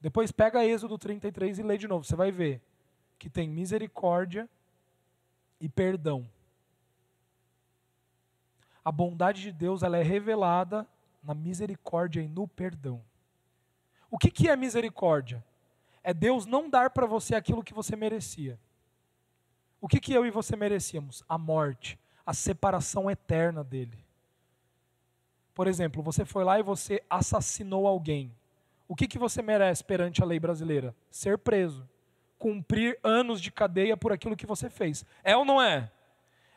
Depois 0.01 0.31
pega 0.31 0.65
Êxodo 0.65 0.99
33 0.99 1.59
e 1.59 1.63
lê 1.63 1.79
de 1.79 1.89
novo, 1.89 2.05
você 2.05 2.15
vai 2.15 2.31
ver 2.31 2.61
que 3.19 3.31
tem 3.31 3.49
misericórdia 3.49 4.49
e 5.61 5.69
perdão. 5.69 6.29
A 8.85 8.93
bondade 8.93 9.43
de 9.43 9.53
Deus 9.53 9.83
ela 9.83 9.99
é 9.99 10.03
revelada 10.03 10.87
na 11.23 11.35
misericórdia 11.35 12.21
e 12.21 12.29
no 12.29 12.47
perdão. 12.47 13.03
O 14.11 14.19
que, 14.19 14.31
que 14.31 14.49
é 14.49 14.57
misericórdia? 14.57 15.45
É 16.03 16.15
Deus 16.15 16.47
não 16.47 16.71
dar 16.71 16.91
para 16.91 17.07
você 17.07 17.35
aquilo 17.35 17.65
que 17.65 17.75
você 17.75 17.97
merecia. 17.97 18.59
O 19.81 19.89
que, 19.89 20.01
que 20.01 20.13
eu 20.13 20.25
e 20.25 20.31
você 20.31 20.57
merecíamos? 20.57 21.23
A 21.29 21.37
morte, 21.37 21.99
a 22.25 22.33
separação 22.33 23.11
eterna 23.11 23.63
dele. 23.63 23.99
Por 25.55 25.67
exemplo, 25.67 26.03
você 26.03 26.25
foi 26.25 26.45
lá 26.45 26.59
e 26.59 26.63
você 26.63 27.03
assassinou 27.09 27.87
alguém. 27.87 28.35
O 28.87 28.95
que, 28.95 29.09
que 29.09 29.19
você 29.19 29.43
merece 29.43 29.83
perante 29.83 30.23
a 30.23 30.27
lei 30.27 30.39
brasileira? 30.39 30.95
Ser 31.11 31.39
preso. 31.39 31.89
Cumprir 32.39 32.99
anos 33.03 33.41
de 33.41 33.51
cadeia 33.51 33.97
por 33.97 34.13
aquilo 34.13 34.37
que 34.37 34.47
você 34.47 34.69
fez. 34.69 35.05
É 35.25 35.37
ou 35.37 35.45
não 35.45 35.61
é? 35.61 35.91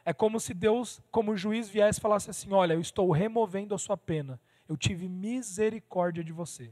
É 0.06 0.14
como 0.14 0.40
se 0.40 0.54
Deus, 0.54 1.02
como 1.12 1.38
juiz, 1.38 1.70
viesse 1.70 2.00
e 2.00 2.02
falasse 2.02 2.30
assim: 2.30 2.52
Olha, 2.52 2.74
eu 2.74 2.82
estou 2.82 3.12
removendo 3.12 3.74
a 3.74 3.78
sua 3.78 3.98
pena. 3.98 4.40
Eu 4.68 4.78
tive 4.78 5.08
misericórdia 5.08 6.24
de 6.24 6.34
você. 6.34 6.72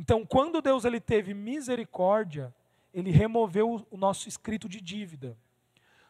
Então, 0.00 0.24
quando 0.24 0.62
Deus 0.62 0.86
ele 0.86 0.98
teve 0.98 1.34
misericórdia, 1.34 2.54
ele 2.92 3.10
removeu 3.10 3.86
o 3.90 3.96
nosso 3.96 4.28
escrito 4.28 4.68
de 4.68 4.80
dívida. 4.80 5.36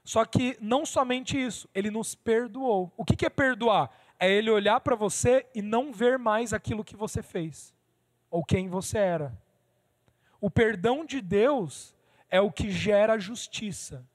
Só 0.05 0.24
que 0.24 0.57
não 0.61 0.86
somente 0.86 1.36
isso, 1.36 1.68
ele 1.74 1.91
nos 1.91 2.14
perdoou. 2.14 2.93
O 2.97 3.05
que 3.05 3.26
é 3.26 3.28
perdoar? 3.28 3.91
é 4.20 4.30
ele 4.30 4.51
olhar 4.51 4.78
para 4.80 4.95
você 4.95 5.47
e 5.55 5.62
não 5.62 5.91
ver 5.91 6.18
mais 6.18 6.53
aquilo 6.53 6.84
que 6.84 6.95
você 6.95 7.22
fez 7.22 7.74
ou 8.30 8.45
quem 8.45 8.68
você 8.68 8.99
era. 8.99 9.36
O 10.38 10.51
perdão 10.51 11.07
de 11.07 11.22
Deus 11.22 11.97
é 12.28 12.38
o 12.38 12.53
que 12.53 12.70
gera 12.70 13.18
justiça. 13.18 14.07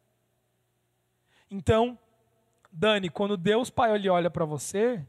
Então, 1.49 1.97
Dani, 2.71 3.09
quando 3.09 3.35
Deus 3.35 3.71
Pai 3.71 3.95
ele 3.95 4.07
olha 4.07 4.29
para 4.29 4.45
você, 4.45 5.03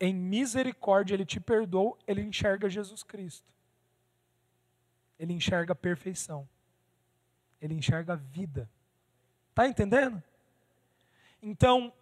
em 0.00 0.12
misericórdia 0.12 1.14
ele 1.14 1.24
te 1.24 1.38
perdoou, 1.38 1.96
ele 2.04 2.20
enxerga 2.20 2.68
Jesus 2.68 3.04
Cristo. 3.04 3.53
Ele 5.18 5.32
enxerga 5.32 5.72
a 5.72 5.76
perfeição. 5.76 6.48
ele 7.60 7.74
enxerga 7.74 8.12
a 8.12 8.16
vida. 8.16 8.68
Tá 9.54 9.66
entendendo? 9.66 10.22
Então, 11.40 11.92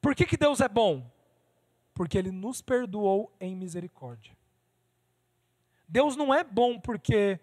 por 0.00 0.14
que, 0.14 0.24
que 0.24 0.36
Deus 0.36 0.60
é 0.60 0.68
bom? 0.68 1.10
Porque 1.92 2.16
ele 2.16 2.30
nos 2.30 2.62
perdoou 2.62 3.30
em 3.38 3.54
misericórdia. 3.54 4.36
Deus 5.86 6.16
não 6.16 6.32
é 6.32 6.44
bom 6.44 6.78
porque 6.78 7.40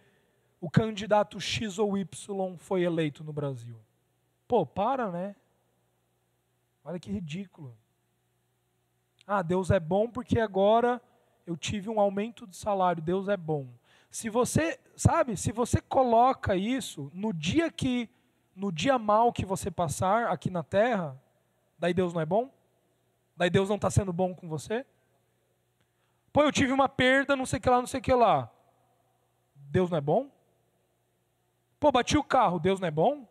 o 0.61 0.70
candidato 0.70 1.39
X 1.39 1.78
ou 1.78 1.97
Y 1.97 2.57
foi 2.57 2.84
eleito 2.84 3.24
no 3.24 3.34
Brasil. 3.34 3.80
Pô, 4.47 4.66
para, 4.66 5.11
né? 5.11 5.36
Olha 6.84 6.99
que 6.99 7.11
ridículo. 7.11 7.76
Ah, 9.28 9.41
Deus 9.41 9.72
é 9.72 9.80
bom 9.80 10.07
porque 10.07 10.39
agora 10.39 11.01
eu 11.45 11.57
tive 11.57 11.89
um 11.89 11.99
aumento 11.99 12.45
de 12.45 12.55
salário. 12.55 13.01
Deus 13.01 13.28
é 13.28 13.36
bom. 13.36 13.68
Se 14.16 14.30
você, 14.30 14.80
sabe, 14.95 15.36
se 15.36 15.51
você 15.51 15.82
coloca 15.82 16.55
isso 16.55 17.11
no 17.13 17.34
dia 17.34 17.70
que 17.70 18.09
no 18.55 18.72
dia 18.72 18.97
mal 18.97 19.34
que 19.34 19.43
você 19.43 19.70
passar 19.70 20.28
aqui 20.28 20.49
na 20.49 20.63
terra, 20.63 21.22
daí 21.78 21.93
Deus 21.93 22.13
não 22.13 22.22
é 22.22 22.26
bom? 22.26 22.49
Daí 23.36 23.49
Deus 23.49 23.68
não 23.68 23.76
está 23.76 23.91
sendo 23.91 24.13
bom 24.13 24.34
com 24.34 24.47
você? 24.47 24.86
Pô, 26.32 26.43
eu 26.43 26.51
tive 26.53 26.72
uma 26.72 26.88
perda, 26.88 27.36
não 27.36 27.45
sei 27.45 27.59
que 27.59 27.70
lá, 27.70 27.80
não 27.80 27.88
sei 27.88 27.99
que 27.99 28.13
lá. 28.13 28.49
Deus 29.53 29.89
não 29.89 29.97
é 29.97 30.01
bom? 30.01 30.32
Pô, 31.78 31.91
bati 31.91 32.18
o 32.18 32.24
carro, 32.24 32.57
Deus 32.57 32.80
não 32.80 32.88
é 32.88 32.91
bom? 32.91 33.28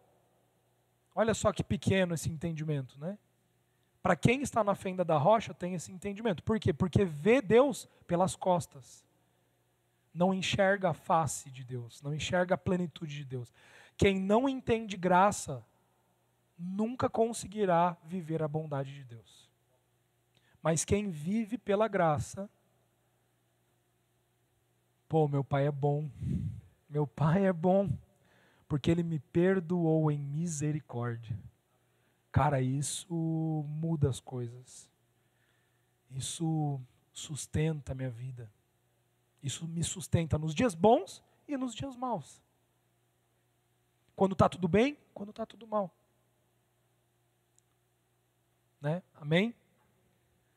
Olha 1.15 1.33
só 1.33 1.51
que 1.51 1.65
pequeno 1.65 2.13
esse 2.13 2.29
entendimento, 2.29 3.01
né? 3.01 3.17
Para 4.03 4.17
quem 4.17 4.43
está 4.43 4.63
na 4.63 4.75
fenda 4.75 5.03
da 5.03 5.17
rocha 5.17 5.55
tem 5.55 5.73
esse 5.73 5.91
entendimento. 5.91 6.43
Por 6.43 6.61
quê? 6.61 6.75
Porque 6.75 7.07
vê 7.07 7.41
Deus 7.41 7.89
pelas 8.07 8.37
costas. 8.37 9.03
Não 10.15 10.33
enxerga 10.33 10.91
a 10.91 10.95
face 10.95 11.51
de 11.51 11.65
Deus, 11.65 12.01
não 12.01 12.15
enxerga 12.15 12.55
a 12.55 12.59
plenitude 12.59 13.17
de 13.17 13.25
Deus. 13.25 13.53
Quem 13.97 14.21
não 14.21 14.49
entende 14.49 14.97
graça 14.97 15.65
nunca 16.57 17.11
conseguirá 17.11 17.97
viver 18.05 18.43
a 18.43 18.49
bondade 18.49 18.95
de 18.95 19.05
Deus. 19.05 19.51
Mas 20.63 20.85
quem 20.85 21.11
vive 21.11 21.59
pela 21.59 21.89
graça, 21.89 22.49
pô, 25.09 25.29
meu 25.29 25.45
pai 25.45 25.67
é 25.67 25.73
bom. 25.73 26.09
Meu 26.89 27.07
pai 27.07 27.47
é 27.47 27.53
bom 27.53 27.91
porque 28.69 28.91
ele 28.91 29.03
me 29.03 29.19
perdoou 29.19 30.11
em 30.11 30.19
misericórdia. 30.19 31.39
Cara, 32.33 32.61
isso 32.61 33.65
muda 33.69 34.09
as 34.09 34.21
coisas. 34.21 34.91
Isso 36.11 36.81
sustenta 37.13 37.93
a 37.93 37.95
minha 37.95 38.11
vida. 38.11 38.51
Isso 39.45 39.69
me 39.69 39.85
sustenta 39.85 40.39
nos 40.39 40.55
dias 40.55 40.75
bons 40.75 41.23
e 41.47 41.55
nos 41.55 41.75
dias 41.75 41.95
maus. 41.95 42.43
Quando 44.17 44.33
está 44.33 44.49
tudo 44.49 44.67
bem, 44.67 44.97
quando 45.13 45.29
está 45.29 45.45
tudo 45.45 45.67
mal. 45.67 45.95
Né? 48.81 49.03
Amém? 49.15 49.55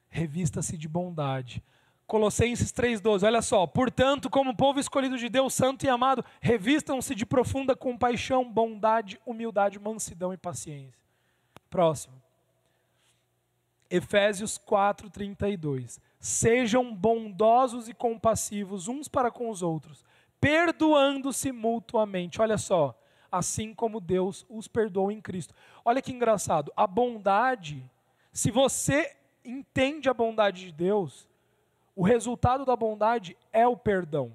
Revista-se 0.09 0.77
de 0.77 0.87
bondade. 0.87 1.61
Colossenses 2.05 2.71
3,12, 2.71 3.23
olha 3.25 3.41
só. 3.41 3.67
Portanto, 3.67 4.29
como 4.29 4.55
povo 4.55 4.79
escolhido 4.79 5.17
de 5.17 5.27
Deus, 5.27 5.53
santo 5.53 5.85
e 5.85 5.89
amado, 5.89 6.23
revistam-se 6.39 7.13
de 7.13 7.25
profunda 7.25 7.75
compaixão, 7.75 8.49
bondade, 8.49 9.19
humildade, 9.25 9.77
mansidão 9.79 10.31
e 10.31 10.37
paciência. 10.37 10.97
Próximo. 11.69 12.15
Efésios 13.89 14.57
4, 14.57 15.09
32. 15.09 15.99
Sejam 16.19 16.93
bondosos 16.93 17.87
e 17.87 17.93
compassivos 17.93 18.87
uns 18.87 19.07
para 19.07 19.29
com 19.31 19.49
os 19.49 19.61
outros, 19.61 20.03
perdoando-se 20.41 21.51
mutuamente. 21.51 22.41
Olha 22.41 22.57
só, 22.57 22.97
assim 23.31 23.73
como 23.73 24.01
Deus 24.01 24.45
os 24.49 24.67
perdoou 24.67 25.11
em 25.11 25.21
Cristo. 25.21 25.53
Olha 25.85 26.01
que 26.01 26.11
engraçado. 26.11 26.71
A 26.75 26.87
bondade, 26.87 27.83
se 28.31 28.49
você 28.49 29.15
entende 29.45 30.09
a 30.09 30.13
bondade 30.13 30.65
de 30.65 30.71
Deus, 30.71 31.27
o 31.95 32.03
resultado 32.03 32.65
da 32.65 32.75
bondade 32.75 33.37
é 33.51 33.67
o 33.67 33.77
perdão. 33.77 34.33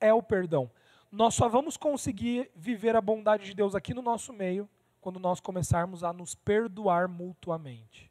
É 0.00 0.12
o 0.12 0.22
perdão. 0.22 0.70
Nós 1.10 1.34
só 1.34 1.48
vamos 1.48 1.76
conseguir 1.76 2.50
viver 2.54 2.94
a 2.94 3.00
bondade 3.00 3.46
de 3.46 3.54
Deus 3.54 3.74
aqui 3.74 3.94
no 3.94 4.02
nosso 4.02 4.32
meio 4.32 4.68
quando 5.00 5.18
nós 5.18 5.40
começarmos 5.40 6.04
a 6.04 6.12
nos 6.12 6.34
perdoar 6.34 7.08
mutuamente. 7.08 8.07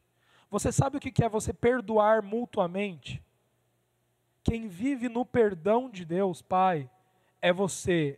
Você 0.50 0.72
sabe 0.72 0.98
o 0.98 1.00
que 1.00 1.24
é 1.24 1.30
você 1.30 1.54
perdoar 1.54 2.22
mutuamente? 2.22 3.24
Quem 4.44 4.68
vive 4.68 5.10
no 5.10 5.26
perdão 5.26 5.90
de 5.90 6.06
Deus, 6.06 6.42
Pai, 6.42 6.90
é 7.42 7.52
você. 7.52 8.18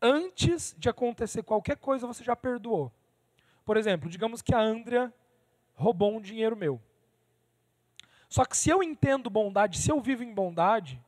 Antes 0.00 0.74
de 0.78 0.88
acontecer 0.88 1.42
qualquer 1.42 1.76
coisa, 1.76 2.06
você 2.06 2.24
já 2.24 2.34
perdoou. 2.34 2.90
Por 3.64 3.76
exemplo, 3.76 4.08
digamos 4.08 4.40
que 4.40 4.54
a 4.54 4.60
Andrea 4.60 5.12
roubou 5.74 6.16
um 6.16 6.20
dinheiro 6.20 6.56
meu. 6.56 6.80
Só 8.28 8.46
que 8.46 8.56
se 8.56 8.70
eu 8.70 8.82
entendo 8.82 9.28
bondade, 9.28 9.78
se 9.78 9.90
eu 9.90 10.00
vivo 10.00 10.24
em 10.24 10.32
bondade, 10.32 11.00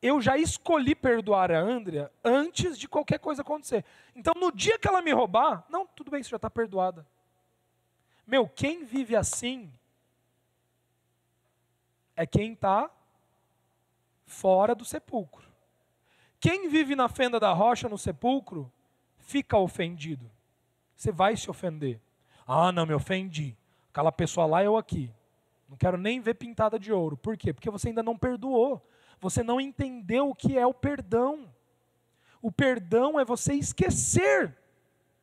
eu 0.00 0.20
já 0.20 0.38
escolhi 0.38 0.94
perdoar 0.94 1.50
a 1.50 1.60
Andrea 1.60 2.10
antes 2.24 2.78
de 2.78 2.88
qualquer 2.88 3.18
coisa 3.18 3.42
acontecer. 3.42 3.84
Então, 4.14 4.32
no 4.36 4.52
dia 4.52 4.78
que 4.78 4.86
ela 4.86 5.02
me 5.02 5.12
roubar, 5.12 5.66
não, 5.68 5.86
tudo 5.86 6.10
bem, 6.10 6.22
você 6.22 6.30
já 6.30 6.36
está 6.36 6.48
perdoada. 6.48 7.04
Meu, 8.30 8.48
quem 8.48 8.84
vive 8.84 9.16
assim 9.16 9.72
é 12.14 12.24
quem 12.24 12.52
está 12.52 12.88
fora 14.24 14.72
do 14.72 14.84
sepulcro. 14.84 15.44
Quem 16.38 16.68
vive 16.68 16.94
na 16.94 17.08
fenda 17.08 17.40
da 17.40 17.52
rocha 17.52 17.88
no 17.88 17.98
sepulcro 17.98 18.70
fica 19.18 19.58
ofendido. 19.58 20.30
Você 20.94 21.10
vai 21.10 21.36
se 21.36 21.50
ofender. 21.50 22.00
Ah, 22.46 22.70
não, 22.70 22.86
me 22.86 22.94
ofendi. 22.94 23.56
Aquela 23.90 24.12
pessoa 24.12 24.46
lá, 24.46 24.62
eu 24.62 24.76
aqui. 24.76 25.12
Não 25.68 25.76
quero 25.76 25.98
nem 25.98 26.20
ver 26.20 26.34
pintada 26.34 26.78
de 26.78 26.92
ouro. 26.92 27.16
Por 27.16 27.36
quê? 27.36 27.52
Porque 27.52 27.68
você 27.68 27.88
ainda 27.88 28.00
não 28.02 28.16
perdoou. 28.16 28.80
Você 29.18 29.42
não 29.42 29.60
entendeu 29.60 30.30
o 30.30 30.36
que 30.36 30.56
é 30.56 30.64
o 30.64 30.72
perdão. 30.72 31.52
O 32.40 32.52
perdão 32.52 33.18
é 33.18 33.24
você 33.24 33.54
esquecer 33.54 34.56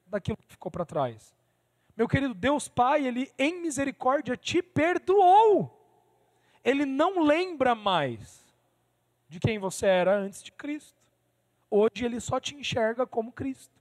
daquilo 0.08 0.36
que 0.36 0.48
ficou 0.48 0.70
para 0.70 0.84
trás. 0.84 1.37
Meu 1.98 2.08
querido 2.08 2.36
Deus 2.36 2.68
Pai, 2.68 3.08
Ele 3.08 3.34
em 3.40 3.60
misericórdia 3.60 4.38
te 4.38 4.62
perdoou. 4.62 5.74
Ele 6.64 6.86
não 6.86 7.24
lembra 7.24 7.74
mais 7.74 8.46
de 9.28 9.40
quem 9.40 9.58
você 9.58 9.88
era 9.88 10.16
antes 10.16 10.44
de 10.44 10.52
Cristo. 10.52 11.02
Hoje 11.72 12.06
Ele 12.06 12.20
só 12.20 12.40
te 12.40 12.56
enxerga 12.56 13.08
como 13.08 13.32
Cristo. 13.32 13.76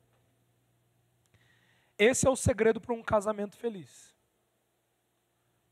Esse 1.98 2.26
é 2.26 2.30
o 2.30 2.36
segredo 2.36 2.80
para 2.80 2.94
um 2.94 3.02
casamento 3.02 3.56
feliz. 3.56 4.14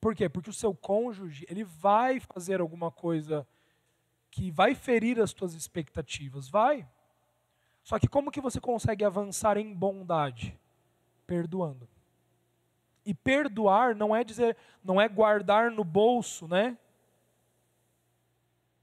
Por 0.01 0.15
quê? 0.15 0.29
Porque 0.29 0.51
o 0.51 0.55
seu 0.55 0.75
cônjuge, 0.75 1.47
ele 1.49 1.65
vai 1.65 2.21
fazer 2.21 2.61
alguma 2.61 2.91
coisa 2.91 3.47
que 4.31 4.51
vai 4.51 4.75
ferir 4.75 5.19
as 5.19 5.33
tuas 5.33 5.55
expectativas, 5.55 6.49
vai. 6.49 6.87
Só 7.83 7.99
que 7.99 8.09
como 8.09 8.31
que 8.31 8.41
você 8.41 8.61
consegue 8.61 9.03
avançar 9.03 9.57
em 9.57 9.73
bondade? 9.73 10.59
Perdoando. 11.27 11.89
E 13.05 13.13
perdoar 13.13 13.95
não 13.95 14.15
é 14.15 14.25
dizer, 14.25 14.57
não 14.83 15.01
é 15.01 15.09
guardar 15.09 15.71
no 15.71 15.85
bolso, 15.85 16.49
né? 16.49 16.79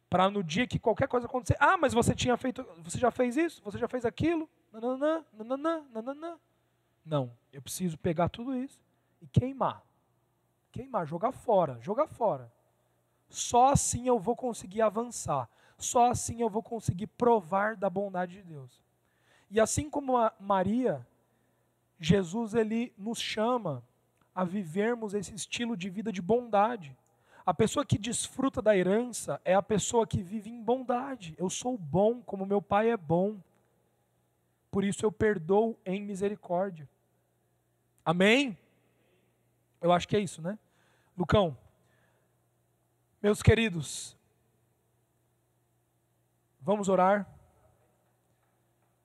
Para 0.10 0.30
no 0.30 0.44
dia 0.44 0.68
que 0.68 0.78
qualquer 0.78 1.08
coisa 1.08 1.26
acontecer, 1.26 1.56
ah, 1.60 1.78
mas 1.78 1.94
você 1.94 2.14
tinha 2.14 2.36
feito, 2.38 2.66
você 2.84 3.00
já 3.00 3.10
fez 3.10 3.38
isso, 3.38 3.62
você 3.64 3.78
já 3.78 3.88
fez 3.88 4.06
aquilo, 4.06 4.50
nananã, 4.72 5.26
nananã, 5.34 5.84
nananã. 5.92 6.38
Não, 7.06 7.32
eu 7.52 7.62
preciso 7.62 7.98
pegar 7.98 8.30
tudo 8.30 8.56
isso 8.56 8.80
e 9.22 9.28
queimar. 9.28 9.84
Queimar, 10.72 11.06
jogar 11.08 11.32
fora, 11.32 11.80
jogar 11.82 12.08
fora. 12.08 12.52
Só 13.30 13.70
assim 13.70 14.08
eu 14.08 14.20
vou 14.20 14.36
conseguir 14.36 14.82
avançar. 14.82 15.50
Só 15.78 16.12
assim 16.12 16.42
eu 16.42 16.50
vou 16.50 16.62
conseguir 16.62 17.08
provar 17.08 17.76
da 17.76 17.90
bondade 17.90 18.34
de 18.34 18.44
Deus. 18.44 18.84
E 19.50 19.60
assim 19.60 19.90
como 19.90 20.14
Maria, 20.40 21.06
Jesus 22.00 22.54
ele 22.54 22.94
nos 22.98 23.20
chama 23.20 23.84
a 24.34 24.44
vivermos 24.44 25.14
esse 25.14 25.34
estilo 25.34 25.76
de 25.76 25.90
vida 25.90 26.12
de 26.12 26.22
bondade. 26.22 26.96
A 27.46 27.54
pessoa 27.54 27.86
que 27.86 27.98
desfruta 27.98 28.62
da 28.62 28.76
herança 28.76 29.42
é 29.44 29.54
a 29.54 29.64
pessoa 29.64 30.06
que 30.06 30.22
vive 30.22 30.50
em 30.50 30.62
bondade. 30.62 31.36
Eu 31.38 31.50
sou 31.50 31.78
bom 31.78 32.22
como 32.22 32.46
meu 32.46 32.62
pai 32.62 32.92
é 32.92 32.98
bom. 32.98 33.38
Por 34.70 34.84
isso 34.84 35.06
eu 35.06 35.12
perdoo 35.12 35.78
em 35.86 36.02
misericórdia. 36.02 36.88
Amém? 38.06 38.58
Eu 39.82 39.92
acho 39.92 40.08
que 40.08 40.16
é 40.16 40.20
isso, 40.20 40.42
né? 40.42 40.58
Lucão, 41.18 41.58
meus 43.22 43.44
queridos, 43.44 44.16
vamos 46.62 46.88
orar. 46.88 47.28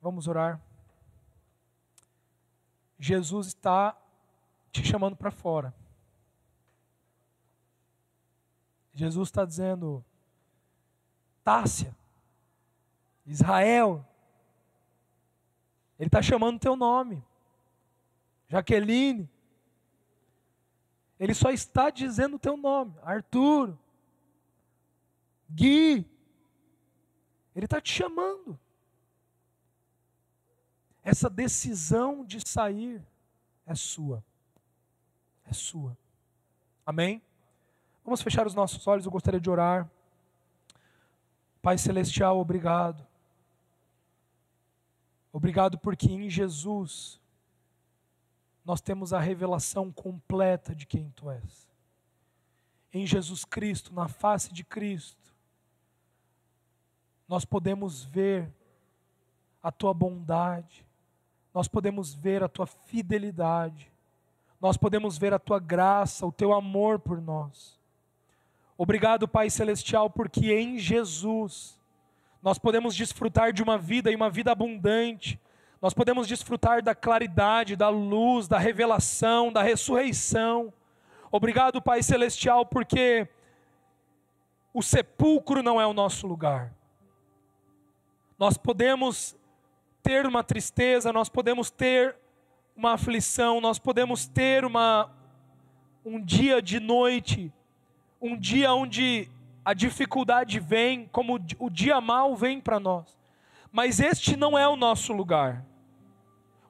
Vamos 0.01 0.27
orar. 0.27 0.61
Jesus 2.99 3.47
está 3.47 3.95
te 4.81 4.87
chamando 4.87 5.15
para 5.15 5.31
fora. 5.31 5.73
Jesus 8.93 9.29
está 9.29 9.45
dizendo: 9.45 10.03
Tássia, 11.43 11.95
Israel, 13.25 14.05
Ele 15.99 16.07
está 16.07 16.21
chamando 16.21 16.59
teu 16.59 16.75
nome. 16.75 17.23
Jaqueline. 18.49 19.29
Ele 21.19 21.33
só 21.33 21.49
está 21.51 21.89
dizendo 21.89 22.35
o 22.35 22.39
teu 22.39 22.55
nome. 22.55 22.93
Arthur. 23.01 23.77
Gui. 25.49 26.05
Ele 27.55 27.65
está 27.65 27.81
te 27.81 27.91
chamando. 27.91 28.57
Essa 31.03 31.29
decisão 31.29 32.23
de 32.23 32.47
sair 32.47 33.01
é 33.65 33.73
sua. 33.73 34.23
É 35.47 35.53
sua. 35.53 35.97
Amém? 36.85 37.21
Vamos 38.03 38.21
fechar 38.21 38.45
os 38.45 38.53
nossos 38.53 38.85
olhos. 38.87 39.05
Eu 39.05 39.11
gostaria 39.11 39.39
de 39.39 39.49
orar. 39.49 39.89
Pai 41.61 41.77
Celestial, 41.77 42.39
obrigado. 42.39 43.05
Obrigado 45.31 45.77
porque 45.77 46.07
em 46.07 46.29
Jesus 46.29 47.19
nós 48.63 48.81
temos 48.81 49.13
a 49.13 49.19
revelação 49.19 49.91
completa 49.91 50.75
de 50.75 50.85
quem 50.85 51.09
Tu 51.11 51.29
és. 51.29 51.67
Em 52.91 53.05
Jesus 53.05 53.45
Cristo, 53.45 53.93
na 53.93 54.07
face 54.07 54.53
de 54.53 54.63
Cristo, 54.63 55.33
nós 57.27 57.45
podemos 57.45 58.03
ver 58.03 58.53
a 59.61 59.71
Tua 59.71 59.93
bondade, 59.93 60.85
nós 61.53 61.67
podemos 61.67 62.13
ver 62.13 62.43
a 62.43 62.49
Tua 62.49 62.65
fidelidade, 62.65 63.91
nós 64.59 64.77
podemos 64.77 65.17
ver 65.17 65.33
a 65.33 65.39
Tua 65.39 65.59
graça, 65.59 66.25
o 66.25 66.31
Teu 66.31 66.53
amor 66.53 66.99
por 66.99 67.21
nós. 67.21 67.77
Obrigado, 68.77 69.27
Pai 69.27 69.49
Celestial, 69.49 70.09
porque 70.09 70.53
em 70.53 70.77
Jesus 70.77 71.79
nós 72.41 72.57
podemos 72.57 72.95
desfrutar 72.95 73.51
de 73.51 73.63
uma 73.63 73.77
vida 73.77 74.11
e 74.11 74.15
uma 74.15 74.29
vida 74.29 74.51
abundante. 74.51 75.39
Nós 75.81 75.93
podemos 75.93 76.27
desfrutar 76.27 76.81
da 76.83 76.95
claridade, 76.95 77.75
da 77.75 77.89
luz, 77.89 78.47
da 78.47 78.57
revelação, 78.57 79.51
da 79.51 79.61
ressurreição. 79.61 80.73
Obrigado, 81.31 81.81
Pai 81.81 82.01
Celestial, 82.01 82.65
porque 82.65 83.27
o 84.73 84.81
sepulcro 84.81 85.63
não 85.63 85.81
é 85.81 85.85
o 85.85 85.93
nosso 85.93 86.27
lugar. 86.27 86.71
Nós 88.37 88.57
podemos 88.57 89.35
ter 90.03 90.25
uma 90.25 90.43
tristeza, 90.43 91.11
nós 91.11 91.29
podemos 91.29 91.71
ter 91.71 92.15
uma 92.77 92.93
aflição, 92.93 93.59
nós 93.59 93.79
podemos 93.79 94.27
ter 94.27 94.63
uma, 94.63 95.11
um 96.05 96.23
dia 96.23 96.61
de 96.61 96.79
noite, 96.79 97.51
um 98.21 98.37
dia 98.37 98.71
onde 98.71 99.27
a 99.65 99.73
dificuldade 99.73 100.59
vem, 100.59 101.09
como 101.11 101.39
o 101.57 101.69
dia 101.71 101.99
mal 101.99 102.35
vem 102.35 102.61
para 102.61 102.79
nós. 102.79 103.17
Mas 103.71 103.99
este 103.99 104.37
não 104.37 104.55
é 104.55 104.67
o 104.67 104.75
nosso 104.75 105.11
lugar. 105.11 105.65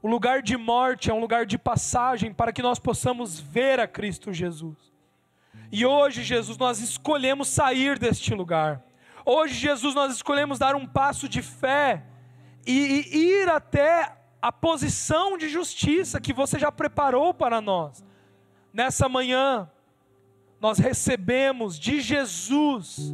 O 0.02 0.08
lugar 0.08 0.42
de 0.42 0.56
morte 0.56 1.10
é 1.10 1.14
um 1.14 1.20
lugar 1.20 1.46
de 1.46 1.58
passagem 1.58 2.34
para 2.34 2.54
que 2.54 2.62
nós 2.62 2.80
possamos 2.80 3.38
ver 3.38 3.78
a 3.78 3.88
Cristo 3.88 4.32
Jesus. 4.32 4.78
E 5.70 5.86
hoje, 5.86 6.24
Jesus, 6.24 6.58
nós 6.58 6.80
escolhemos 6.80 7.50
sair 7.50 8.00
deste 8.00 8.34
lugar. 8.34 8.82
Hoje, 9.26 9.56
Jesus, 9.56 9.94
nós 9.94 10.16
escolhemos 10.16 10.58
dar 10.58 10.74
um 10.74 10.88
passo 10.88 11.28
de 11.28 11.42
fé 11.42 12.04
e, 12.66 13.06
e 13.12 13.42
ir 13.42 13.50
até 13.50 14.17
a 14.42 14.52
posição 14.52 15.38
de 15.38 15.50
justiça 15.50 16.22
que 16.22 16.34
você 16.34 16.60
já 16.60 16.72
preparou 16.72 17.34
para 17.34 17.60
nós. 17.60 18.04
Nessa 18.72 19.10
manhã, 19.10 19.70
nós 20.60 20.78
recebemos 20.78 21.80
de 21.80 22.00
Jesus 22.02 23.14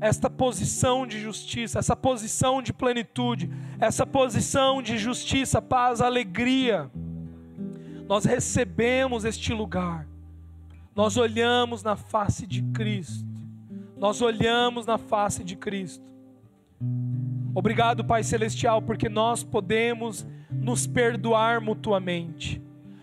esta 0.00 0.28
posição 0.28 1.06
de 1.06 1.20
justiça, 1.20 1.78
essa 1.78 1.96
posição 1.96 2.60
de 2.60 2.72
plenitude, 2.72 3.50
essa 3.80 4.06
posição 4.06 4.82
de 4.82 4.98
justiça, 4.98 5.62
paz, 5.62 6.00
alegria. 6.00 6.90
Nós 8.06 8.24
recebemos 8.24 9.24
este 9.24 9.52
lugar, 9.52 10.06
nós 10.94 11.16
olhamos 11.16 11.82
na 11.82 11.96
face 11.96 12.46
de 12.46 12.62
Cristo, 12.62 13.26
nós 13.96 14.20
olhamos 14.20 14.86
na 14.86 14.98
face 14.98 15.42
de 15.42 15.56
Cristo. 15.56 16.15
Obrigado, 17.56 18.04
Pai 18.04 18.22
Celestial, 18.22 18.82
porque 18.82 19.08
nós 19.08 19.42
podemos 19.42 20.26
nos 20.50 20.86
perdoar 20.86 21.58
mutuamente. 21.58 22.60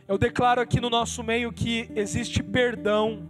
Eu 0.07 0.15
declaro 0.15 0.61
aqui 0.61 0.79
no 0.79 0.91
nosso 0.91 1.23
meio 1.23 1.51
que 1.51 1.89
existe 1.95 2.43
perdão. 2.43 3.27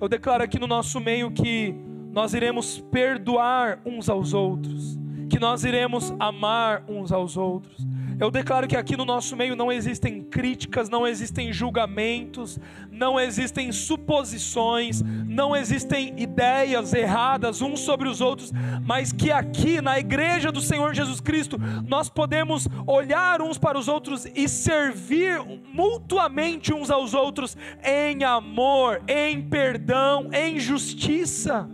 Eu 0.00 0.08
declaro 0.08 0.42
aqui 0.42 0.58
no 0.58 0.66
nosso 0.66 0.98
meio 0.98 1.30
que 1.30 1.74
nós 2.10 2.32
iremos 2.32 2.80
perdoar 2.90 3.78
uns 3.84 4.08
aos 4.08 4.32
outros, 4.32 4.98
que 5.28 5.38
nós 5.38 5.64
iremos 5.64 6.14
amar 6.18 6.82
uns 6.88 7.12
aos 7.12 7.36
outros. 7.36 7.86
Eu 8.18 8.30
declaro 8.30 8.68
que 8.68 8.76
aqui 8.76 8.96
no 8.96 9.04
nosso 9.04 9.36
meio 9.36 9.56
não 9.56 9.72
existem 9.72 10.22
críticas, 10.22 10.88
não 10.88 11.06
existem 11.06 11.52
julgamentos, 11.52 12.58
não 12.90 13.18
existem 13.18 13.72
suposições, 13.72 15.02
não 15.02 15.54
existem 15.54 16.14
ideias 16.16 16.92
erradas 16.92 17.60
uns 17.60 17.80
sobre 17.80 18.08
os 18.08 18.20
outros, 18.20 18.52
mas 18.84 19.12
que 19.12 19.32
aqui 19.32 19.80
na 19.80 19.98
igreja 19.98 20.52
do 20.52 20.60
Senhor 20.60 20.94
Jesus 20.94 21.20
Cristo 21.20 21.58
nós 21.86 22.08
podemos 22.08 22.68
olhar 22.86 23.42
uns 23.42 23.58
para 23.58 23.78
os 23.78 23.88
outros 23.88 24.26
e 24.34 24.48
servir 24.48 25.40
mutuamente 25.72 26.72
uns 26.72 26.90
aos 26.90 27.14
outros 27.14 27.56
em 27.82 28.22
amor, 28.22 29.02
em 29.08 29.42
perdão, 29.42 30.30
em 30.32 30.58
justiça. 30.58 31.68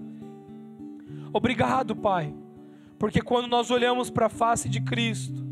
Obrigado, 1.32 1.94
Pai, 1.94 2.34
porque 2.98 3.20
quando 3.20 3.46
nós 3.46 3.70
olhamos 3.70 4.10
para 4.10 4.26
a 4.26 4.30
face 4.30 4.68
de 4.68 4.80
Cristo, 4.80 5.49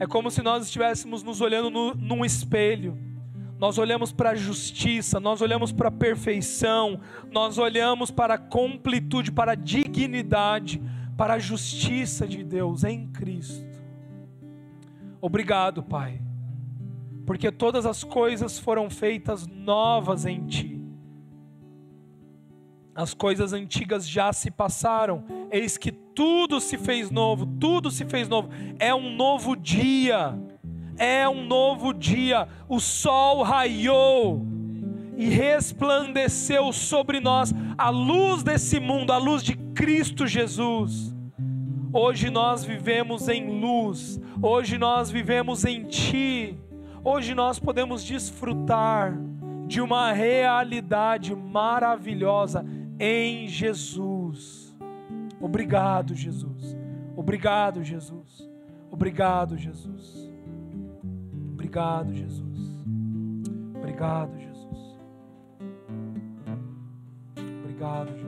é 0.00 0.06
como 0.06 0.30
se 0.30 0.42
nós 0.42 0.64
estivéssemos 0.64 1.22
nos 1.22 1.42
olhando 1.42 1.68
no, 1.68 1.94
num 1.94 2.24
espelho. 2.24 2.98
Nós 3.58 3.76
olhamos 3.76 4.10
para 4.10 4.30
a 4.30 4.34
justiça, 4.34 5.20
nós 5.20 5.42
olhamos 5.42 5.70
para 5.70 5.88
a 5.88 5.92
perfeição, 5.92 6.98
nós 7.30 7.58
olhamos 7.58 8.10
para 8.10 8.34
a 8.34 8.38
completude, 8.38 9.30
para 9.30 9.52
a 9.52 9.54
dignidade, 9.54 10.82
para 11.18 11.34
a 11.34 11.38
justiça 11.38 12.26
de 12.26 12.42
Deus 12.42 12.82
em 12.82 13.08
Cristo. 13.08 13.68
Obrigado, 15.20 15.82
Pai, 15.82 16.22
porque 17.26 17.52
todas 17.52 17.84
as 17.84 18.02
coisas 18.02 18.58
foram 18.58 18.88
feitas 18.88 19.46
novas 19.46 20.24
em 20.24 20.46
Ti 20.46 20.79
as 23.00 23.14
coisas 23.14 23.54
antigas 23.54 24.06
já 24.06 24.30
se 24.30 24.50
passaram, 24.50 25.24
eis 25.50 25.78
que 25.78 25.90
tudo 25.90 26.60
se 26.60 26.76
fez 26.76 27.10
novo, 27.10 27.46
tudo 27.46 27.90
se 27.90 28.04
fez 28.04 28.28
novo. 28.28 28.50
É 28.78 28.94
um 28.94 29.16
novo 29.16 29.56
dia, 29.56 30.38
é 30.98 31.26
um 31.26 31.42
novo 31.42 31.94
dia. 31.94 32.46
O 32.68 32.78
sol 32.78 33.42
raiou 33.42 34.44
e 35.16 35.30
resplandeceu 35.30 36.70
sobre 36.74 37.20
nós 37.20 37.54
a 37.78 37.88
luz 37.88 38.42
desse 38.42 38.78
mundo, 38.78 39.14
a 39.14 39.16
luz 39.16 39.42
de 39.42 39.56
Cristo 39.74 40.26
Jesus. 40.26 41.14
Hoje 41.94 42.28
nós 42.28 42.64
vivemos 42.64 43.28
em 43.30 43.60
luz, 43.60 44.20
hoje 44.42 44.76
nós 44.76 45.10
vivemos 45.10 45.64
em 45.64 45.84
Ti, 45.84 46.54
hoje 47.02 47.34
nós 47.34 47.58
podemos 47.58 48.04
desfrutar 48.04 49.18
de 49.66 49.80
uma 49.80 50.12
realidade 50.12 51.34
maravilhosa 51.34 52.64
em 53.00 53.48
Jesus. 53.48 54.76
Obrigado, 55.40 56.14
Jesus. 56.14 56.76
Obrigado, 57.16 57.82
Jesus. 57.82 58.46
Obrigado, 58.90 59.56
Jesus. 59.56 60.30
Obrigado, 61.52 62.14
Jesus. 62.14 62.58
Obrigado, 63.74 64.38
Jesus. 64.38 64.98
Obrigado, 67.64 68.08
Jesus. 68.10 68.19